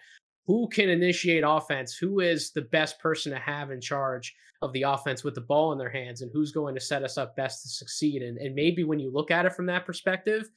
who 0.49 0.69
can 0.69 0.89
initiate 0.89 1.45
offense, 1.47 1.95
who 1.95 2.19
is 2.19 2.51
the 2.51 2.63
best 2.63 2.99
person 2.99 3.31
to 3.31 3.39
have 3.39 3.71
in 3.71 3.81
charge 3.81 4.35
of 4.63 4.73
the 4.73 4.83
offense 4.83 5.23
with 5.23 5.37
the 5.37 5.43
ball 5.43 5.71
in 5.71 5.79
their 5.79 5.91
hands, 5.91 6.23
and 6.23 6.31
who's 6.33 6.51
going 6.51 6.75
to 6.75 6.81
set 6.81 7.05
us 7.05 7.19
up 7.19 7.37
best 7.37 7.63
to 7.63 7.69
succeed. 7.69 8.23
And, 8.23 8.37
and 8.39 8.55
maybe 8.55 8.83
when 8.83 8.99
you 8.99 9.13
look 9.13 9.31
at 9.31 9.47
it 9.47 9.53
from 9.53 9.67
that 9.67 9.87
perspective, 9.87 10.51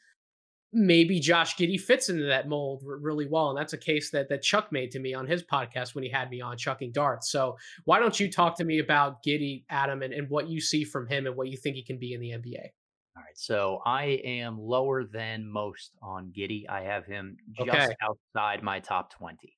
maybe 0.73 1.19
Josh 1.19 1.55
Giddey 1.55 1.79
fits 1.79 2.09
into 2.09 2.23
that 2.25 2.47
mold 2.47 2.83
really 2.85 3.27
well. 3.27 3.49
And 3.49 3.57
that's 3.57 3.73
a 3.73 3.77
case 3.77 4.09
that 4.11 4.29
that 4.29 4.41
Chuck 4.41 4.71
made 4.71 4.91
to 4.91 4.99
me 4.99 5.13
on 5.13 5.27
his 5.27 5.43
podcast 5.43 5.95
when 5.95 6.03
he 6.03 6.09
had 6.09 6.29
me 6.29 6.41
on 6.41 6.57
chucking 6.57 6.91
darts. 6.91 7.31
So 7.31 7.57
why 7.85 7.99
don't 7.99 8.19
you 8.19 8.31
talk 8.31 8.57
to 8.57 8.63
me 8.63 8.79
about 8.79 9.23
Giddey, 9.23 9.65
Adam, 9.69 10.01
and, 10.01 10.13
and 10.13 10.29
what 10.29 10.49
you 10.49 10.61
see 10.61 10.83
from 10.83 11.07
him 11.07 11.27
and 11.27 11.35
what 11.35 11.49
you 11.49 11.57
think 11.57 11.75
he 11.75 11.83
can 11.83 11.97
be 11.97 12.13
in 12.13 12.21
the 12.21 12.29
NBA? 12.29 12.69
All 13.17 13.23
right. 13.23 13.37
So 13.37 13.81
I 13.85 14.21
am 14.23 14.57
lower 14.57 15.03
than 15.03 15.45
most 15.45 15.91
on 16.01 16.31
Giddey. 16.35 16.69
I 16.69 16.81
have 16.81 17.05
him 17.05 17.35
just 17.57 17.69
okay. 17.69 17.93
outside 18.01 18.63
my 18.63 18.79
top 18.79 19.11
20. 19.13 19.53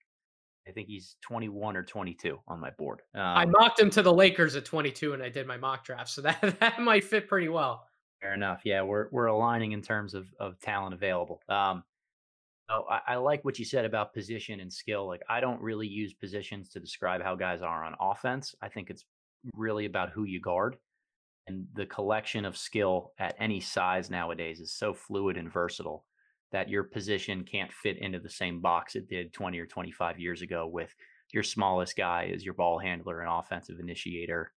I 0.68 0.72
think 0.72 0.88
he's 0.88 1.18
21 1.22 1.76
or 1.76 1.84
22 1.84 2.40
on 2.48 2.60
my 2.60 2.70
board. 2.72 3.02
Um, 3.14 3.22
I 3.22 3.46
mocked 3.46 3.80
him 3.80 3.90
to 3.92 4.02
the 4.02 4.14
Lakers 4.14 4.56
at 4.56 4.66
22 4.66 5.14
and 5.14 5.22
I 5.22 5.30
did 5.30 5.46
my 5.46 5.58
mock 5.58 5.84
draft. 5.84 6.10
So 6.10 6.22
that, 6.22 6.42
that 6.60 6.80
might 6.80 7.04
fit 7.04 7.28
pretty 7.28 7.50
well. 7.50 7.86
Fair 8.24 8.34
enough. 8.34 8.62
Yeah, 8.64 8.84
we're 8.84 9.10
we're 9.12 9.26
aligning 9.26 9.74
in 9.74 9.82
terms 9.82 10.14
of 10.14 10.28
of 10.40 10.58
talent 10.62 10.94
available. 10.94 11.42
Um, 11.50 11.84
oh, 12.70 12.86
I, 12.90 13.02
I 13.08 13.16
like 13.18 13.44
what 13.44 13.60
you 13.60 13.66
said 13.66 13.84
about 13.84 14.14
position 14.14 14.62
and 14.62 14.72
skill. 14.72 15.06
Like, 15.06 15.24
I 15.30 15.42
don't 15.42 15.62
really 15.62 15.88
use 15.88 16.14
positions 16.14 16.70
to 16.70 16.80
describe 16.80 17.22
how 17.22 17.36
guys 17.36 17.62
are 17.62 17.84
on 17.84 17.96
offense. 18.00 18.56
I 18.62 18.70
think 18.70 18.90
it's 18.90 19.04
really 19.54 19.86
about 19.86 20.12
who 20.12 20.24
you 20.24 20.40
guard, 20.40 20.78
and 21.48 21.68
the 21.74 21.86
collection 21.86 22.46
of 22.46 22.56
skill 22.56 23.12
at 23.20 23.36
any 23.40 23.60
size 23.60 24.10
nowadays 24.10 24.62
is 24.62 24.72
so 24.72 24.94
fluid 24.94 25.36
and 25.36 25.52
versatile 25.52 26.06
that 26.54 26.70
your 26.70 26.84
position 26.86 27.44
can't 27.44 27.74
fit 27.74 27.98
into 27.98 28.20
the 28.20 28.30
same 28.30 28.62
box 28.62 28.96
it 28.96 29.10
did 29.10 29.34
20 29.34 29.60
or 29.60 29.66
25 29.66 30.18
years 30.20 30.42
ago 30.42 30.66
with 30.66 30.96
your 31.34 31.44
smallest 31.44 31.98
guy 31.98 32.32
is 32.32 32.46
your 32.46 32.54
ball 32.54 32.80
handler 32.80 33.20
and 33.20 33.30
offensive 33.30 33.80
initiator. 33.82 34.54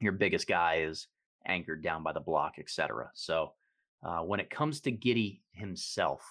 Your 0.00 0.12
biggest 0.12 0.48
guy 0.48 0.84
is 0.88 1.06
anchored 1.46 1.82
down 1.82 2.02
by 2.02 2.12
the 2.12 2.20
block, 2.20 2.54
etc. 2.58 3.10
So 3.14 3.52
uh, 4.02 4.20
when 4.20 4.40
it 4.40 4.50
comes 4.50 4.80
to 4.80 4.92
Giddey 4.92 5.40
himself, 5.52 6.22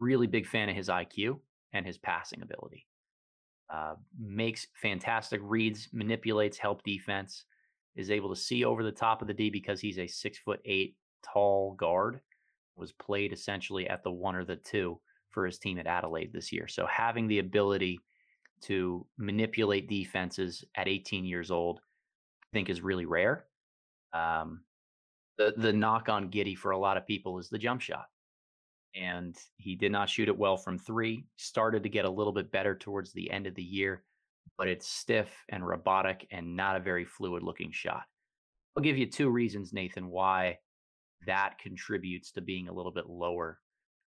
really 0.00 0.26
big 0.26 0.46
fan 0.46 0.68
of 0.68 0.76
his 0.76 0.88
IQ 0.88 1.38
and 1.72 1.86
his 1.86 1.98
passing 1.98 2.42
ability. 2.42 2.86
Uh, 3.72 3.94
makes 4.20 4.66
fantastic 4.80 5.40
reads, 5.42 5.88
manipulates 5.92 6.58
help 6.58 6.82
defense, 6.84 7.44
is 7.96 8.10
able 8.10 8.28
to 8.28 8.40
see 8.40 8.64
over 8.64 8.82
the 8.82 8.92
top 8.92 9.22
of 9.22 9.28
the 9.28 9.34
D 9.34 9.50
because 9.50 9.80
he's 9.80 9.98
a 9.98 10.06
six 10.06 10.38
foot 10.38 10.60
eight 10.64 10.96
tall 11.22 11.74
guard. 11.74 12.20
Was 12.76 12.92
played 12.92 13.32
essentially 13.32 13.88
at 13.88 14.02
the 14.02 14.10
one 14.10 14.34
or 14.34 14.44
the 14.44 14.56
two 14.56 15.00
for 15.30 15.46
his 15.46 15.58
team 15.58 15.78
at 15.78 15.86
Adelaide 15.86 16.32
this 16.32 16.52
year. 16.52 16.66
So 16.66 16.86
having 16.86 17.28
the 17.28 17.38
ability 17.38 18.00
to 18.62 19.06
manipulate 19.16 19.88
defenses 19.88 20.64
at 20.74 20.88
18 20.88 21.24
years 21.24 21.50
old, 21.50 21.80
I 22.42 22.46
think 22.52 22.68
is 22.68 22.80
really 22.80 23.04
rare. 23.04 23.44
Um, 24.14 24.60
the 25.36 25.52
the 25.56 25.72
knock 25.72 26.08
on 26.08 26.30
Giddey 26.30 26.56
for 26.56 26.70
a 26.70 26.78
lot 26.78 26.96
of 26.96 27.06
people 27.06 27.38
is 27.38 27.48
the 27.48 27.58
jump 27.58 27.80
shot, 27.80 28.06
and 28.94 29.36
he 29.56 29.74
did 29.74 29.92
not 29.92 30.08
shoot 30.08 30.28
it 30.28 30.38
well 30.38 30.56
from 30.56 30.78
three. 30.78 31.26
Started 31.36 31.82
to 31.82 31.88
get 31.88 32.04
a 32.04 32.10
little 32.10 32.32
bit 32.32 32.52
better 32.52 32.74
towards 32.74 33.12
the 33.12 33.30
end 33.30 33.46
of 33.46 33.54
the 33.54 33.62
year, 33.62 34.04
but 34.56 34.68
it's 34.68 34.88
stiff 34.88 35.44
and 35.48 35.66
robotic 35.66 36.26
and 36.30 36.56
not 36.56 36.76
a 36.76 36.80
very 36.80 37.04
fluid 37.04 37.42
looking 37.42 37.72
shot. 37.72 38.04
I'll 38.76 38.82
give 38.82 38.98
you 38.98 39.06
two 39.06 39.28
reasons, 39.28 39.72
Nathan, 39.72 40.08
why 40.08 40.58
that 41.26 41.58
contributes 41.58 42.32
to 42.32 42.40
being 42.40 42.68
a 42.68 42.72
little 42.72 42.92
bit 42.92 43.08
lower 43.08 43.58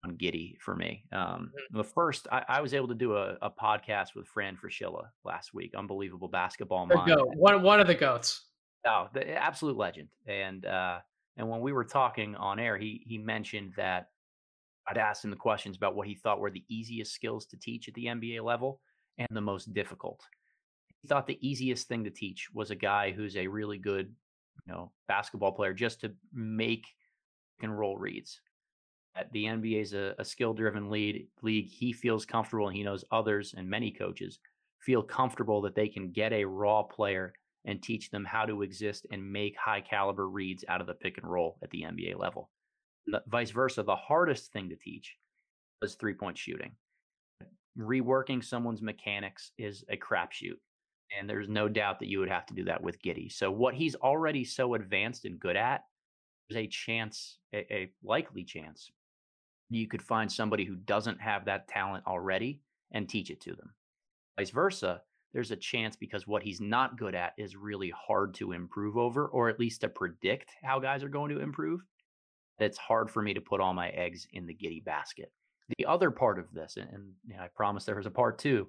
on 0.04 0.16
Giddey 0.16 0.58
for 0.60 0.76
me. 0.76 1.04
Um, 1.12 1.20
mm-hmm. 1.20 1.78
the 1.78 1.84
first, 1.84 2.28
I, 2.30 2.44
I, 2.48 2.60
was 2.60 2.74
able 2.74 2.88
to 2.88 2.94
do 2.94 3.16
a, 3.16 3.36
a, 3.42 3.50
podcast 3.50 4.14
with 4.14 4.26
Fran 4.26 4.56
Fraschilla 4.56 5.06
last 5.24 5.54
week. 5.54 5.74
Unbelievable 5.76 6.28
basketball 6.28 6.86
mind. 6.86 7.16
One 7.34 7.62
one 7.62 7.80
of 7.80 7.86
the 7.86 7.94
goats. 7.94 8.42
Oh, 8.86 9.08
the 9.12 9.30
absolute 9.30 9.76
legend. 9.76 10.08
And 10.26 10.66
uh, 10.66 11.00
and 11.36 11.48
when 11.48 11.60
we 11.60 11.72
were 11.72 11.84
talking 11.84 12.34
on 12.36 12.58
air, 12.58 12.76
he 12.76 13.02
he 13.06 13.18
mentioned 13.18 13.72
that 13.76 14.10
I'd 14.86 14.98
asked 14.98 15.24
him 15.24 15.30
the 15.30 15.36
questions 15.36 15.76
about 15.76 15.94
what 15.94 16.06
he 16.06 16.14
thought 16.14 16.40
were 16.40 16.50
the 16.50 16.64
easiest 16.68 17.12
skills 17.12 17.46
to 17.46 17.56
teach 17.56 17.88
at 17.88 17.94
the 17.94 18.06
NBA 18.06 18.44
level 18.44 18.80
and 19.18 19.28
the 19.30 19.40
most 19.40 19.72
difficult. 19.72 20.20
He 21.00 21.08
thought 21.08 21.26
the 21.26 21.46
easiest 21.46 21.88
thing 21.88 22.04
to 22.04 22.10
teach 22.10 22.48
was 22.52 22.70
a 22.70 22.76
guy 22.76 23.10
who's 23.12 23.36
a 23.36 23.46
really 23.46 23.78
good, 23.78 24.14
you 24.66 24.72
know, 24.72 24.92
basketball 25.08 25.52
player 25.52 25.72
just 25.72 26.00
to 26.00 26.12
make 26.32 26.86
and 27.62 27.76
roll 27.78 27.96
reads. 27.96 28.40
At 29.16 29.30
the 29.32 29.46
NBA 29.46 29.80
is 29.80 29.94
a, 29.94 30.14
a 30.18 30.24
skill-driven 30.24 30.90
lead 30.90 31.28
league. 31.40 31.68
He 31.68 31.92
feels 31.92 32.26
comfortable, 32.26 32.68
and 32.68 32.76
he 32.76 32.82
knows 32.82 33.04
others 33.10 33.54
and 33.56 33.68
many 33.68 33.92
coaches 33.92 34.40
feel 34.80 35.02
comfortable 35.02 35.62
that 35.62 35.74
they 35.74 35.88
can 35.88 36.10
get 36.10 36.32
a 36.32 36.44
raw 36.44 36.82
player 36.82 37.32
and 37.64 37.82
teach 37.82 38.10
them 38.10 38.24
how 38.24 38.44
to 38.44 38.62
exist 38.62 39.06
and 39.10 39.32
make 39.32 39.56
high 39.56 39.80
caliber 39.80 40.28
reads 40.28 40.64
out 40.68 40.80
of 40.80 40.86
the 40.86 40.94
pick 40.94 41.18
and 41.18 41.30
roll 41.30 41.58
at 41.62 41.70
the 41.70 41.82
NBA 41.82 42.18
level. 42.18 42.50
The, 43.06 43.22
vice 43.26 43.50
versa, 43.50 43.82
the 43.82 43.96
hardest 43.96 44.52
thing 44.52 44.68
to 44.70 44.76
teach 44.76 45.16
is 45.82 45.94
three 45.94 46.14
point 46.14 46.38
shooting. 46.38 46.72
Reworking 47.78 48.44
someone's 48.44 48.82
mechanics 48.82 49.52
is 49.58 49.84
a 49.88 49.96
crapshoot. 49.96 50.58
And 51.18 51.28
there's 51.28 51.48
no 51.48 51.68
doubt 51.68 52.00
that 52.00 52.08
you 52.08 52.18
would 52.18 52.30
have 52.30 52.46
to 52.46 52.54
do 52.54 52.64
that 52.64 52.82
with 52.82 53.00
Giddey. 53.02 53.30
So, 53.30 53.50
what 53.50 53.74
he's 53.74 53.94
already 53.94 54.44
so 54.44 54.74
advanced 54.74 55.26
and 55.26 55.38
good 55.38 55.56
at, 55.56 55.82
there's 56.48 56.64
a 56.64 56.66
chance, 56.66 57.38
a, 57.54 57.72
a 57.72 57.92
likely 58.02 58.42
chance, 58.42 58.90
you 59.70 59.86
could 59.86 60.02
find 60.02 60.30
somebody 60.30 60.64
who 60.64 60.76
doesn't 60.76 61.20
have 61.20 61.44
that 61.44 61.68
talent 61.68 62.04
already 62.06 62.60
and 62.92 63.08
teach 63.08 63.30
it 63.30 63.40
to 63.42 63.54
them. 63.54 63.74
Vice 64.38 64.50
versa, 64.50 65.02
there's 65.34 65.50
a 65.50 65.56
chance 65.56 65.96
because 65.96 66.26
what 66.26 66.44
he's 66.44 66.60
not 66.60 66.96
good 66.96 67.14
at 67.14 67.32
is 67.36 67.56
really 67.56 67.92
hard 67.94 68.34
to 68.34 68.52
improve 68.52 68.96
over, 68.96 69.26
or 69.26 69.48
at 69.48 69.58
least 69.58 69.80
to 69.80 69.88
predict 69.88 70.52
how 70.62 70.78
guys 70.78 71.02
are 71.02 71.08
going 71.08 71.34
to 71.34 71.40
improve. 71.40 71.80
It's 72.60 72.78
hard 72.78 73.10
for 73.10 73.20
me 73.20 73.34
to 73.34 73.40
put 73.40 73.60
all 73.60 73.74
my 73.74 73.88
eggs 73.88 74.28
in 74.32 74.46
the 74.46 74.54
Giddey 74.54 74.82
basket. 74.84 75.32
The 75.76 75.86
other 75.86 76.12
part 76.12 76.38
of 76.38 76.52
this, 76.52 76.76
and, 76.76 76.88
and 76.90 77.12
you 77.26 77.36
know, 77.36 77.42
I 77.42 77.48
promise 77.48 77.84
there 77.84 77.96
was 77.96 78.06
a 78.06 78.12
part 78.12 78.38
two, 78.38 78.68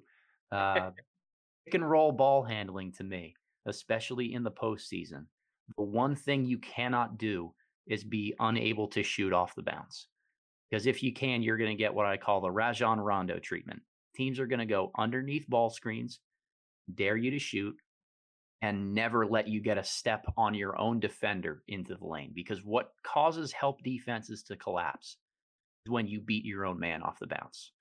uh, 0.50 0.90
pick 1.64 1.74
and 1.74 1.88
roll 1.88 2.10
ball 2.10 2.42
handling 2.42 2.92
to 2.94 3.04
me, 3.04 3.36
especially 3.66 4.34
in 4.34 4.42
the 4.42 4.50
postseason. 4.50 5.26
The 5.76 5.84
one 5.84 6.16
thing 6.16 6.44
you 6.44 6.58
cannot 6.58 7.16
do 7.16 7.54
is 7.86 8.02
be 8.02 8.34
unable 8.40 8.88
to 8.88 9.04
shoot 9.04 9.32
off 9.32 9.54
the 9.54 9.62
bounce. 9.62 10.08
Because 10.68 10.86
if 10.86 11.00
you 11.00 11.12
can, 11.12 11.42
you're 11.42 11.58
going 11.58 11.70
to 11.70 11.80
get 11.80 11.94
what 11.94 12.06
I 12.06 12.16
call 12.16 12.40
the 12.40 12.50
Rajon 12.50 12.98
Rondo 12.98 13.38
treatment. 13.38 13.82
Teams 14.16 14.40
are 14.40 14.48
going 14.48 14.58
to 14.58 14.66
go 14.66 14.90
underneath 14.98 15.46
ball 15.48 15.70
screens, 15.70 16.18
dare 16.94 17.16
you 17.16 17.30
to 17.30 17.38
shoot, 17.38 17.76
and 18.62 18.94
never 18.94 19.26
let 19.26 19.48
you 19.48 19.60
get 19.60 19.78
a 19.78 19.84
step 19.84 20.24
on 20.36 20.54
your 20.54 20.80
own 20.80 20.98
defender 20.98 21.62
into 21.68 21.94
the 21.94 22.06
lane. 22.06 22.32
Because 22.34 22.64
what 22.64 22.90
causes 23.04 23.52
help 23.52 23.82
defenses 23.82 24.42
to 24.44 24.56
collapse 24.56 25.18
is 25.84 25.92
when 25.92 26.06
you 26.06 26.20
beat 26.20 26.44
your 26.44 26.64
own 26.64 26.78
man 26.78 27.02
off 27.02 27.18
the 27.18 27.26
bounce. 27.26 27.72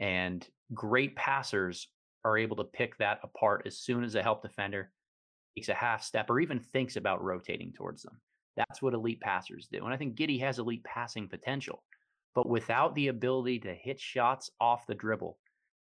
And 0.00 0.46
great 0.72 1.14
passers 1.14 1.88
are 2.24 2.38
able 2.38 2.56
to 2.56 2.64
pick 2.64 2.96
that 2.98 3.20
apart 3.22 3.62
as 3.66 3.78
soon 3.78 4.02
as 4.02 4.14
a 4.14 4.22
help 4.22 4.42
defender 4.42 4.90
takes 5.56 5.68
a 5.68 5.74
half 5.74 6.02
step 6.02 6.30
or 6.30 6.40
even 6.40 6.58
thinks 6.58 6.96
about 6.96 7.22
rotating 7.22 7.72
towards 7.72 8.02
them. 8.02 8.18
That's 8.56 8.80
what 8.80 8.94
elite 8.94 9.20
passers 9.20 9.68
do. 9.70 9.84
And 9.84 9.92
I 9.92 9.96
think 9.96 10.16
Giddey 10.16 10.40
has 10.40 10.58
elite 10.58 10.84
passing 10.84 11.28
potential. 11.28 11.82
But 12.34 12.48
without 12.48 12.94
the 12.94 13.08
ability 13.08 13.60
to 13.60 13.74
hit 13.74 14.00
shots 14.00 14.50
off 14.60 14.86
the 14.86 14.94
dribble, 14.94 15.38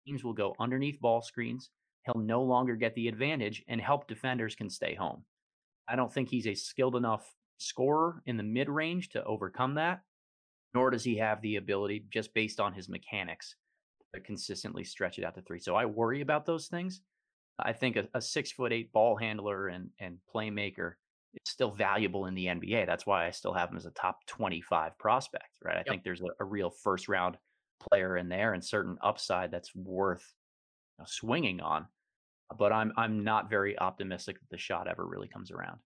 teams 0.05 0.23
will 0.23 0.33
go 0.33 0.55
underneath 0.59 0.99
ball 1.01 1.21
screens. 1.21 1.69
He'll 2.05 2.21
no 2.21 2.41
longer 2.43 2.75
get 2.75 2.95
the 2.95 3.07
advantage, 3.07 3.63
and 3.67 3.79
help 3.81 4.07
defenders 4.07 4.55
can 4.55 4.69
stay 4.69 4.95
home. 4.95 5.23
I 5.87 5.95
don't 5.95 6.11
think 6.11 6.29
he's 6.29 6.47
a 6.47 6.55
skilled 6.55 6.95
enough 6.95 7.33
scorer 7.57 8.21
in 8.25 8.37
the 8.37 8.43
mid 8.43 8.69
range 8.69 9.09
to 9.09 9.23
overcome 9.23 9.75
that, 9.75 10.01
nor 10.73 10.91
does 10.91 11.03
he 11.03 11.17
have 11.17 11.41
the 11.41 11.57
ability, 11.57 12.05
just 12.09 12.33
based 12.33 12.59
on 12.59 12.73
his 12.73 12.89
mechanics, 12.89 13.55
to 14.13 14.21
consistently 14.21 14.83
stretch 14.83 15.19
it 15.19 15.25
out 15.25 15.35
to 15.35 15.41
three. 15.41 15.59
So 15.59 15.75
I 15.75 15.85
worry 15.85 16.21
about 16.21 16.45
those 16.45 16.67
things. 16.67 17.01
I 17.59 17.73
think 17.73 17.97
a, 17.97 18.07
a 18.13 18.21
six 18.21 18.51
foot 18.51 18.71
eight 18.71 18.91
ball 18.93 19.17
handler 19.17 19.67
and, 19.67 19.89
and 19.99 20.17
playmaker 20.33 20.93
is 21.33 21.51
still 21.51 21.71
valuable 21.71 22.25
in 22.25 22.35
the 22.35 22.45
NBA. 22.45 22.85
That's 22.85 23.05
why 23.05 23.27
I 23.27 23.31
still 23.31 23.53
have 23.53 23.69
him 23.69 23.77
as 23.77 23.85
a 23.85 23.91
top 23.91 24.25
25 24.27 24.97
prospect, 24.97 25.49
right? 25.63 25.75
I 25.75 25.79
yep. 25.79 25.87
think 25.87 26.03
there's 26.03 26.21
a, 26.21 26.27
a, 26.39 26.45
real 26.45 26.69
first 26.69 27.07
round 27.07 27.37
player 27.89 28.17
in 28.17 28.29
there 28.29 28.53
and 28.53 28.63
certain 28.63 28.97
upside 29.03 29.51
that's 29.51 29.75
worth 29.75 30.33
know, 30.99 31.05
swinging 31.07 31.61
on. 31.61 31.87
But 32.57 32.73
I'm 32.73 32.91
I'm 32.97 33.23
not 33.23 33.49
very 33.49 33.77
optimistic 33.77 34.39
that 34.39 34.49
the 34.49 34.57
shot 34.57 34.87
ever 34.87 35.05
really 35.05 35.27
comes 35.27 35.51
around. 35.51 35.79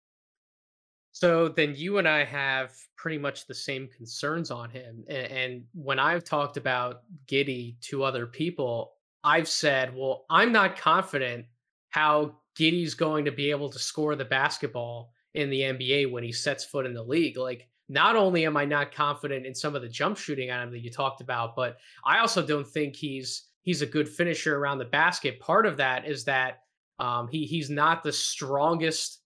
So 1.12 1.48
then 1.48 1.76
you 1.76 2.00
and 2.00 2.08
I 2.08 2.24
have 2.24 2.74
pretty 2.98 3.20
much 3.20 3.46
the 3.46 3.54
same 3.54 3.88
concerns 3.96 4.50
on 4.50 4.72
him. 4.72 5.04
And, 5.08 5.28
and 5.28 5.64
when 5.76 6.00
I've 6.00 6.24
talked 6.24 6.58
about 6.58 7.02
Giddey 7.28 7.80
to 7.82 8.04
other 8.04 8.26
people, 8.26 8.94
I've 9.24 9.48
said, 9.48 9.96
well, 9.96 10.26
I'm 10.32 10.52
not 10.52 10.76
confident 10.76 11.46
how 11.90 12.38
Giddey's 12.58 12.96
going 12.96 13.26
to 13.26 13.32
be 13.32 13.52
able 13.52 13.70
to 13.70 13.78
score 13.78 14.16
the 14.16 14.26
basketball 14.26 15.12
in 15.36 15.52
the 15.52 15.62
NBA 15.62 16.12
when 16.12 16.24
he 16.24 16.32
sets 16.32 16.66
foot 16.66 16.88
in 16.88 16.96
the 16.96 17.04
league. 17.04 17.38
Like, 17.38 17.68
not 17.90 18.16
only 18.16 18.46
am 18.46 18.58
I 18.58 18.66
not 18.66 18.92
confident 18.92 19.46
in 19.46 19.54
some 19.54 19.76
of 19.76 19.84
the 19.84 19.90
jump 19.90 20.18
shooting 20.18 20.50
on 20.50 20.62
him 20.62 20.72
that 20.72 20.80
you 20.80 20.90
talked 20.90 21.22
about, 21.22 21.56
but 21.56 21.78
I 22.04 22.20
also 22.20 22.46
don't 22.46 22.68
think 22.68 22.96
he's 22.96 23.50
he's 23.64 23.82
a 23.82 23.88
good 23.88 24.08
finisher 24.08 24.58
around 24.58 24.78
the 24.78 24.86
basket. 24.86 25.40
Part 25.40 25.66
of 25.66 25.78
that 25.78 26.08
is 26.08 26.24
that 26.26 26.60
um, 27.00 27.28
he 27.28 27.46
he's 27.46 27.70
not 27.70 28.04
the 28.04 28.14
strongest 28.14 29.22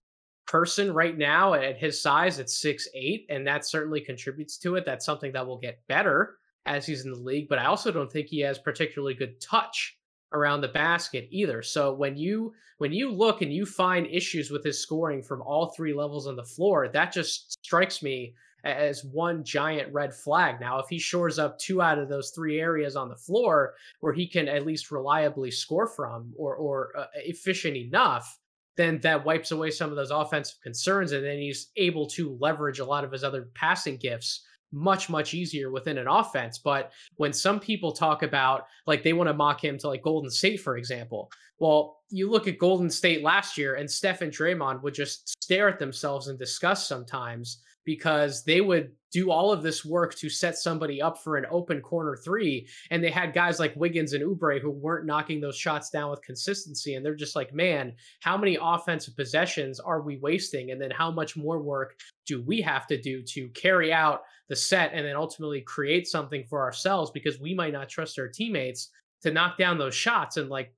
person 0.48 0.94
right 0.94 1.18
now 1.18 1.54
at 1.54 1.78
his 1.78 2.02
size 2.02 2.40
at 2.40 2.50
six 2.50 2.88
eight, 2.96 3.26
and 3.30 3.46
that 3.46 3.66
certainly 3.66 4.00
contributes 4.00 4.58
to 4.60 4.76
it. 4.76 4.86
That's 4.86 5.06
something 5.06 5.34
that 5.34 5.46
will 5.46 5.60
get 5.60 5.86
better 5.88 6.38
as 6.66 6.86
he's 6.86 7.06
in 7.06 7.12
the 7.12 7.18
league. 7.18 7.50
But 7.50 7.60
I 7.60 7.66
also 7.66 7.92
don't 7.92 8.12
think 8.12 8.28
he 8.28 8.40
has 8.42 8.58
particularly 8.58 9.14
good 9.14 9.40
touch 9.42 9.98
around 10.34 10.62
the 10.62 10.68
basket 10.68 11.28
either. 11.32 11.62
So 11.62 11.94
when 11.94 12.16
you 12.18 12.54
when 12.78 12.94
you 12.94 13.12
look 13.12 13.42
and 13.42 13.52
you 13.52 13.66
find 13.66 14.08
issues 14.08 14.52
with 14.52 14.64
his 14.64 14.82
scoring 14.82 15.22
from 15.22 15.42
all 15.42 15.68
three 15.68 15.94
levels 15.94 16.28
on 16.28 16.36
the 16.36 16.44
floor, 16.44 16.88
that 16.90 17.12
just 17.12 17.54
strikes 17.64 18.02
me 18.02 18.36
as 18.64 19.04
one 19.04 19.44
giant 19.44 19.94
red 19.94 20.14
flag. 20.14 20.60
Now, 20.60 20.80
if 20.80 20.88
he 20.90 21.00
shores 21.00 21.40
up 21.40 21.58
two 21.60 21.82
out 21.82 22.00
of 22.00 22.10
those 22.10 22.32
three 22.32 22.60
areas 22.60 22.96
on 22.96 23.10
the 23.10 23.16
floor 23.16 23.76
where 24.00 24.14
he 24.14 24.28
can 24.28 24.48
at 24.48 24.66
least 24.66 24.92
reliably 24.92 25.52
score 25.52 25.88
from 25.88 26.34
or 26.38 26.56
or 26.56 26.92
uh, 26.98 27.06
efficient 27.16 27.78
enough, 27.78 28.38
then 28.78 29.00
that 29.02 29.26
wipes 29.26 29.52
away 29.52 29.72
some 29.72 29.90
of 29.90 29.96
those 29.96 30.12
offensive 30.12 30.62
concerns 30.62 31.12
and 31.12 31.26
then 31.26 31.40
he's 31.40 31.72
able 31.76 32.08
to 32.08 32.38
leverage 32.40 32.80
a 32.80 32.86
lot 32.86 33.04
of 33.04 33.12
his 33.12 33.24
other 33.24 33.50
passing 33.56 33.98
gifts 33.98 34.46
much 34.72 35.10
much 35.10 35.34
easier 35.34 35.72
within 35.72 35.98
an 35.98 36.08
offense 36.08 36.58
but 36.58 36.92
when 37.16 37.32
some 37.32 37.58
people 37.58 37.92
talk 37.92 38.22
about 38.22 38.66
like 38.86 39.02
they 39.02 39.14
want 39.14 39.28
to 39.28 39.34
mock 39.34 39.64
him 39.64 39.78
to 39.78 39.88
like 39.88 40.02
golden 40.02 40.30
state 40.30 40.60
for 40.60 40.78
example 40.78 41.32
well 41.60 42.00
you 42.10 42.30
look 42.30 42.48
at 42.48 42.58
golden 42.58 42.90
state 42.90 43.24
last 43.24 43.58
year 43.58 43.76
and 43.76 43.90
steph 43.90 44.22
and 44.22 44.32
draymond 44.32 44.82
would 44.84 44.94
just 44.94 45.42
stare 45.42 45.70
at 45.70 45.80
themselves 45.80 46.28
and 46.28 46.38
discuss 46.38 46.86
sometimes 46.86 47.62
because 47.88 48.44
they 48.44 48.60
would 48.60 48.92
do 49.14 49.32
all 49.32 49.50
of 49.50 49.64
this 49.64 49.86
work 49.86 50.14
to 50.14 50.30
set 50.30 50.58
somebody 50.58 51.02
up 51.02 51.24
for 51.24 51.38
an 51.38 51.46
open 51.50 51.80
corner 51.80 52.18
three. 52.18 52.68
And 52.92 53.02
they 53.02 53.10
had 53.10 53.34
guys 53.34 53.62
like 53.62 53.74
Wiggins 53.78 54.12
and 54.12 54.22
Oubre 54.22 54.62
who 54.62 54.70
weren't 54.70 55.06
knocking 55.06 55.40
those 55.40 55.58
shots 55.58 55.90
down 55.90 56.12
with 56.12 56.22
consistency. 56.22 56.96
And 56.96 57.06
they're 57.06 57.16
just 57.16 57.34
like, 57.34 57.54
man, 57.54 57.94
how 58.20 58.36
many 58.36 58.58
offensive 58.62 59.16
possessions 59.16 59.80
are 59.80 60.02
we 60.02 60.18
wasting? 60.18 60.72
And 60.72 60.82
then 60.82 60.92
how 60.92 61.10
much 61.10 61.38
more 61.38 61.60
work 61.60 61.96
do 62.26 62.42
we 62.42 62.60
have 62.60 62.86
to 62.88 63.02
do 63.02 63.24
to 63.24 63.48
carry 63.52 63.94
out 63.94 64.24
the 64.50 64.56
set 64.58 64.92
and 64.94 65.06
then 65.06 65.16
ultimately 65.16 65.62
create 65.62 66.08
something 66.08 66.44
for 66.50 66.62
ourselves 66.62 67.10
because 67.12 67.40
we 67.40 67.54
might 67.54 67.72
not 67.72 67.88
trust 67.88 68.20
our 68.20 68.28
teammates 68.28 68.90
to 69.22 69.32
knock 69.32 69.58
down 69.58 69.78
those 69.78 69.96
shots. 69.96 70.36
And 70.36 70.50
like, 70.50 70.74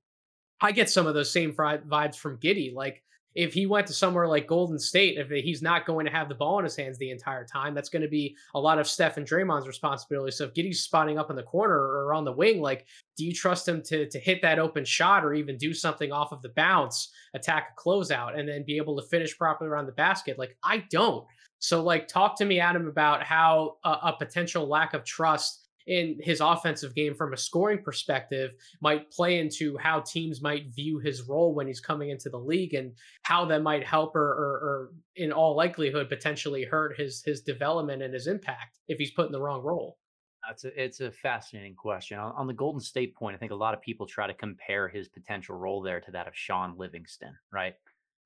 I 0.60 0.70
get 0.70 0.88
some 0.88 1.08
of 1.08 1.14
those 1.14 1.32
same 1.32 1.52
vibes 1.54 2.14
from 2.14 2.38
Giddey. 2.38 2.72
Like, 2.72 3.02
if 3.34 3.54
he 3.54 3.66
went 3.66 3.86
to 3.86 3.92
somewhere 3.92 4.26
like 4.26 4.46
Golden 4.46 4.78
State, 4.78 5.18
if 5.18 5.28
he's 5.28 5.62
not 5.62 5.86
going 5.86 6.04
to 6.06 6.12
have 6.12 6.28
the 6.28 6.34
ball 6.34 6.58
in 6.58 6.64
his 6.64 6.76
hands 6.76 6.98
the 6.98 7.10
entire 7.10 7.44
time, 7.44 7.74
that's 7.74 7.88
going 7.88 8.02
to 8.02 8.08
be 8.08 8.36
a 8.54 8.60
lot 8.60 8.78
of 8.78 8.88
Steph 8.88 9.16
and 9.16 9.26
Draymond's 9.26 9.68
responsibility. 9.68 10.32
So 10.32 10.44
if 10.44 10.54
Giddey's 10.54 10.82
spotting 10.82 11.18
up 11.18 11.30
in 11.30 11.36
the 11.36 11.42
corner 11.42 11.78
or 11.78 12.12
on 12.12 12.24
the 12.24 12.32
wing, 12.32 12.60
like, 12.60 12.86
do 13.16 13.24
you 13.24 13.32
trust 13.32 13.68
him 13.68 13.82
to 13.82 14.08
to 14.08 14.18
hit 14.18 14.42
that 14.42 14.58
open 14.58 14.84
shot 14.84 15.24
or 15.24 15.34
even 15.34 15.56
do 15.56 15.72
something 15.72 16.10
off 16.10 16.32
of 16.32 16.42
the 16.42 16.48
bounce, 16.50 17.10
attack 17.34 17.74
a 17.76 17.80
closeout, 17.80 18.38
and 18.38 18.48
then 18.48 18.64
be 18.64 18.76
able 18.76 18.96
to 18.96 19.06
finish 19.08 19.36
properly 19.36 19.70
around 19.70 19.86
the 19.86 19.92
basket? 19.92 20.38
Like, 20.38 20.56
I 20.64 20.84
don't. 20.90 21.24
So, 21.60 21.82
like, 21.82 22.08
talk 22.08 22.36
to 22.38 22.44
me, 22.46 22.58
Adam, 22.58 22.88
about 22.88 23.22
how 23.22 23.76
a, 23.84 23.90
a 23.90 24.16
potential 24.18 24.66
lack 24.66 24.94
of 24.94 25.04
trust 25.04 25.59
in 25.90 26.16
his 26.20 26.40
offensive 26.40 26.94
game 26.94 27.14
from 27.16 27.32
a 27.32 27.36
scoring 27.36 27.82
perspective 27.82 28.52
might 28.80 29.10
play 29.10 29.40
into 29.40 29.76
how 29.76 29.98
teams 29.98 30.40
might 30.40 30.72
view 30.72 31.00
his 31.00 31.22
role 31.28 31.52
when 31.52 31.66
he's 31.66 31.80
coming 31.80 32.10
into 32.10 32.30
the 32.30 32.38
league 32.38 32.74
and 32.74 32.92
how 33.22 33.44
that 33.44 33.60
might 33.60 33.84
help 33.84 34.14
or, 34.14 34.22
or, 34.22 34.52
or 34.62 34.92
in 35.16 35.32
all 35.32 35.56
likelihood 35.56 36.08
potentially 36.08 36.64
hurt 36.64 36.96
his 36.96 37.24
his 37.24 37.42
development 37.42 38.02
and 38.02 38.14
his 38.14 38.28
impact 38.28 38.78
if 38.86 38.98
he's 38.98 39.10
put 39.10 39.26
in 39.26 39.32
the 39.32 39.42
wrong 39.42 39.62
role. 39.62 39.98
That's 40.46 40.64
a, 40.64 40.82
it's 40.82 41.00
a 41.00 41.10
fascinating 41.10 41.74
question. 41.74 42.20
On, 42.20 42.32
on 42.36 42.46
the 42.46 42.54
Golden 42.54 42.80
State 42.80 43.16
point, 43.16 43.34
I 43.34 43.38
think 43.38 43.50
a 43.50 43.56
lot 43.56 43.74
of 43.74 43.82
people 43.82 44.06
try 44.06 44.28
to 44.28 44.34
compare 44.34 44.88
his 44.88 45.08
potential 45.08 45.56
role 45.56 45.82
there 45.82 46.00
to 46.00 46.10
that 46.12 46.28
of 46.28 46.36
Shaun 46.36 46.78
Livingston, 46.78 47.34
right? 47.52 47.74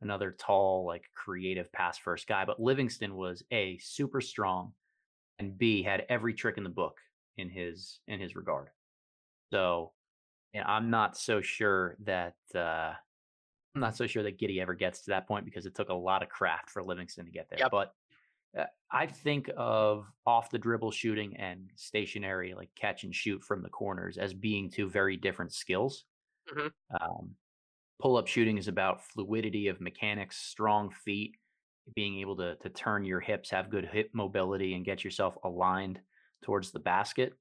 Another 0.03 0.37
tall, 0.39 0.85
like 0.87 1.05
creative 1.15 1.73
pass 1.73 1.97
first 1.97 2.29
guy. 2.29 2.45
But 2.45 2.61
Livingston 2.61 3.17
was 3.17 3.43
A, 3.53 3.79
super 3.79 4.21
strong, 4.21 4.73
and 5.39 5.57
B, 5.57 5.83
had 5.83 6.05
every 6.11 6.35
trick 6.35 6.59
in 6.59 6.63
the 6.63 6.69
book 6.69 6.99
in 7.37 7.51
his 7.51 8.01
in 8.09 8.21
his 8.21 8.37
regard. 8.37 8.69
So, 9.53 9.93
I'm 10.55 10.91
not 10.91 11.17
so 11.17 11.41
sure 11.41 11.97
that 12.05 12.35
uh, 12.55 12.93
I'm 13.75 13.81
not 13.81 13.97
so 13.97 14.07
sure 14.07 14.23
that 14.23 14.39
Giddey 14.39 14.61
ever 14.61 14.75
gets 14.75 15.03
to 15.03 15.11
that 15.11 15.27
point 15.27 15.45
because 15.45 15.67
it 15.67 15.75
took 15.75 15.89
a 15.89 15.95
lot 15.95 16.23
of 16.23 16.29
craft 16.29 16.71
for 16.71 16.83
Livingston 16.83 17.27
to 17.27 17.33
get 17.33 17.49
there. 17.51 17.59
Yep. 17.59 17.71
But 17.71 17.93
uh, 18.59 18.67
I 18.91 19.07
think 19.07 19.51
of 19.57 20.07
off 20.27 20.51
the 20.51 20.59
dribble 20.59 20.93
shooting 20.93 21.37
and 21.37 21.71
stationary, 21.75 22.55
like 22.55 22.71
catch 22.77 23.03
and 23.05 23.15
shoot 23.15 23.43
from 23.43 23.63
the 23.63 23.69
corners, 23.69 24.17
as 24.17 24.33
being 24.33 24.71
two 24.71 24.89
very 24.89 25.17
different 25.17 25.53
skills. 25.53 26.05
Mm-hmm. 26.55 26.69
Um, 27.01 27.31
pull 28.01 28.17
up 28.17 28.29
shooting 28.29 28.59
is 28.59 28.69
about 28.69 29.05
fluidity 29.05 29.69
of 29.69 29.81
mechanics, 29.81 30.37
strong 30.37 30.91
feet, 30.91 31.37
being 31.97 32.21
able 32.21 32.37
to 32.37 32.55
to 32.57 32.69
turn 32.69 33.05
your 33.05 33.21
hips, 33.21 33.51
have 33.51 33.71
good 33.71 33.87
hip 33.87 34.11
mobility, 34.13 34.75
and 34.75 34.85
get 34.85 35.03
yourself 35.03 35.37
aligned 35.43 35.99
towards 36.45 36.71
the 36.71 36.79
basket 36.79 37.33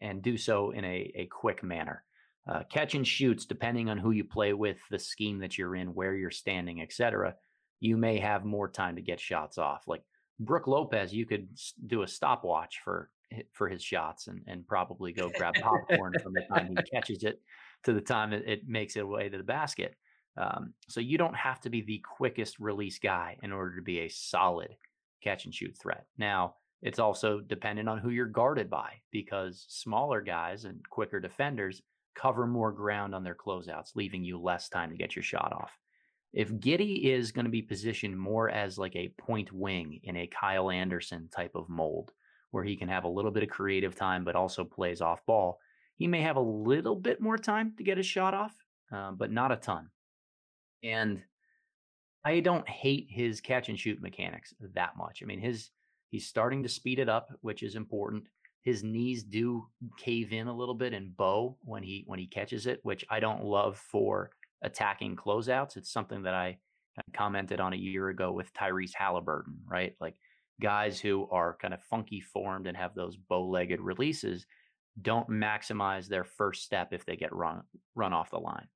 and 0.00 0.22
do 0.22 0.36
so 0.36 0.70
in 0.70 0.84
a, 0.84 1.12
a 1.14 1.26
quick 1.26 1.62
manner. 1.62 2.04
Uh, 2.46 2.62
catch 2.70 2.94
and 2.94 3.06
shoots, 3.06 3.46
depending 3.46 3.88
on 3.88 3.98
who 3.98 4.10
you 4.10 4.24
play 4.24 4.52
with, 4.52 4.78
the 4.90 4.98
scheme 4.98 5.38
that 5.38 5.56
you're 5.56 5.76
in, 5.76 5.94
where 5.94 6.14
you're 6.14 6.30
standing, 6.30 6.82
etc. 6.82 7.34
You 7.80 7.96
may 7.96 8.18
have 8.18 8.44
more 8.44 8.68
time 8.68 8.96
to 8.96 9.02
get 9.02 9.18
shots 9.18 9.58
off. 9.58 9.84
Like 9.86 10.02
Brook 10.38 10.66
Lopez, 10.66 11.12
you 11.12 11.26
could 11.26 11.48
do 11.86 12.02
a 12.02 12.08
stopwatch 12.08 12.80
for 12.84 13.10
for 13.52 13.68
his 13.68 13.82
shots 13.82 14.28
and, 14.28 14.42
and 14.46 14.66
probably 14.68 15.12
go 15.12 15.28
grab 15.36 15.54
popcorn 15.54 16.12
from 16.22 16.32
the 16.34 16.42
time 16.42 16.68
he 16.68 16.76
catches 16.92 17.24
it 17.24 17.40
to 17.82 17.92
the 17.92 18.00
time 18.00 18.32
it, 18.32 18.44
it 18.46 18.68
makes 18.68 18.96
it 18.96 19.08
way 19.08 19.28
to 19.28 19.38
the 19.38 19.42
basket. 19.42 19.96
Um, 20.36 20.74
so 20.88 21.00
you 21.00 21.18
don't 21.18 21.34
have 21.34 21.60
to 21.62 21.70
be 21.70 21.80
the 21.80 22.02
quickest 22.16 22.58
release 22.60 22.98
guy 22.98 23.36
in 23.42 23.52
order 23.52 23.76
to 23.76 23.82
be 23.82 24.00
a 24.00 24.08
solid 24.08 24.68
catch 25.22 25.44
and 25.44 25.54
shoot 25.54 25.76
threat. 25.80 26.06
Now, 26.18 26.56
it's 26.84 26.98
also 26.98 27.40
dependent 27.40 27.88
on 27.88 27.96
who 27.96 28.10
you're 28.10 28.26
guarded 28.26 28.68
by 28.68 28.92
because 29.10 29.64
smaller 29.68 30.20
guys 30.20 30.66
and 30.66 30.86
quicker 30.90 31.18
defenders 31.18 31.80
cover 32.14 32.46
more 32.46 32.72
ground 32.72 33.14
on 33.14 33.24
their 33.24 33.34
closeouts, 33.34 33.96
leaving 33.96 34.22
you 34.22 34.38
less 34.38 34.68
time 34.68 34.90
to 34.90 34.96
get 34.96 35.16
your 35.16 35.22
shot 35.22 35.50
off. 35.52 35.72
If 36.34 36.52
Giddey 36.52 37.04
is 37.04 37.32
going 37.32 37.46
to 37.46 37.50
be 37.50 37.62
positioned 37.62 38.18
more 38.18 38.50
as 38.50 38.76
like 38.76 38.94
a 38.96 39.14
point 39.16 39.50
wing 39.50 39.98
in 40.02 40.14
a 40.16 40.26
Kyle 40.26 40.70
Anderson 40.70 41.30
type 41.34 41.54
of 41.54 41.70
mold, 41.70 42.12
where 42.50 42.64
he 42.64 42.76
can 42.76 42.88
have 42.88 43.04
a 43.04 43.08
little 43.08 43.30
bit 43.30 43.42
of 43.42 43.48
creative 43.48 43.96
time 43.96 44.22
but 44.22 44.36
also 44.36 44.62
plays 44.62 45.00
off 45.00 45.24
ball, 45.24 45.58
he 45.96 46.06
may 46.06 46.20
have 46.20 46.36
a 46.36 46.40
little 46.40 46.96
bit 46.96 47.18
more 47.18 47.38
time 47.38 47.72
to 47.78 47.82
get 47.82 47.96
his 47.96 48.06
shot 48.06 48.34
off, 48.34 48.52
uh, 48.92 49.10
but 49.12 49.32
not 49.32 49.52
a 49.52 49.56
ton. 49.56 49.88
And 50.82 51.22
I 52.26 52.40
don't 52.40 52.68
hate 52.68 53.06
his 53.08 53.40
catch 53.40 53.70
and 53.70 53.78
shoot 53.78 54.02
mechanics 54.02 54.52
that 54.74 54.98
much. 54.98 55.22
I 55.22 55.26
mean, 55.26 55.40
his 55.40 55.70
he's 56.14 56.28
starting 56.28 56.62
to 56.62 56.68
speed 56.68 57.00
it 57.00 57.08
up, 57.08 57.32
which 57.40 57.64
is 57.64 57.74
important. 57.74 58.22
His 58.62 58.84
knees 58.84 59.24
do 59.24 59.66
cave 59.98 60.32
in 60.32 60.46
a 60.46 60.56
little 60.56 60.76
bit 60.76 60.92
and 60.92 61.14
bow 61.16 61.56
when 61.64 61.82
he 61.82 62.04
when 62.06 62.20
he 62.20 62.28
catches 62.28 62.68
it, 62.68 62.78
which 62.84 63.04
I 63.10 63.18
don't 63.18 63.42
love 63.42 63.76
for 63.76 64.30
attacking 64.62 65.16
closeouts. 65.16 65.76
It's 65.76 65.90
something 65.90 66.22
that 66.22 66.34
I 66.34 66.58
commented 67.12 67.58
on 67.58 67.72
a 67.72 67.76
year 67.76 68.10
ago 68.10 68.30
with 68.30 68.52
Tyrese 68.54 68.94
Halliburton, 68.94 69.56
right? 69.66 69.96
Like 70.00 70.14
guys 70.62 71.00
who 71.00 71.28
are 71.32 71.58
kind 71.60 71.74
of 71.74 71.82
funky 71.82 72.20
formed 72.20 72.68
and 72.68 72.76
have 72.76 72.94
those 72.94 73.16
bow-legged 73.16 73.80
releases 73.80 74.46
don't 75.02 75.28
maximize 75.28 76.06
their 76.06 76.22
first 76.22 76.62
step 76.62 76.92
if 76.92 77.04
they 77.04 77.16
get 77.16 77.34
run 77.34 77.62
run 77.96 78.12
off 78.12 78.30
the 78.30 78.38
line. 78.38 78.68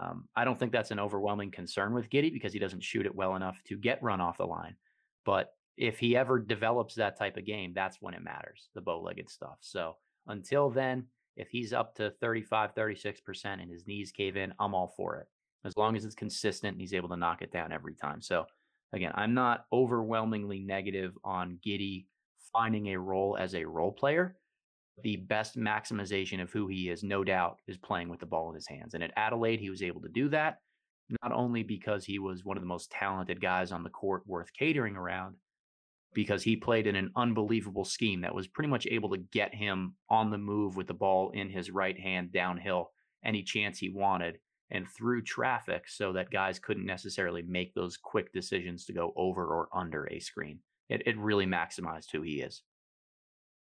Um, 0.00 0.28
I 0.36 0.44
don't 0.44 0.56
think 0.56 0.70
that's 0.70 0.92
an 0.92 1.00
overwhelming 1.00 1.50
concern 1.50 1.94
with 1.94 2.10
Giddey 2.10 2.32
because 2.32 2.52
he 2.52 2.60
doesn't 2.60 2.84
shoot 2.84 3.06
it 3.06 3.14
well 3.16 3.34
enough 3.34 3.60
to 3.64 3.76
get 3.76 4.04
run 4.04 4.20
off 4.20 4.38
the 4.38 4.46
line. 4.46 4.76
But 5.24 5.52
if 5.80 5.98
he 5.98 6.14
ever 6.14 6.38
develops 6.38 6.94
that 6.94 7.18
type 7.18 7.38
of 7.38 7.46
game, 7.46 7.72
that's 7.74 7.96
when 8.00 8.12
it 8.12 8.22
matters, 8.22 8.68
the 8.74 8.82
bow 8.82 9.00
legged 9.00 9.30
stuff. 9.30 9.56
So 9.60 9.96
until 10.26 10.68
then, 10.68 11.06
if 11.36 11.48
he's 11.48 11.72
up 11.72 11.94
to 11.94 12.10
35, 12.20 12.74
36% 12.74 13.44
and 13.44 13.70
his 13.70 13.86
knees 13.86 14.12
cave 14.12 14.36
in, 14.36 14.52
I'm 14.60 14.74
all 14.74 14.92
for 14.94 15.16
it. 15.16 15.26
As 15.64 15.76
long 15.78 15.96
as 15.96 16.04
it's 16.04 16.14
consistent 16.14 16.72
and 16.72 16.80
he's 16.80 16.92
able 16.92 17.08
to 17.08 17.16
knock 17.16 17.40
it 17.40 17.50
down 17.50 17.72
every 17.72 17.94
time. 17.94 18.20
So 18.20 18.44
again, 18.92 19.12
I'm 19.14 19.32
not 19.32 19.64
overwhelmingly 19.72 20.60
negative 20.60 21.16
on 21.24 21.58
Giddey 21.66 22.04
finding 22.52 22.88
a 22.88 22.98
role 22.98 23.38
as 23.40 23.54
a 23.54 23.64
role 23.64 23.92
player 23.92 24.36
the 25.02 25.16
best 25.16 25.56
maximization 25.56 26.42
of 26.42 26.50
who 26.50 26.66
he 26.66 26.90
is, 26.90 27.02
no 27.02 27.24
doubt, 27.24 27.58
is 27.66 27.78
playing 27.78 28.10
with 28.10 28.20
the 28.20 28.26
ball 28.26 28.50
in 28.50 28.54
his 28.54 28.66
hands. 28.66 28.92
And 28.92 29.02
at 29.02 29.12
Adelaide, 29.16 29.58
he 29.60 29.70
was 29.70 29.82
able 29.82 30.02
to 30.02 30.10
do 30.10 30.28
that, 30.28 30.58
not 31.22 31.32
only 31.32 31.62
because 31.62 32.04
he 32.04 32.18
was 32.18 32.44
one 32.44 32.58
of 32.58 32.62
the 32.62 32.66
most 32.66 32.90
talented 32.90 33.40
guys 33.40 33.72
on 33.72 33.82
the 33.82 33.88
court 33.88 34.22
worth 34.26 34.52
catering 34.52 34.96
around, 34.96 35.36
because 36.12 36.42
he 36.42 36.56
played 36.56 36.86
in 36.86 36.96
an 36.96 37.10
unbelievable 37.16 37.84
scheme 37.84 38.22
that 38.22 38.34
was 38.34 38.48
pretty 38.48 38.68
much 38.68 38.86
able 38.90 39.10
to 39.10 39.18
get 39.32 39.54
him 39.54 39.94
on 40.08 40.30
the 40.30 40.38
move 40.38 40.76
with 40.76 40.86
the 40.86 40.94
ball 40.94 41.30
in 41.34 41.50
his 41.50 41.70
right 41.70 41.98
hand 41.98 42.32
downhill 42.32 42.90
any 43.24 43.42
chance 43.42 43.78
he 43.78 43.90
wanted 43.90 44.38
and 44.70 44.88
through 44.88 45.22
traffic 45.22 45.88
so 45.88 46.12
that 46.12 46.30
guys 46.30 46.58
couldn't 46.58 46.86
necessarily 46.86 47.42
make 47.42 47.74
those 47.74 47.96
quick 47.96 48.32
decisions 48.32 48.84
to 48.84 48.92
go 48.92 49.12
over 49.16 49.44
or 49.44 49.68
under 49.74 50.08
a 50.10 50.20
screen. 50.20 50.60
It, 50.88 51.02
it 51.06 51.18
really 51.18 51.46
maximized 51.46 52.10
who 52.12 52.22
he 52.22 52.40
is 52.40 52.62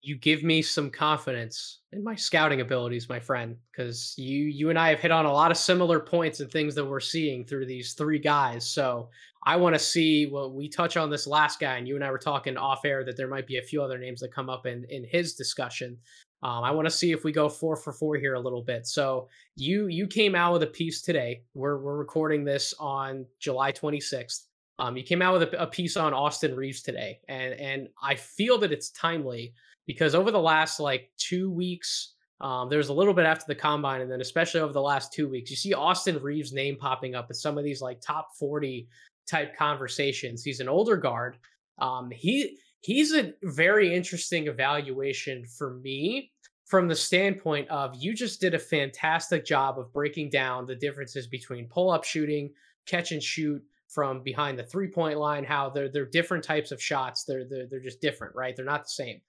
you 0.03 0.17
give 0.17 0.43
me 0.43 0.61
some 0.61 0.89
confidence 0.89 1.79
in 1.93 2.03
my 2.03 2.13
scouting 2.13 2.59
abilities, 2.59 3.07
my 3.07 3.21
friend, 3.21 3.55
because 3.71 4.13
you 4.17 4.43
you 4.43 4.69
and 4.69 4.77
I 4.77 4.89
have 4.89 4.99
hit 4.99 5.11
on 5.11 5.25
a 5.25 5.31
lot 5.31 5.49
of 5.49 5.55
similar 5.55 6.01
points 6.01 6.41
and 6.41 6.51
things 6.51 6.75
that 6.75 6.85
we're 6.85 6.99
seeing 6.99 7.45
through 7.45 7.65
these 7.67 7.93
three 7.93 8.19
guys. 8.19 8.67
So 8.67 9.09
I 9.45 9.55
want 9.55 9.75
to 9.75 9.79
see 9.79 10.25
what 10.25 10.49
well, 10.49 10.51
we 10.51 10.67
touch 10.67 10.97
on 10.97 11.09
this 11.09 11.25
last 11.25 11.59
guy, 11.61 11.77
and 11.77 11.87
you 11.87 11.95
and 11.95 12.03
I 12.03 12.11
were 12.11 12.17
talking 12.17 12.57
off 12.57 12.83
air 12.83 13.05
that 13.05 13.15
there 13.15 13.29
might 13.29 13.47
be 13.47 13.57
a 13.57 13.61
few 13.61 13.81
other 13.81 13.97
names 13.97 14.19
that 14.19 14.33
come 14.33 14.49
up 14.49 14.65
in 14.65 14.85
in 14.89 15.05
his 15.05 15.35
discussion. 15.35 15.97
Um, 16.43 16.65
I 16.65 16.71
want 16.71 16.85
to 16.85 16.91
see 16.91 17.13
if 17.13 17.23
we 17.23 17.31
go 17.31 17.47
four 17.47 17.77
for 17.77 17.93
four 17.93 18.17
here 18.17 18.33
a 18.33 18.39
little 18.39 18.61
bit. 18.61 18.85
So 18.85 19.29
you 19.55 19.87
you 19.87 20.05
came 20.05 20.35
out 20.35 20.51
with 20.51 20.63
a 20.63 20.67
piece 20.67 21.01
today. 21.01 21.43
We're 21.53 21.77
we're 21.77 21.97
recording 21.97 22.43
this 22.43 22.73
on 22.77 23.25
July 23.39 23.71
26th. 23.71 24.47
Um, 24.79 24.97
you 24.97 25.03
came 25.03 25.21
out 25.21 25.33
with 25.33 25.53
a, 25.53 25.63
a 25.63 25.67
piece 25.67 25.97
on 25.97 26.13
Austin 26.13 26.55
Reaves 26.55 26.81
today, 26.81 27.19
and 27.27 27.53
and 27.53 27.87
I 28.01 28.15
feel 28.15 28.57
that 28.59 28.71
it's 28.71 28.89
timely 28.91 29.53
because 29.85 30.15
over 30.15 30.31
the 30.31 30.39
last 30.39 30.79
like 30.79 31.11
two 31.17 31.51
weeks, 31.51 32.15
um, 32.41 32.69
there's 32.69 32.89
a 32.89 32.93
little 32.93 33.13
bit 33.13 33.25
after 33.25 33.45
the 33.47 33.55
combine, 33.55 34.01
and 34.01 34.11
then 34.11 34.21
especially 34.21 34.61
over 34.61 34.73
the 34.73 34.81
last 34.81 35.13
two 35.13 35.29
weeks, 35.29 35.51
you 35.51 35.55
see 35.55 35.73
Austin 35.73 36.21
Reaves' 36.21 36.53
name 36.53 36.75
popping 36.77 37.15
up 37.15 37.29
in 37.29 37.35
some 37.35 37.57
of 37.57 37.63
these 37.63 37.81
like 37.81 38.01
top 38.01 38.29
40 38.37 38.87
type 39.29 39.55
conversations. 39.55 40.43
He's 40.43 40.59
an 40.59 40.69
older 40.69 40.97
guard. 40.97 41.37
Um, 41.79 42.09
he 42.11 42.57
he's 42.81 43.13
a 43.13 43.33
very 43.43 43.93
interesting 43.93 44.47
evaluation 44.47 45.45
for 45.45 45.75
me 45.75 46.31
from 46.65 46.87
the 46.87 46.95
standpoint 46.95 47.69
of 47.69 47.95
you 47.95 48.13
just 48.13 48.41
did 48.41 48.53
a 48.53 48.59
fantastic 48.59 49.45
job 49.45 49.77
of 49.77 49.93
breaking 49.93 50.29
down 50.29 50.65
the 50.65 50.75
differences 50.75 51.27
between 51.27 51.67
pull 51.67 51.91
up 51.91 52.03
shooting, 52.03 52.51
catch 52.85 53.11
and 53.11 53.21
shoot 53.21 53.61
from 53.93 54.23
behind 54.23 54.57
the 54.57 54.63
three 54.63 54.87
point 54.87 55.17
line, 55.19 55.43
how 55.43 55.69
they're 55.69 55.89
they're 55.89 56.05
different 56.05 56.43
types 56.43 56.71
of 56.71 56.81
shots. 56.81 57.23
They're 57.23 57.45
they're 57.45 57.67
they're 57.69 57.79
just 57.79 58.01
different, 58.01 58.35
right? 58.35 58.55
They're 58.55 58.65
not 58.65 58.83
the 58.83 58.89
same. 58.89 59.21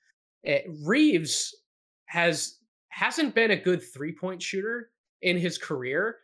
Eh, 0.44 0.62
Reaves 0.84 1.54
has 2.06 2.58
hasn't 2.88 3.34
been 3.34 3.50
a 3.50 3.56
good 3.56 3.82
three 3.82 4.12
point 4.12 4.42
shooter 4.42 4.90
in 5.22 5.36
his 5.36 5.58
career, 5.58 6.16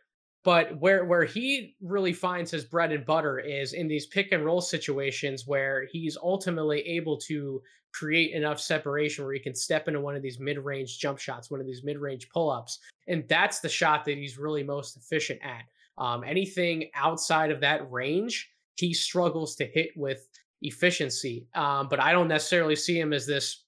but 0.43 0.79
where 0.79 1.05
where 1.05 1.25
he 1.25 1.75
really 1.81 2.13
finds 2.13 2.51
his 2.51 2.63
bread 2.63 2.91
and 2.91 3.05
butter 3.05 3.39
is 3.39 3.73
in 3.73 3.87
these 3.87 4.07
pick 4.07 4.31
and 4.31 4.45
roll 4.45 4.61
situations 4.61 5.45
where 5.45 5.87
he's 5.91 6.17
ultimately 6.21 6.81
able 6.81 7.17
to 7.17 7.61
create 7.93 8.33
enough 8.33 8.59
separation 8.59 9.25
where 9.25 9.33
he 9.33 9.39
can 9.39 9.53
step 9.53 9.87
into 9.87 9.99
one 9.99 10.15
of 10.15 10.21
these 10.21 10.39
mid-range 10.39 10.97
jump 10.97 11.19
shots, 11.19 11.51
one 11.51 11.59
of 11.59 11.65
these 11.65 11.83
mid-range 11.83 12.29
pull-ups, 12.29 12.79
and 13.07 13.27
that's 13.27 13.59
the 13.59 13.67
shot 13.67 14.05
that 14.05 14.17
he's 14.17 14.37
really 14.37 14.63
most 14.63 14.95
efficient 14.95 15.39
at. 15.43 15.63
Um, 15.97 16.23
anything 16.23 16.89
outside 16.95 17.51
of 17.51 17.61
that 17.61 17.89
range, 17.91 18.49
he 18.75 18.93
struggles 18.93 19.55
to 19.55 19.65
hit 19.65 19.89
with 19.95 20.27
efficiency. 20.61 21.47
Um, 21.55 21.87
but 21.89 21.99
I 21.99 22.11
don't 22.11 22.27
necessarily 22.27 22.75
see 22.75 22.99
him 22.99 23.13
as 23.13 23.25
this 23.25 23.63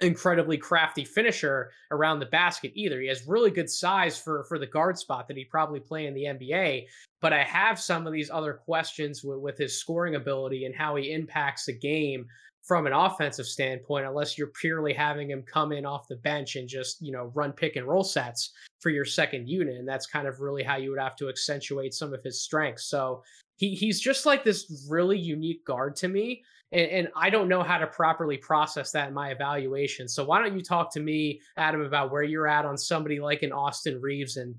incredibly 0.00 0.56
crafty 0.56 1.04
finisher 1.04 1.70
around 1.90 2.20
the 2.20 2.26
basket 2.26 2.72
either. 2.74 3.00
He 3.00 3.08
has 3.08 3.26
really 3.26 3.50
good 3.50 3.68
size 3.68 4.18
for 4.18 4.44
for 4.44 4.58
the 4.58 4.66
guard 4.66 4.98
spot 4.98 5.26
that 5.28 5.36
he'd 5.36 5.50
probably 5.50 5.80
play 5.80 6.06
in 6.06 6.14
the 6.14 6.24
NBA. 6.24 6.84
But 7.20 7.32
I 7.32 7.42
have 7.42 7.80
some 7.80 8.06
of 8.06 8.12
these 8.12 8.30
other 8.30 8.54
questions 8.54 9.24
with, 9.24 9.40
with 9.40 9.58
his 9.58 9.78
scoring 9.78 10.14
ability 10.14 10.64
and 10.64 10.74
how 10.74 10.94
he 10.96 11.12
impacts 11.12 11.66
the 11.66 11.76
game 11.76 12.26
from 12.68 12.86
an 12.86 12.92
offensive 12.92 13.46
standpoint, 13.46 14.06
unless 14.06 14.36
you're 14.36 14.52
purely 14.60 14.92
having 14.92 15.30
him 15.30 15.42
come 15.42 15.72
in 15.72 15.86
off 15.86 16.06
the 16.06 16.16
bench 16.16 16.56
and 16.56 16.68
just, 16.68 17.00
you 17.00 17.10
know, 17.10 17.32
run 17.34 17.50
pick 17.50 17.76
and 17.76 17.86
roll 17.86 18.04
sets 18.04 18.52
for 18.78 18.90
your 18.90 19.06
second 19.06 19.48
unit. 19.48 19.76
And 19.76 19.88
that's 19.88 20.06
kind 20.06 20.28
of 20.28 20.40
really 20.40 20.62
how 20.62 20.76
you 20.76 20.90
would 20.90 21.00
have 21.00 21.16
to 21.16 21.30
accentuate 21.30 21.94
some 21.94 22.12
of 22.12 22.22
his 22.22 22.42
strengths. 22.42 22.84
So 22.84 23.22
he 23.56 23.74
he's 23.74 24.00
just 24.00 24.26
like 24.26 24.44
this 24.44 24.86
really 24.88 25.18
unique 25.18 25.64
guard 25.64 25.96
to 25.96 26.08
me 26.08 26.42
and, 26.72 26.90
and, 26.90 27.08
I 27.16 27.30
don't 27.30 27.48
know 27.48 27.62
how 27.62 27.78
to 27.78 27.86
properly 27.86 28.36
process 28.36 28.92
that 28.92 29.08
in 29.08 29.14
my 29.14 29.30
evaluation. 29.30 30.06
So 30.06 30.24
why 30.24 30.42
don't 30.42 30.54
you 30.54 30.62
talk 30.62 30.92
to 30.92 31.00
me, 31.00 31.40
Adam, 31.56 31.82
about 31.82 32.10
where 32.10 32.22
you're 32.22 32.46
at 32.46 32.66
on 32.66 32.76
somebody 32.76 33.20
like 33.20 33.42
an 33.42 33.52
Austin 33.52 34.00
Reaves 34.00 34.36
and 34.36 34.54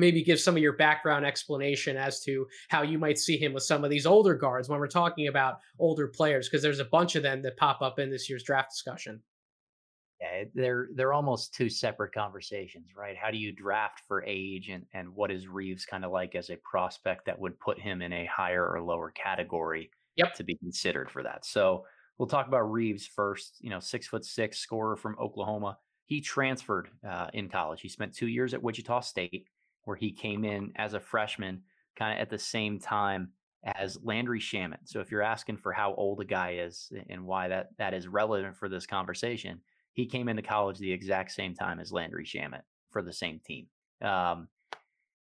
maybe 0.00 0.22
give 0.22 0.40
some 0.40 0.56
of 0.56 0.62
your 0.62 0.72
background 0.72 1.24
explanation 1.24 1.96
as 1.96 2.20
to 2.22 2.46
how 2.68 2.82
you 2.82 2.98
might 2.98 3.18
see 3.18 3.36
him 3.36 3.52
with 3.52 3.62
some 3.62 3.84
of 3.84 3.90
these 3.90 4.06
older 4.06 4.34
guards 4.34 4.68
when 4.68 4.80
we're 4.80 4.88
talking 4.88 5.28
about 5.28 5.58
older 5.78 6.08
players, 6.08 6.48
because 6.48 6.62
there's 6.62 6.80
a 6.80 6.84
bunch 6.86 7.14
of 7.14 7.22
them 7.22 7.42
that 7.42 7.56
pop 7.56 7.82
up 7.82 7.98
in 7.98 8.10
this 8.10 8.28
year's 8.28 8.42
draft 8.42 8.70
discussion. 8.70 9.22
Yeah, 10.20 10.44
they're 10.54 10.88
they're 10.94 11.14
almost 11.14 11.54
two 11.54 11.70
separate 11.70 12.12
conversations, 12.12 12.90
right? 12.94 13.16
How 13.16 13.30
do 13.30 13.38
you 13.38 13.52
draft 13.52 14.02
for 14.06 14.22
age 14.26 14.68
and 14.68 14.84
and 14.92 15.14
what 15.14 15.30
is 15.30 15.48
Reaves 15.48 15.86
kind 15.86 16.04
of 16.04 16.10
like 16.10 16.34
as 16.34 16.50
a 16.50 16.56
prospect 16.56 17.24
that 17.26 17.38
would 17.38 17.58
put 17.58 17.78
him 17.78 18.02
in 18.02 18.12
a 18.12 18.26
higher 18.26 18.66
or 18.66 18.82
lower 18.82 19.10
category? 19.12 19.90
yep. 20.16 20.34
to 20.34 20.44
be 20.44 20.56
considered 20.56 21.10
for 21.10 21.22
that. 21.22 21.44
So 21.44 21.84
we'll 22.18 22.28
talk 22.28 22.46
about 22.46 22.70
Reaves 22.70 23.06
first. 23.06 23.56
You 23.60 23.70
know, 23.70 23.80
six 23.80 24.06
foot 24.06 24.24
six 24.24 24.58
scorer 24.58 24.96
from 24.96 25.16
Oklahoma. 25.18 25.78
He 26.06 26.20
transferred 26.20 26.88
uh, 27.08 27.28
in 27.32 27.48
college. 27.48 27.80
He 27.80 27.88
spent 27.88 28.14
two 28.14 28.26
years 28.26 28.52
at 28.52 28.62
Wichita 28.62 29.00
State, 29.00 29.46
where 29.84 29.96
he 29.96 30.12
came 30.12 30.44
in 30.44 30.72
as 30.76 30.94
a 30.94 31.00
freshman, 31.00 31.62
kind 31.96 32.14
of 32.14 32.22
at 32.22 32.30
the 32.30 32.38
same 32.38 32.78
time 32.78 33.30
as 33.64 33.98
Landry 34.02 34.40
Shamet. 34.40 34.78
So 34.84 35.00
if 35.00 35.10
you're 35.10 35.22
asking 35.22 35.58
for 35.58 35.72
how 35.72 35.94
old 35.94 36.20
a 36.20 36.24
guy 36.24 36.58
is 36.60 36.90
and 37.08 37.26
why 37.26 37.48
that 37.48 37.68
that 37.78 37.94
is 37.94 38.08
relevant 38.08 38.56
for 38.56 38.68
this 38.68 38.86
conversation, 38.86 39.60
he 39.92 40.06
came 40.06 40.28
into 40.28 40.42
college 40.42 40.78
the 40.78 40.92
exact 40.92 41.32
same 41.32 41.54
time 41.54 41.78
as 41.80 41.92
Landry 41.92 42.24
Shamet 42.24 42.62
for 42.90 43.02
the 43.02 43.12
same 43.12 43.40
team. 43.44 43.66
Um, 44.02 44.48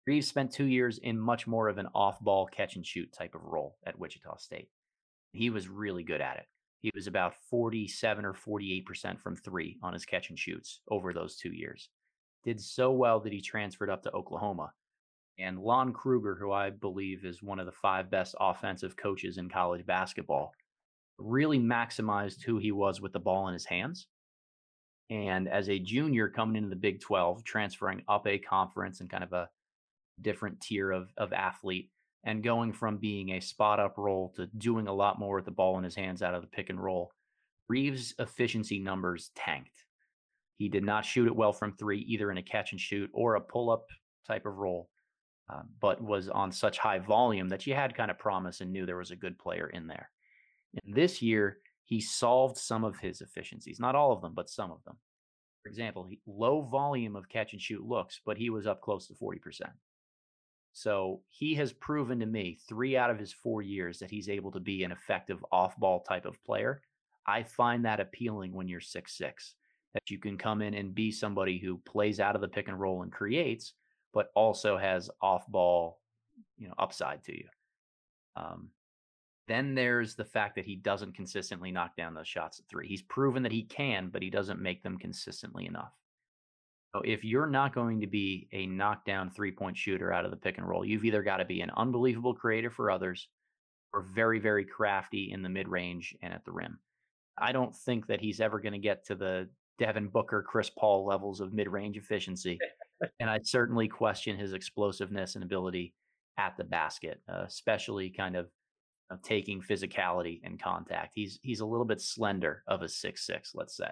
Reaves 0.06 0.26
spent 0.26 0.52
two 0.52 0.64
years 0.64 0.98
in 0.98 1.18
much 1.18 1.46
more 1.46 1.68
of 1.68 1.78
an 1.78 1.86
off 1.94 2.20
ball 2.20 2.46
catch 2.46 2.74
and 2.74 2.84
shoot 2.84 3.12
type 3.12 3.36
of 3.36 3.44
role 3.44 3.76
at 3.86 3.98
Wichita 3.98 4.36
State. 4.38 4.68
He 5.32 5.48
was 5.48 5.68
really 5.68 6.02
good 6.02 6.20
at 6.20 6.38
it. 6.38 6.46
He 6.80 6.90
was 6.94 7.06
about 7.06 7.34
47 7.48 8.24
or 8.24 8.34
48% 8.34 9.20
from 9.20 9.36
three 9.36 9.78
on 9.80 9.92
his 9.92 10.04
catch 10.04 10.30
and 10.30 10.38
shoots 10.38 10.80
over 10.88 11.12
those 11.12 11.36
two 11.36 11.52
years. 11.52 11.88
Did 12.44 12.60
so 12.60 12.90
well 12.92 13.20
that 13.20 13.32
he 13.32 13.40
transferred 13.40 13.90
up 13.90 14.02
to 14.02 14.12
Oklahoma. 14.12 14.72
And 15.38 15.58
Lon 15.58 15.92
Kruger, 15.92 16.34
who 16.34 16.52
I 16.52 16.70
believe 16.70 17.24
is 17.24 17.42
one 17.42 17.58
of 17.58 17.66
the 17.66 17.72
five 17.72 18.10
best 18.10 18.34
offensive 18.38 18.96
coaches 18.96 19.38
in 19.38 19.48
college 19.48 19.86
basketball, 19.86 20.52
really 21.18 21.58
maximized 21.58 22.42
who 22.42 22.58
he 22.58 22.72
was 22.72 23.00
with 23.00 23.12
the 23.12 23.20
ball 23.20 23.48
in 23.48 23.54
his 23.54 23.64
hands. 23.64 24.06
And 25.10 25.48
as 25.48 25.68
a 25.68 25.78
junior 25.78 26.28
coming 26.28 26.56
into 26.56 26.68
the 26.68 26.76
Big 26.76 27.00
12, 27.00 27.44
transferring 27.44 28.02
up 28.08 28.26
a 28.26 28.38
conference 28.38 29.00
and 29.00 29.10
kind 29.10 29.24
of 29.24 29.32
a 29.32 29.48
different 30.20 30.60
tier 30.60 30.90
of 30.90 31.12
of 31.16 31.32
athlete 31.32 31.90
and 32.24 32.42
going 32.42 32.72
from 32.72 32.98
being 32.98 33.30
a 33.30 33.40
spot 33.40 33.80
up 33.80 33.98
role 33.98 34.32
to 34.36 34.46
doing 34.58 34.86
a 34.86 34.92
lot 34.92 35.18
more 35.18 35.36
with 35.36 35.44
the 35.44 35.50
ball 35.50 35.78
in 35.78 35.84
his 35.84 35.96
hands 35.96 36.22
out 36.22 36.34
of 36.34 36.42
the 36.42 36.48
pick 36.48 36.70
and 36.70 36.82
roll. 36.82 37.10
Reaves' 37.68 38.14
efficiency 38.18 38.78
numbers 38.78 39.30
tanked. 39.34 39.84
He 40.56 40.68
did 40.68 40.84
not 40.84 41.04
shoot 41.04 41.26
it 41.26 41.36
well 41.36 41.52
from 41.52 41.72
three, 41.76 42.00
either 42.00 42.30
in 42.30 42.38
a 42.38 42.42
catch 42.42 42.72
and 42.72 42.80
shoot 42.80 43.10
or 43.12 43.34
a 43.34 43.40
pull 43.40 43.70
up 43.70 43.86
type 44.26 44.46
of 44.46 44.56
role. 44.56 44.88
uh, 45.52 45.62
but 45.80 46.02
was 46.02 46.28
on 46.28 46.52
such 46.52 46.78
high 46.78 46.98
volume 46.98 47.48
that 47.48 47.66
you 47.66 47.74
had 47.74 47.94
kind 47.94 48.10
of 48.10 48.18
promise 48.18 48.60
and 48.60 48.72
knew 48.72 48.86
there 48.86 48.96
was 48.96 49.10
a 49.10 49.16
good 49.16 49.38
player 49.38 49.68
in 49.68 49.86
there. 49.86 50.10
And 50.82 50.94
this 50.94 51.20
year, 51.20 51.58
he 51.84 52.00
solved 52.00 52.56
some 52.56 52.84
of 52.84 52.98
his 52.98 53.20
efficiencies, 53.20 53.78
not 53.80 53.94
all 53.94 54.12
of 54.12 54.22
them, 54.22 54.32
but 54.34 54.48
some 54.48 54.70
of 54.70 54.82
them. 54.84 54.96
For 55.62 55.68
example, 55.68 56.06
he, 56.08 56.20
low 56.26 56.62
volume 56.62 57.16
of 57.16 57.28
catch 57.28 57.52
and 57.52 57.60
shoot 57.60 57.86
looks, 57.86 58.20
but 58.24 58.38
he 58.38 58.50
was 58.50 58.66
up 58.66 58.80
close 58.80 59.06
to 59.08 59.14
40%. 59.14 59.38
So 60.72 61.20
he 61.28 61.54
has 61.56 61.72
proven 61.72 62.20
to 62.20 62.26
me 62.26 62.58
three 62.66 62.96
out 62.96 63.10
of 63.10 63.18
his 63.18 63.32
four 63.32 63.60
years 63.60 63.98
that 63.98 64.10
he's 64.10 64.30
able 64.30 64.52
to 64.52 64.60
be 64.60 64.84
an 64.84 64.92
effective 64.92 65.44
off 65.52 65.76
ball 65.76 66.00
type 66.00 66.24
of 66.24 66.42
player. 66.44 66.80
I 67.26 67.42
find 67.42 67.84
that 67.84 68.00
appealing 68.00 68.54
when 68.54 68.68
you're 68.68 68.80
six 68.80 69.16
six, 69.18 69.54
that 69.94 70.10
you 70.10 70.18
can 70.18 70.38
come 70.38 70.62
in 70.62 70.74
and 70.74 70.94
be 70.94 71.10
somebody 71.10 71.58
who 71.58 71.78
plays 71.78 72.20
out 72.20 72.34
of 72.34 72.40
the 72.40 72.48
pick 72.48 72.68
and 72.68 72.80
roll 72.80 73.02
and 73.02 73.12
creates, 73.12 73.74
but 74.14 74.30
also 74.34 74.76
has 74.76 75.10
off 75.20 75.46
ball, 75.48 76.00
you 76.58 76.68
know, 76.68 76.74
upside 76.78 77.22
to 77.24 77.36
you. 77.36 77.46
Um, 78.36 78.70
then 79.48 79.74
there's 79.74 80.14
the 80.14 80.24
fact 80.24 80.54
that 80.54 80.64
he 80.64 80.76
doesn't 80.76 81.14
consistently 81.14 81.70
knock 81.70 81.96
down 81.96 82.14
those 82.14 82.28
shots 82.28 82.58
at 82.58 82.66
three. 82.68 82.88
He's 82.88 83.02
proven 83.02 83.42
that 83.42 83.52
he 83.52 83.64
can, 83.64 84.08
but 84.08 84.22
he 84.22 84.30
doesn't 84.30 84.62
make 84.62 84.82
them 84.82 84.98
consistently 84.98 85.66
enough. 85.66 85.92
So 86.94 87.02
if 87.02 87.24
you're 87.24 87.46
not 87.46 87.74
going 87.74 88.00
to 88.02 88.06
be 88.06 88.48
a 88.52 88.66
knockdown 88.66 89.30
three 89.30 89.50
point 89.50 89.76
shooter 89.76 90.12
out 90.12 90.24
of 90.24 90.30
the 90.30 90.36
pick 90.36 90.58
and 90.58 90.68
roll, 90.68 90.84
you've 90.84 91.04
either 91.04 91.22
got 91.22 91.38
to 91.38 91.44
be 91.44 91.60
an 91.60 91.70
unbelievable 91.76 92.34
creator 92.34 92.70
for 92.70 92.90
others 92.90 93.28
or 93.92 94.02
very, 94.14 94.38
very 94.38 94.64
crafty 94.64 95.32
in 95.32 95.42
the 95.42 95.48
mid 95.48 95.68
range 95.68 96.14
and 96.22 96.32
at 96.32 96.44
the 96.44 96.52
rim. 96.52 96.78
I 97.36 97.52
don't 97.52 97.74
think 97.74 98.06
that 98.06 98.20
he's 98.20 98.40
ever 98.40 98.60
going 98.60 98.74
to 98.74 98.78
get 98.78 99.06
to 99.06 99.14
the 99.14 99.48
Devin 99.78 100.08
Booker, 100.08 100.42
Chris 100.42 100.70
Paul 100.70 101.06
levels 101.06 101.40
of 101.40 101.52
mid 101.52 101.68
range 101.68 101.96
efficiency. 101.96 102.58
and 103.20 103.28
I 103.30 103.40
certainly 103.42 103.88
question 103.88 104.36
his 104.36 104.52
explosiveness 104.52 105.34
and 105.34 105.44
ability 105.44 105.94
at 106.38 106.56
the 106.56 106.64
basket, 106.64 107.20
uh, 107.28 107.44
especially 107.46 108.10
kind 108.10 108.36
of, 108.36 108.48
of 109.10 109.22
taking 109.22 109.60
physicality 109.60 110.40
and 110.44 110.62
contact. 110.62 111.12
He's 111.14 111.38
he's 111.42 111.60
a 111.60 111.66
little 111.66 111.84
bit 111.84 112.00
slender 112.00 112.62
of 112.66 112.82
a 112.82 112.88
six 112.88 113.26
six, 113.26 113.52
let's 113.54 113.76
say. 113.76 113.90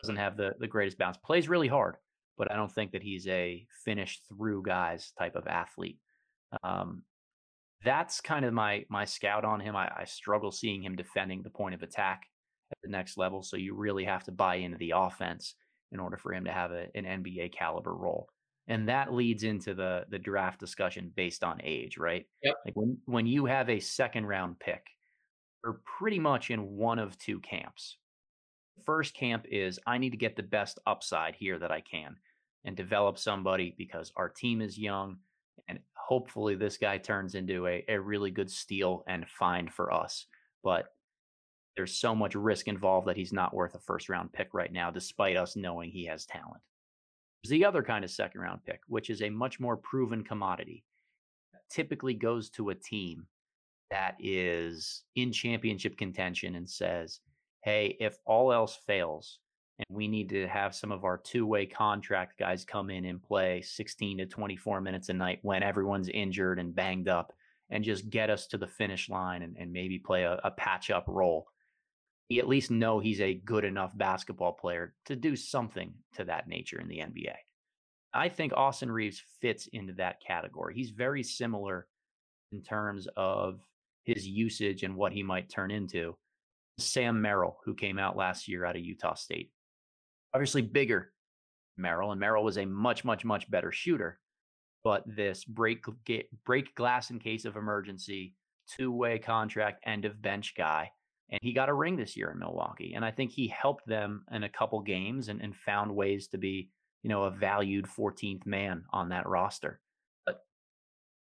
Doesn't 0.00 0.16
have 0.16 0.36
the 0.36 0.54
the 0.58 0.66
greatest 0.66 0.98
bounce. 0.98 1.16
Plays 1.18 1.48
really 1.48 1.68
hard, 1.68 1.96
but 2.38 2.50
I 2.50 2.56
don't 2.56 2.72
think 2.72 2.92
that 2.92 3.02
he's 3.02 3.26
a 3.28 3.66
finish 3.84 4.20
through 4.28 4.62
guys 4.62 5.12
type 5.18 5.36
of 5.36 5.46
athlete. 5.46 5.98
Um, 6.62 7.02
that's 7.84 8.20
kind 8.20 8.44
of 8.44 8.54
my 8.54 8.84
my 8.88 9.04
scout 9.04 9.44
on 9.44 9.60
him. 9.60 9.76
I, 9.76 9.90
I, 9.98 10.04
struggle 10.04 10.50
seeing 10.50 10.82
him 10.82 10.96
defending 10.96 11.42
the 11.42 11.50
point 11.50 11.74
of 11.74 11.82
attack 11.82 12.22
at 12.22 12.33
the 12.84 12.90
next 12.90 13.16
level. 13.16 13.42
So 13.42 13.56
you 13.56 13.74
really 13.74 14.04
have 14.04 14.24
to 14.24 14.32
buy 14.32 14.56
into 14.56 14.78
the 14.78 14.92
offense 14.96 15.54
in 15.92 16.00
order 16.00 16.16
for 16.16 16.32
him 16.32 16.44
to 16.44 16.52
have 16.52 16.70
a, 16.72 16.86
an 16.94 17.04
NBA 17.04 17.52
caliber 17.52 17.94
role. 17.94 18.28
And 18.66 18.88
that 18.88 19.12
leads 19.12 19.42
into 19.42 19.74
the 19.74 20.06
the 20.08 20.18
draft 20.18 20.58
discussion 20.58 21.12
based 21.14 21.44
on 21.44 21.60
age, 21.62 21.98
right? 21.98 22.26
Yep. 22.42 22.54
Like 22.64 22.76
when 22.76 22.98
when 23.04 23.26
you 23.26 23.44
have 23.46 23.68
a 23.68 23.80
second 23.80 24.26
round 24.26 24.58
pick, 24.58 24.86
you're 25.62 25.80
pretty 25.98 26.18
much 26.18 26.50
in 26.50 26.76
one 26.76 26.98
of 26.98 27.18
two 27.18 27.40
camps. 27.40 27.98
First 28.84 29.14
camp 29.14 29.46
is 29.50 29.78
I 29.86 29.98
need 29.98 30.10
to 30.10 30.16
get 30.16 30.36
the 30.36 30.42
best 30.42 30.78
upside 30.86 31.34
here 31.34 31.58
that 31.58 31.70
I 31.70 31.80
can 31.80 32.16
and 32.64 32.74
develop 32.74 33.18
somebody 33.18 33.74
because 33.76 34.12
our 34.16 34.30
team 34.30 34.62
is 34.62 34.78
young 34.78 35.18
and 35.68 35.78
hopefully 35.94 36.54
this 36.54 36.76
guy 36.76 36.98
turns 36.98 37.34
into 37.34 37.66
a, 37.66 37.84
a 37.88 37.98
really 37.98 38.30
good 38.30 38.50
steal 38.50 39.04
and 39.06 39.28
find 39.28 39.72
for 39.72 39.92
us. 39.92 40.26
But 40.62 40.86
there's 41.76 41.96
so 41.96 42.14
much 42.14 42.34
risk 42.34 42.68
involved 42.68 43.08
that 43.08 43.16
he's 43.16 43.32
not 43.32 43.54
worth 43.54 43.74
a 43.74 43.80
first 43.80 44.08
round 44.08 44.32
pick 44.32 44.54
right 44.54 44.72
now, 44.72 44.90
despite 44.90 45.36
us 45.36 45.56
knowing 45.56 45.90
he 45.90 46.06
has 46.06 46.26
talent. 46.26 46.62
There's 47.42 47.50
the 47.50 47.64
other 47.64 47.82
kind 47.82 48.04
of 48.04 48.10
second 48.10 48.40
round 48.40 48.64
pick, 48.64 48.80
which 48.86 49.10
is 49.10 49.22
a 49.22 49.30
much 49.30 49.60
more 49.60 49.76
proven 49.76 50.24
commodity. 50.24 50.84
Typically 51.70 52.14
goes 52.14 52.50
to 52.50 52.70
a 52.70 52.74
team 52.74 53.26
that 53.90 54.16
is 54.18 55.02
in 55.16 55.32
championship 55.32 55.96
contention 55.96 56.54
and 56.54 56.68
says, 56.68 57.20
hey, 57.62 57.96
if 58.00 58.16
all 58.24 58.52
else 58.52 58.78
fails, 58.86 59.38
and 59.78 59.86
we 59.88 60.06
need 60.06 60.28
to 60.28 60.46
have 60.46 60.74
some 60.74 60.92
of 60.92 61.04
our 61.04 61.18
two-way 61.18 61.66
contract 61.66 62.38
guys 62.38 62.64
come 62.64 62.90
in 62.90 63.04
and 63.06 63.22
play 63.22 63.60
16 63.60 64.18
to 64.18 64.26
24 64.26 64.80
minutes 64.80 65.08
a 65.08 65.12
night 65.12 65.40
when 65.42 65.64
everyone's 65.64 66.08
injured 66.08 66.60
and 66.60 66.74
banged 66.74 67.08
up 67.08 67.32
and 67.70 67.82
just 67.82 68.08
get 68.08 68.30
us 68.30 68.46
to 68.46 68.58
the 68.58 68.66
finish 68.66 69.08
line 69.08 69.42
and, 69.42 69.56
and 69.58 69.72
maybe 69.72 69.98
play 69.98 70.22
a, 70.22 70.40
a 70.44 70.50
patch 70.52 70.90
up 70.90 71.04
role 71.08 71.48
you 72.28 72.40
at 72.40 72.48
least 72.48 72.70
know 72.70 72.98
he's 72.98 73.20
a 73.20 73.34
good 73.34 73.64
enough 73.64 73.96
basketball 73.96 74.52
player 74.52 74.94
to 75.04 75.16
do 75.16 75.36
something 75.36 75.92
to 76.14 76.24
that 76.24 76.48
nature 76.48 76.80
in 76.80 76.88
the 76.88 76.98
nba 76.98 77.34
i 78.12 78.28
think 78.28 78.52
austin 78.56 78.90
Reaves 78.90 79.22
fits 79.40 79.68
into 79.72 79.92
that 79.94 80.20
category 80.26 80.74
he's 80.74 80.90
very 80.90 81.22
similar 81.22 81.86
in 82.52 82.62
terms 82.62 83.08
of 83.16 83.60
his 84.04 84.26
usage 84.26 84.82
and 84.82 84.96
what 84.96 85.12
he 85.12 85.22
might 85.22 85.48
turn 85.48 85.70
into 85.70 86.16
sam 86.78 87.20
merrill 87.20 87.58
who 87.64 87.74
came 87.74 87.98
out 87.98 88.16
last 88.16 88.48
year 88.48 88.64
out 88.64 88.76
of 88.76 88.82
utah 88.82 89.14
state 89.14 89.50
obviously 90.34 90.62
bigger 90.62 91.12
Merrill, 91.76 92.12
and 92.12 92.20
Merrill 92.20 92.44
was 92.44 92.58
a 92.58 92.64
much, 92.66 93.04
much, 93.04 93.24
much 93.24 93.50
better 93.50 93.72
shooter. 93.72 94.20
But 94.82 95.02
this 95.06 95.44
break 95.44 95.84
break 96.44 96.74
glass 96.74 97.10
in 97.10 97.18
case 97.18 97.46
of 97.46 97.56
emergency, 97.56 98.34
two 98.68 98.92
way 98.92 99.18
contract, 99.18 99.82
end 99.86 100.04
of 100.04 100.20
bench 100.20 100.54
guy, 100.56 100.90
and 101.30 101.40
he 101.42 101.52
got 101.52 101.68
a 101.68 101.74
ring 101.74 101.96
this 101.96 102.16
year 102.16 102.30
in 102.30 102.38
Milwaukee. 102.38 102.92
And 102.94 103.04
I 103.04 103.10
think 103.10 103.32
he 103.32 103.48
helped 103.48 103.86
them 103.86 104.24
in 104.30 104.44
a 104.44 104.48
couple 104.48 104.80
games 104.80 105.28
and, 105.28 105.40
and 105.40 105.56
found 105.56 105.94
ways 105.94 106.28
to 106.28 106.38
be, 106.38 106.70
you 107.02 107.10
know, 107.10 107.24
a 107.24 107.30
valued 107.30 107.86
14th 107.86 108.46
man 108.46 108.84
on 108.90 109.08
that 109.08 109.26
roster. 109.26 109.80
But 110.26 110.40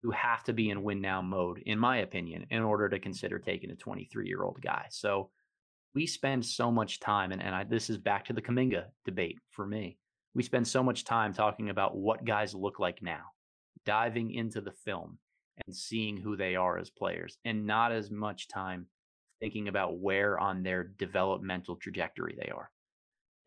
you 0.03 0.11
have 0.11 0.45
to 0.45 0.53
be 0.53 0.71
in 0.71 0.83
win 0.83 1.01
now 1.01 1.23
mode, 1.23 1.63
in 1.65 1.79
my 1.79 1.99
opinion, 1.99 2.47
in 2.51 2.63
order 2.63 2.89
to 2.89 2.99
consider 2.99 3.39
taking 3.39 3.71
a 3.71 3.77
23 3.77 4.29
year 4.29 4.43
old 4.43 4.61
guy. 4.61 4.87
So 4.91 5.31
we 5.95 6.07
spend 6.07 6.45
so 6.45 6.71
much 6.71 7.01
time, 7.01 7.33
and, 7.33 7.43
and 7.43 7.55
I, 7.55 7.65
this 7.65 7.89
is 7.89 7.97
back 7.97 8.27
to 8.27 8.35
the 8.35 8.43
Kuminga 8.43 8.85
debate 9.07 9.39
for 9.51 9.67
me. 9.67 9.99
We 10.35 10.43
spend 10.43 10.69
so 10.69 10.83
much 10.83 11.05
time 11.05 11.33
talking 11.33 11.71
about 11.71 11.97
what 11.97 12.27
guys 12.27 12.55
look 12.55 12.79
like 12.79 13.03
now, 13.03 13.23
diving 13.87 14.31
into 14.31 14.61
the 14.61 14.73
film 14.73 15.19
and 15.65 15.75
seeing 15.75 16.19
who 16.19 16.37
they 16.37 16.55
are 16.55 16.77
as 16.77 16.91
players, 16.91 17.39
and 17.47 17.67
not 17.67 17.93
as 17.93 18.11
much 18.11 18.47
time 18.47 18.87
thinking 19.41 19.69
about 19.69 19.99
where 19.99 20.39
on 20.39 20.63
their 20.63 20.85
developmental 20.85 21.77
trajectory 21.77 22.37
they 22.39 22.51
are. 22.51 22.71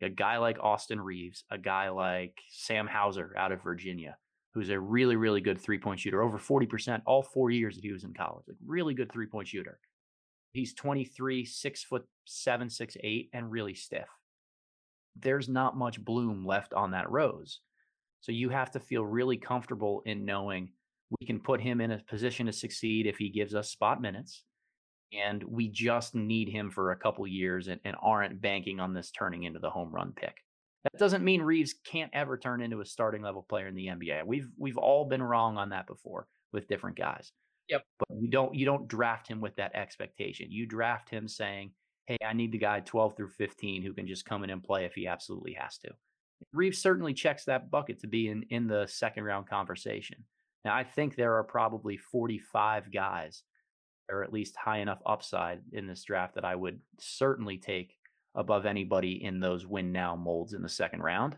A 0.02 0.08
guy 0.08 0.38
like 0.38 0.58
Austin 0.60 1.00
Reaves, 1.00 1.44
a 1.50 1.58
guy 1.58 1.90
like 1.90 2.38
Sam 2.50 2.86
Hauser 2.86 3.34
out 3.36 3.52
of 3.52 3.62
Virginia, 3.62 4.16
who's 4.54 4.70
a 4.70 4.80
really, 4.80 5.16
really 5.16 5.40
good 5.40 5.60
three 5.60 5.78
point 5.78 6.00
shooter, 6.00 6.22
over 6.22 6.38
40% 6.38 7.02
all 7.06 7.22
four 7.22 7.50
years 7.50 7.76
that 7.76 7.84
he 7.84 7.92
was 7.92 8.04
in 8.04 8.14
college, 8.14 8.44
like 8.48 8.56
really 8.66 8.94
good 8.94 9.12
three 9.12 9.26
point 9.26 9.48
shooter. 9.48 9.78
He's 10.52 10.74
23, 10.74 11.44
six 11.44 11.84
foot 11.84 12.04
seven, 12.24 12.70
six, 12.70 12.96
eight, 13.02 13.30
and 13.32 13.50
really 13.50 13.74
stiff. 13.74 14.08
There's 15.16 15.48
not 15.48 15.76
much 15.76 16.04
bloom 16.04 16.46
left 16.46 16.72
on 16.72 16.92
that 16.92 17.10
rose. 17.10 17.60
So 18.20 18.32
you 18.32 18.50
have 18.50 18.70
to 18.72 18.80
feel 18.80 19.04
really 19.04 19.36
comfortable 19.36 20.02
in 20.06 20.24
knowing 20.24 20.70
we 21.18 21.26
can 21.26 21.40
put 21.40 21.60
him 21.60 21.80
in 21.80 21.90
a 21.90 22.02
position 22.08 22.46
to 22.46 22.52
succeed 22.52 23.06
if 23.06 23.16
he 23.16 23.28
gives 23.28 23.54
us 23.54 23.70
spot 23.70 24.00
minutes. 24.00 24.44
And 25.12 25.42
we 25.42 25.68
just 25.68 26.14
need 26.14 26.48
him 26.48 26.70
for 26.70 26.92
a 26.92 26.96
couple 26.96 27.26
years 27.26 27.68
and, 27.68 27.80
and 27.84 27.96
aren't 28.00 28.40
banking 28.40 28.78
on 28.80 28.94
this 28.94 29.10
turning 29.10 29.44
into 29.44 29.58
the 29.58 29.70
home 29.70 29.90
run 29.92 30.12
pick. 30.14 30.36
That 30.84 30.98
doesn't 30.98 31.24
mean 31.24 31.42
Reaves 31.42 31.74
can't 31.84 32.10
ever 32.14 32.38
turn 32.38 32.62
into 32.62 32.80
a 32.80 32.86
starting 32.86 33.22
level 33.22 33.44
player 33.48 33.66
in 33.66 33.74
the 33.74 33.88
NBA. 33.88 34.24
We've 34.24 34.48
we've 34.56 34.78
all 34.78 35.04
been 35.04 35.22
wrong 35.22 35.58
on 35.58 35.70
that 35.70 35.86
before 35.86 36.26
with 36.52 36.68
different 36.68 36.96
guys. 36.96 37.32
Yep. 37.68 37.82
But 37.98 38.08
you 38.18 38.30
don't 38.30 38.54
you 38.54 38.64
don't 38.64 38.88
draft 38.88 39.28
him 39.28 39.40
with 39.40 39.56
that 39.56 39.74
expectation. 39.74 40.50
You 40.50 40.66
draft 40.66 41.10
him 41.10 41.28
saying, 41.28 41.72
"Hey, 42.06 42.16
I 42.24 42.32
need 42.32 42.52
the 42.52 42.58
guy 42.58 42.80
12 42.80 43.16
through 43.16 43.28
15 43.28 43.82
who 43.82 43.92
can 43.92 44.06
just 44.06 44.24
come 44.24 44.42
in 44.42 44.50
and 44.50 44.62
play 44.62 44.84
if 44.84 44.94
he 44.94 45.06
absolutely 45.06 45.52
has 45.54 45.76
to." 45.78 45.90
Reaves 46.52 46.78
certainly 46.78 47.12
checks 47.12 47.44
that 47.44 47.70
bucket 47.70 48.00
to 48.00 48.06
be 48.06 48.28
in 48.28 48.44
in 48.50 48.66
the 48.66 48.86
second 48.86 49.24
round 49.24 49.48
conversation. 49.48 50.24
Now, 50.64 50.74
I 50.74 50.84
think 50.84 51.14
there 51.14 51.34
are 51.34 51.44
probably 51.44 51.96
45 51.96 52.92
guys 52.92 53.44
or 54.10 54.22
at 54.22 54.32
least 54.32 54.56
high 54.56 54.78
enough 54.78 55.00
upside 55.06 55.60
in 55.72 55.86
this 55.86 56.04
draft 56.04 56.34
that 56.34 56.44
I 56.44 56.54
would 56.54 56.80
certainly 56.98 57.58
take 57.58 57.96
above 58.34 58.66
anybody 58.66 59.24
in 59.24 59.40
those 59.40 59.66
win 59.66 59.92
now 59.92 60.16
molds 60.16 60.52
in 60.52 60.62
the 60.62 60.68
second 60.68 61.02
round. 61.02 61.36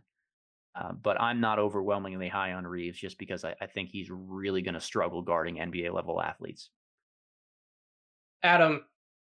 Uh, 0.75 0.93
but 0.93 1.21
I'm 1.21 1.41
not 1.41 1.59
overwhelmingly 1.59 2.29
high 2.29 2.53
on 2.53 2.67
Reaves 2.67 2.99
just 2.99 3.19
because 3.19 3.45
I, 3.45 3.55
I 3.61 3.67
think 3.67 3.91
he's 3.91 4.11
really 4.11 4.63
going 4.63 4.75
to 4.75 4.81
struggle 4.81 5.21
guarding 5.21 5.57
NBA 5.57 5.93
level 5.93 6.21
athletes. 6.21 6.71
Adam, 8.43 8.83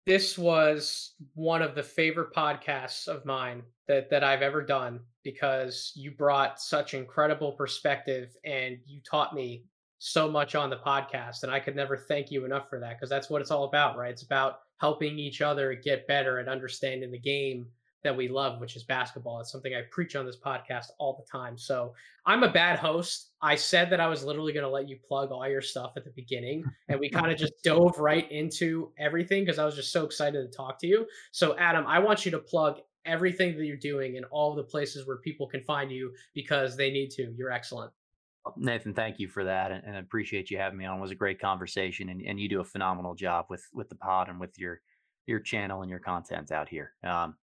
this 0.05 0.37
was 0.37 1.13
one 1.33 1.61
of 1.61 1.75
the 1.75 1.83
favorite 1.83 2.33
podcasts 2.33 3.07
of 3.07 3.25
mine 3.25 3.63
that 3.87 4.09
that 4.09 4.23
I've 4.23 4.41
ever 4.41 4.61
done 4.61 4.99
because 5.23 5.91
you 5.95 6.11
brought 6.11 6.59
such 6.59 6.93
incredible 6.93 7.53
perspective 7.53 8.35
and 8.45 8.77
you 8.85 8.99
taught 9.09 9.33
me 9.33 9.63
so 10.05 10.29
much 10.29 10.53
on 10.53 10.69
the 10.69 10.75
podcast 10.75 11.43
and 11.43 11.51
I 11.51 11.61
could 11.61 11.77
never 11.77 11.95
thank 11.95 12.29
you 12.29 12.43
enough 12.43 12.67
for 12.69 12.77
that 12.77 12.97
because 12.97 13.09
that's 13.09 13.29
what 13.29 13.41
it's 13.41 13.51
all 13.51 13.63
about, 13.63 13.95
right? 13.95 14.11
It's 14.11 14.23
about 14.23 14.59
helping 14.81 15.17
each 15.17 15.41
other 15.41 15.73
get 15.75 16.05
better 16.07 16.39
at 16.39 16.49
understanding 16.49 17.09
the 17.09 17.17
game 17.17 17.67
that 18.03 18.17
we 18.17 18.27
love, 18.27 18.59
which 18.59 18.75
is 18.75 18.83
basketball. 18.83 19.39
It's 19.39 19.49
something 19.49 19.73
I 19.73 19.83
preach 19.91 20.17
on 20.17 20.25
this 20.25 20.35
podcast 20.45 20.87
all 20.99 21.15
the 21.15 21.31
time. 21.31 21.57
So 21.57 21.93
I'm 22.25 22.43
a 22.43 22.51
bad 22.51 22.79
host. 22.79 23.31
I 23.41 23.55
said 23.55 23.89
that 23.91 24.01
I 24.01 24.07
was 24.07 24.25
literally 24.25 24.51
going 24.51 24.65
to 24.65 24.69
let 24.69 24.89
you 24.89 24.97
plug 25.07 25.31
all 25.31 25.47
your 25.47 25.61
stuff 25.61 25.93
at 25.95 26.03
the 26.03 26.11
beginning, 26.17 26.65
and 26.89 26.99
we 26.99 27.09
kind 27.09 27.31
of 27.31 27.37
just 27.37 27.53
dove 27.63 27.97
right 27.97 28.29
into 28.29 28.91
everything 28.99 29.45
because 29.45 29.57
I 29.57 29.63
was 29.63 29.77
just 29.77 29.93
so 29.93 30.03
excited 30.03 30.51
to 30.51 30.57
talk 30.57 30.79
to 30.79 30.87
you. 30.87 31.07
So, 31.31 31.57
Adam, 31.57 31.85
I 31.87 31.99
want 31.99 32.25
you 32.25 32.31
to 32.31 32.39
plug 32.39 32.79
everything 33.05 33.55
that 33.55 33.63
you're 33.63 33.77
doing 33.77 34.17
in 34.17 34.25
all 34.25 34.53
the 34.53 34.63
places 34.63 35.07
where 35.07 35.19
people 35.19 35.47
can 35.47 35.63
find 35.63 35.89
you 35.89 36.11
because 36.33 36.75
they 36.75 36.91
need 36.91 37.09
to. 37.11 37.33
You're 37.37 37.51
excellent. 37.51 37.93
Nathan, 38.57 38.93
thank 38.93 39.19
you 39.19 39.27
for 39.27 39.45
that, 39.45 39.71
and, 39.71 39.83
and 39.85 39.95
I 39.95 39.99
appreciate 39.99 40.51
you 40.51 40.57
having 40.57 40.77
me 40.77 40.85
on. 40.85 40.97
It 40.97 41.01
was 41.01 41.11
a 41.11 41.15
great 41.15 41.39
conversation, 41.39 42.09
and, 42.09 42.21
and 42.21 42.39
you 42.39 42.49
do 42.49 42.59
a 42.59 42.65
phenomenal 42.65 43.15
job 43.15 43.45
with 43.49 43.63
with 43.73 43.89
the 43.89 43.95
pod 43.95 44.29
and 44.29 44.39
with 44.39 44.57
your 44.59 44.81
your 45.25 45.39
channel 45.39 45.81
and 45.81 45.89
your 45.89 45.99
content 45.99 46.51
out 46.51 46.67
here. 46.67 46.93
Um, 47.03 47.35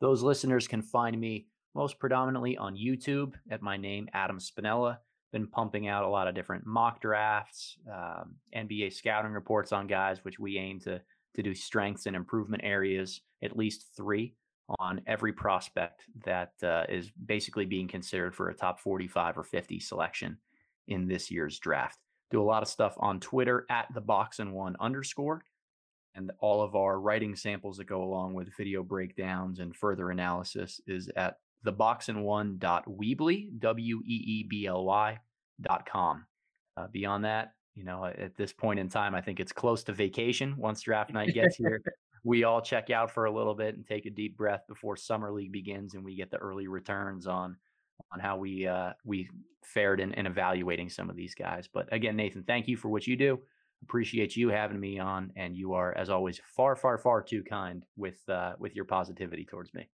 those 0.00 0.22
listeners 0.22 0.66
can 0.66 0.82
find 0.82 1.18
me 1.18 1.46
most 1.74 1.98
predominantly 2.00 2.56
on 2.56 2.76
YouTube 2.76 3.34
at 3.50 3.62
my 3.62 3.76
name, 3.76 4.08
Adam 4.12 4.38
Spinella. 4.38 4.98
Been 5.32 5.46
pumping 5.46 5.86
out 5.86 6.04
a 6.04 6.08
lot 6.08 6.26
of 6.26 6.34
different 6.34 6.66
mock 6.66 7.00
drafts, 7.00 7.76
um, 7.92 8.34
NBA 8.56 8.92
scouting 8.92 9.32
reports 9.32 9.72
on 9.72 9.86
guys, 9.86 10.24
which 10.24 10.38
we 10.40 10.58
aim 10.58 10.80
to 10.80 11.00
to 11.36 11.42
do 11.42 11.54
strengths 11.54 12.06
and 12.06 12.16
improvement 12.16 12.64
areas, 12.64 13.20
at 13.44 13.56
least 13.56 13.86
three 13.96 14.34
on 14.80 15.00
every 15.06 15.32
prospect 15.32 16.02
that 16.24 16.52
uh, 16.62 16.84
is 16.88 17.10
basically 17.26 17.64
being 17.64 17.86
considered 17.86 18.34
for 18.34 18.48
a 18.48 18.54
top 18.54 18.80
45 18.80 19.38
or 19.38 19.44
50 19.44 19.78
selection 19.80 20.36
in 20.88 21.06
this 21.06 21.30
year's 21.30 21.58
draft. 21.58 21.98
Do 22.30 22.42
a 22.42 22.44
lot 22.44 22.62
of 22.62 22.68
stuff 22.68 22.94
on 22.98 23.20
Twitter 23.20 23.64
at 23.70 23.86
the 23.94 24.00
box 24.00 24.38
and 24.38 24.52
one 24.52 24.76
underscore. 24.80 25.42
And 26.14 26.32
all 26.40 26.62
of 26.62 26.74
our 26.74 26.98
writing 27.00 27.36
samples 27.36 27.76
that 27.76 27.86
go 27.86 28.02
along 28.02 28.34
with 28.34 28.54
video 28.56 28.82
breakdowns 28.82 29.60
and 29.60 29.74
further 29.74 30.10
analysis 30.10 30.80
is 30.86 31.08
at 31.16 31.36
theboxandone.weebly, 31.64 33.58
W 33.58 34.02
E 34.04 34.24
E 34.26 34.46
B 34.48 34.66
L 34.66 34.84
Y 34.84 35.18
dot 35.60 35.86
com. 35.86 36.26
Uh, 36.76 36.86
beyond 36.92 37.24
that, 37.24 37.52
you 37.74 37.84
know, 37.84 38.04
at 38.04 38.36
this 38.36 38.52
point 38.52 38.80
in 38.80 38.88
time, 38.88 39.14
I 39.14 39.20
think 39.20 39.40
it's 39.40 39.52
close 39.52 39.84
to 39.84 39.92
vacation 39.92 40.56
once 40.56 40.82
draft 40.82 41.12
night 41.12 41.34
gets 41.34 41.56
here. 41.56 41.80
we 42.24 42.44
all 42.44 42.60
check 42.60 42.90
out 42.90 43.10
for 43.10 43.26
a 43.26 43.30
little 43.30 43.54
bit 43.54 43.76
and 43.76 43.86
take 43.86 44.06
a 44.06 44.10
deep 44.10 44.36
breath 44.36 44.62
before 44.68 44.96
summer 44.96 45.32
league 45.32 45.52
begins 45.52 45.94
and 45.94 46.04
we 46.04 46.16
get 46.16 46.30
the 46.30 46.38
early 46.38 46.66
returns 46.66 47.26
on 47.26 47.56
on 48.12 48.20
how 48.20 48.36
we 48.36 48.66
uh, 48.66 48.92
we 49.04 49.28
fared 49.62 50.00
in, 50.00 50.12
in 50.14 50.26
evaluating 50.26 50.88
some 50.88 51.10
of 51.10 51.16
these 51.16 51.34
guys. 51.34 51.68
But 51.72 51.92
again, 51.92 52.16
Nathan, 52.16 52.42
thank 52.42 52.68
you 52.68 52.76
for 52.76 52.88
what 52.88 53.06
you 53.06 53.16
do. 53.16 53.40
Appreciate 53.82 54.36
you 54.36 54.48
having 54.48 54.80
me 54.80 54.98
on, 54.98 55.32
and 55.36 55.56
you 55.56 55.74
are, 55.74 55.96
as 55.96 56.10
always, 56.10 56.40
far, 56.56 56.74
far, 56.74 56.98
far 56.98 57.22
too 57.22 57.44
kind 57.44 57.84
with 57.96 58.28
uh, 58.28 58.54
with 58.58 58.74
your 58.74 58.84
positivity 58.84 59.44
towards 59.44 59.72
me. 59.72 59.88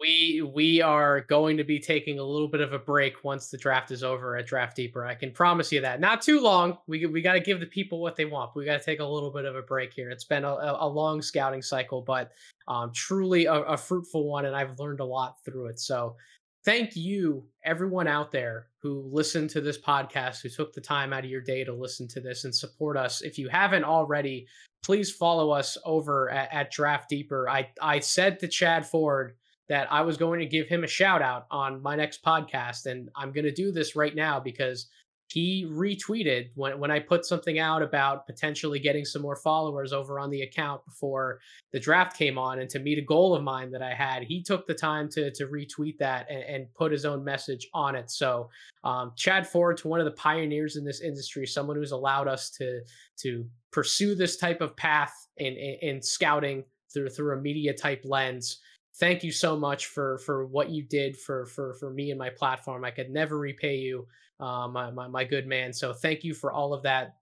We 0.00 0.42
we 0.42 0.82
are 0.82 1.20
going 1.20 1.56
to 1.58 1.62
be 1.62 1.78
taking 1.78 2.18
a 2.18 2.24
little 2.24 2.48
bit 2.48 2.60
of 2.60 2.72
a 2.72 2.78
break 2.80 3.22
once 3.22 3.48
the 3.48 3.56
draft 3.56 3.92
is 3.92 4.02
over 4.02 4.36
at 4.36 4.46
Draft 4.46 4.74
Deeper. 4.74 5.06
I 5.06 5.14
can 5.14 5.30
promise 5.30 5.70
you 5.70 5.80
that. 5.82 6.00
Not 6.00 6.20
too 6.20 6.40
long. 6.40 6.78
We 6.88 7.06
we 7.06 7.22
got 7.22 7.34
to 7.34 7.40
give 7.40 7.60
the 7.60 7.66
people 7.66 8.00
what 8.00 8.16
they 8.16 8.24
want. 8.24 8.56
We 8.56 8.64
got 8.64 8.80
to 8.80 8.84
take 8.84 8.98
a 8.98 9.04
little 9.04 9.30
bit 9.30 9.44
of 9.44 9.54
a 9.54 9.62
break 9.62 9.92
here. 9.92 10.10
It's 10.10 10.24
been 10.24 10.44
a, 10.44 10.76
a 10.80 10.88
long 10.88 11.22
scouting 11.22 11.62
cycle, 11.62 12.02
but 12.02 12.32
um, 12.66 12.90
truly 12.92 13.44
a, 13.44 13.54
a 13.54 13.76
fruitful 13.76 14.28
one, 14.28 14.46
and 14.46 14.56
I've 14.56 14.80
learned 14.80 14.98
a 14.98 15.04
lot 15.04 15.36
through 15.44 15.66
it. 15.66 15.78
So 15.78 16.16
thank 16.64 16.96
you, 16.96 17.44
everyone 17.64 18.06
out 18.06 18.32
there 18.32 18.68
who 18.80 19.08
listened 19.12 19.50
to 19.50 19.60
this 19.60 19.78
podcast, 19.78 20.42
who 20.42 20.48
took 20.48 20.72
the 20.72 20.80
time 20.80 21.12
out 21.12 21.24
of 21.24 21.30
your 21.30 21.40
day 21.40 21.64
to 21.64 21.72
listen 21.72 22.08
to 22.08 22.20
this 22.20 22.44
and 22.44 22.54
support 22.54 22.96
us. 22.96 23.22
If 23.22 23.38
you 23.38 23.48
haven't 23.48 23.84
already, 23.84 24.46
please 24.84 25.10
follow 25.10 25.50
us 25.50 25.76
over 25.84 26.30
at, 26.30 26.52
at 26.52 26.70
Draft 26.70 27.08
Deeper. 27.08 27.48
I, 27.48 27.68
I 27.80 28.00
said 28.00 28.38
to 28.40 28.48
Chad 28.48 28.86
Ford 28.86 29.34
that 29.68 29.90
I 29.92 30.02
was 30.02 30.16
going 30.16 30.40
to 30.40 30.46
give 30.46 30.68
him 30.68 30.84
a 30.84 30.88
shout 30.88 31.22
out 31.22 31.46
on 31.50 31.82
my 31.82 31.96
next 31.96 32.22
podcast, 32.24 32.86
and 32.86 33.08
I'm 33.16 33.32
going 33.32 33.44
to 33.44 33.52
do 33.52 33.72
this 33.72 33.96
right 33.96 34.14
now 34.14 34.40
because 34.40 34.88
he 35.28 35.66
retweeted 35.70 36.50
when, 36.54 36.78
when 36.78 36.90
I 36.90 36.98
put 36.98 37.24
something 37.24 37.58
out 37.58 37.82
about 37.82 38.26
potentially 38.26 38.78
getting 38.78 39.04
some 39.04 39.22
more 39.22 39.36
followers 39.36 39.92
over 39.92 40.18
on 40.18 40.30
the 40.30 40.42
account 40.42 40.84
before 40.84 41.40
the 41.72 41.80
draft 41.80 42.16
came 42.16 42.36
on. 42.36 42.58
And 42.58 42.68
to 42.70 42.78
meet 42.78 42.98
a 42.98 43.02
goal 43.02 43.34
of 43.34 43.42
mine 43.42 43.70
that 43.70 43.82
I 43.82 43.94
had, 43.94 44.24
he 44.24 44.42
took 44.42 44.66
the 44.66 44.74
time 44.74 45.08
to, 45.10 45.30
to 45.32 45.46
retweet 45.46 45.96
that 45.98 46.26
and, 46.30 46.42
and 46.42 46.74
put 46.74 46.92
his 46.92 47.04
own 47.04 47.24
message 47.24 47.66
on 47.72 47.94
it. 47.94 48.10
So, 48.10 48.50
um, 48.84 49.12
Chad 49.16 49.46
Ford, 49.46 49.78
to 49.78 49.88
one 49.88 50.00
of 50.00 50.06
the 50.06 50.12
pioneers 50.12 50.76
in 50.76 50.84
this 50.84 51.00
industry, 51.00 51.46
someone 51.46 51.76
who's 51.76 51.92
allowed 51.92 52.28
us 52.28 52.50
to, 52.58 52.80
to 53.20 53.46
pursue 53.70 54.14
this 54.14 54.36
type 54.36 54.60
of 54.60 54.76
path 54.76 55.14
in, 55.38 55.54
in, 55.54 55.76
in 55.80 56.02
scouting 56.02 56.64
through, 56.92 57.08
through 57.08 57.38
a 57.38 57.40
media 57.40 57.72
type 57.72 58.02
lens 58.04 58.60
thank 58.98 59.24
you 59.24 59.32
so 59.32 59.56
much 59.56 59.86
for 59.86 60.18
for 60.18 60.46
what 60.46 60.70
you 60.70 60.82
did 60.82 61.16
for 61.16 61.46
for 61.46 61.74
for 61.74 61.92
me 61.92 62.10
and 62.10 62.18
my 62.18 62.30
platform. 62.30 62.84
I 62.84 62.90
could 62.90 63.10
never 63.10 63.38
repay 63.38 63.76
you, 63.76 64.06
uh, 64.42 64.66
my, 64.68 64.90
my 64.90 65.06
my 65.06 65.24
good 65.24 65.46
man. 65.46 65.72
So 65.72 65.92
thank 65.92 66.24
you 66.24 66.34
for 66.34 66.52
all 66.52 66.74
of 66.74 66.82
that. 66.82 67.14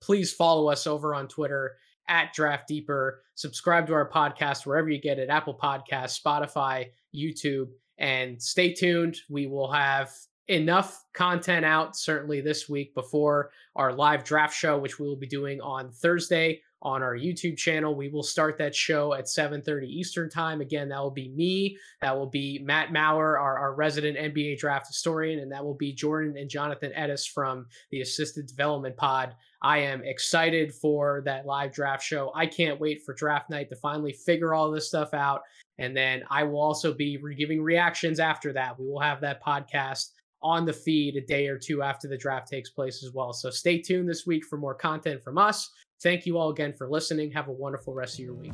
Please 0.00 0.32
follow 0.32 0.70
us 0.70 0.86
over 0.86 1.14
on 1.14 1.28
Twitter 1.28 1.76
at 2.08 2.32
Draft 2.32 2.68
Deeper. 2.68 3.22
Subscribe 3.34 3.86
to 3.86 3.94
our 3.94 4.08
podcast 4.08 4.64
wherever 4.64 4.88
you 4.88 5.00
get 5.00 5.18
it: 5.18 5.28
Apple 5.28 5.58
Podcasts, 5.62 6.20
Spotify, 6.20 6.86
YouTube, 7.14 7.68
and 7.98 8.42
stay 8.42 8.72
tuned. 8.72 9.18
We 9.28 9.46
will 9.46 9.70
have 9.70 10.10
enough 10.48 11.04
content 11.14 11.64
out 11.64 11.96
certainly 11.96 12.40
this 12.40 12.68
week 12.68 12.94
before 12.94 13.50
our 13.76 13.94
live 13.94 14.24
draft 14.24 14.54
show 14.54 14.76
which 14.76 14.98
we 14.98 15.06
will 15.06 15.16
be 15.16 15.26
doing 15.26 15.58
on 15.62 15.90
thursday 15.90 16.60
on 16.84 17.02
our 17.02 17.16
YouTube 17.16 17.56
channel. 17.56 17.94
We 17.94 18.10
will 18.10 18.22
start 18.22 18.58
that 18.58 18.74
show 18.74 19.14
at 19.14 19.24
7:30 19.24 19.86
Eastern 19.86 20.28
Time. 20.28 20.60
Again, 20.60 20.88
that 20.90 21.02
will 21.02 21.10
be 21.10 21.30
me. 21.30 21.78
That 22.02 22.16
will 22.16 22.28
be 22.28 22.58
Matt 22.58 22.92
Maurer, 22.92 23.38
our, 23.38 23.58
our 23.58 23.74
resident 23.74 24.18
NBA 24.18 24.58
draft 24.58 24.86
historian, 24.86 25.40
and 25.40 25.50
that 25.50 25.64
will 25.64 25.74
be 25.74 25.92
Jordan 25.92 26.36
and 26.36 26.50
Jonathan 26.50 26.92
Edis 26.96 27.26
from 27.28 27.66
the 27.90 28.02
Assisted 28.02 28.46
Development 28.46 28.96
Pod. 28.96 29.34
I 29.62 29.78
am 29.78 30.04
excited 30.04 30.74
for 30.74 31.22
that 31.24 31.46
live 31.46 31.72
draft 31.72 32.02
show. 32.02 32.30
I 32.34 32.46
can't 32.46 32.78
wait 32.78 33.02
for 33.02 33.14
draft 33.14 33.48
night 33.48 33.70
to 33.70 33.76
finally 33.76 34.12
figure 34.12 34.52
all 34.52 34.70
this 34.70 34.88
stuff 34.88 35.14
out. 35.14 35.40
And 35.78 35.96
then 35.96 36.22
I 36.30 36.44
will 36.44 36.60
also 36.60 36.92
be 36.92 37.18
giving 37.36 37.62
reactions 37.62 38.20
after 38.20 38.52
that. 38.52 38.78
We 38.78 38.86
will 38.86 39.00
have 39.00 39.22
that 39.22 39.42
podcast 39.42 40.10
on 40.42 40.66
the 40.66 40.72
feed 40.72 41.16
a 41.16 41.22
day 41.22 41.48
or 41.48 41.58
two 41.58 41.82
after 41.82 42.06
the 42.06 42.18
draft 42.18 42.46
takes 42.46 42.68
place 42.68 43.02
as 43.02 43.12
well. 43.14 43.32
So 43.32 43.48
stay 43.48 43.80
tuned 43.80 44.08
this 44.08 44.26
week 44.26 44.44
for 44.44 44.58
more 44.58 44.74
content 44.74 45.22
from 45.22 45.38
us. 45.38 45.70
Thank 46.02 46.26
you 46.26 46.38
all 46.38 46.50
again 46.50 46.72
for 46.72 46.88
listening. 46.88 47.30
Have 47.32 47.48
a 47.48 47.52
wonderful 47.52 47.94
rest 47.94 48.18
of 48.18 48.24
your 48.24 48.34
week. 48.34 48.52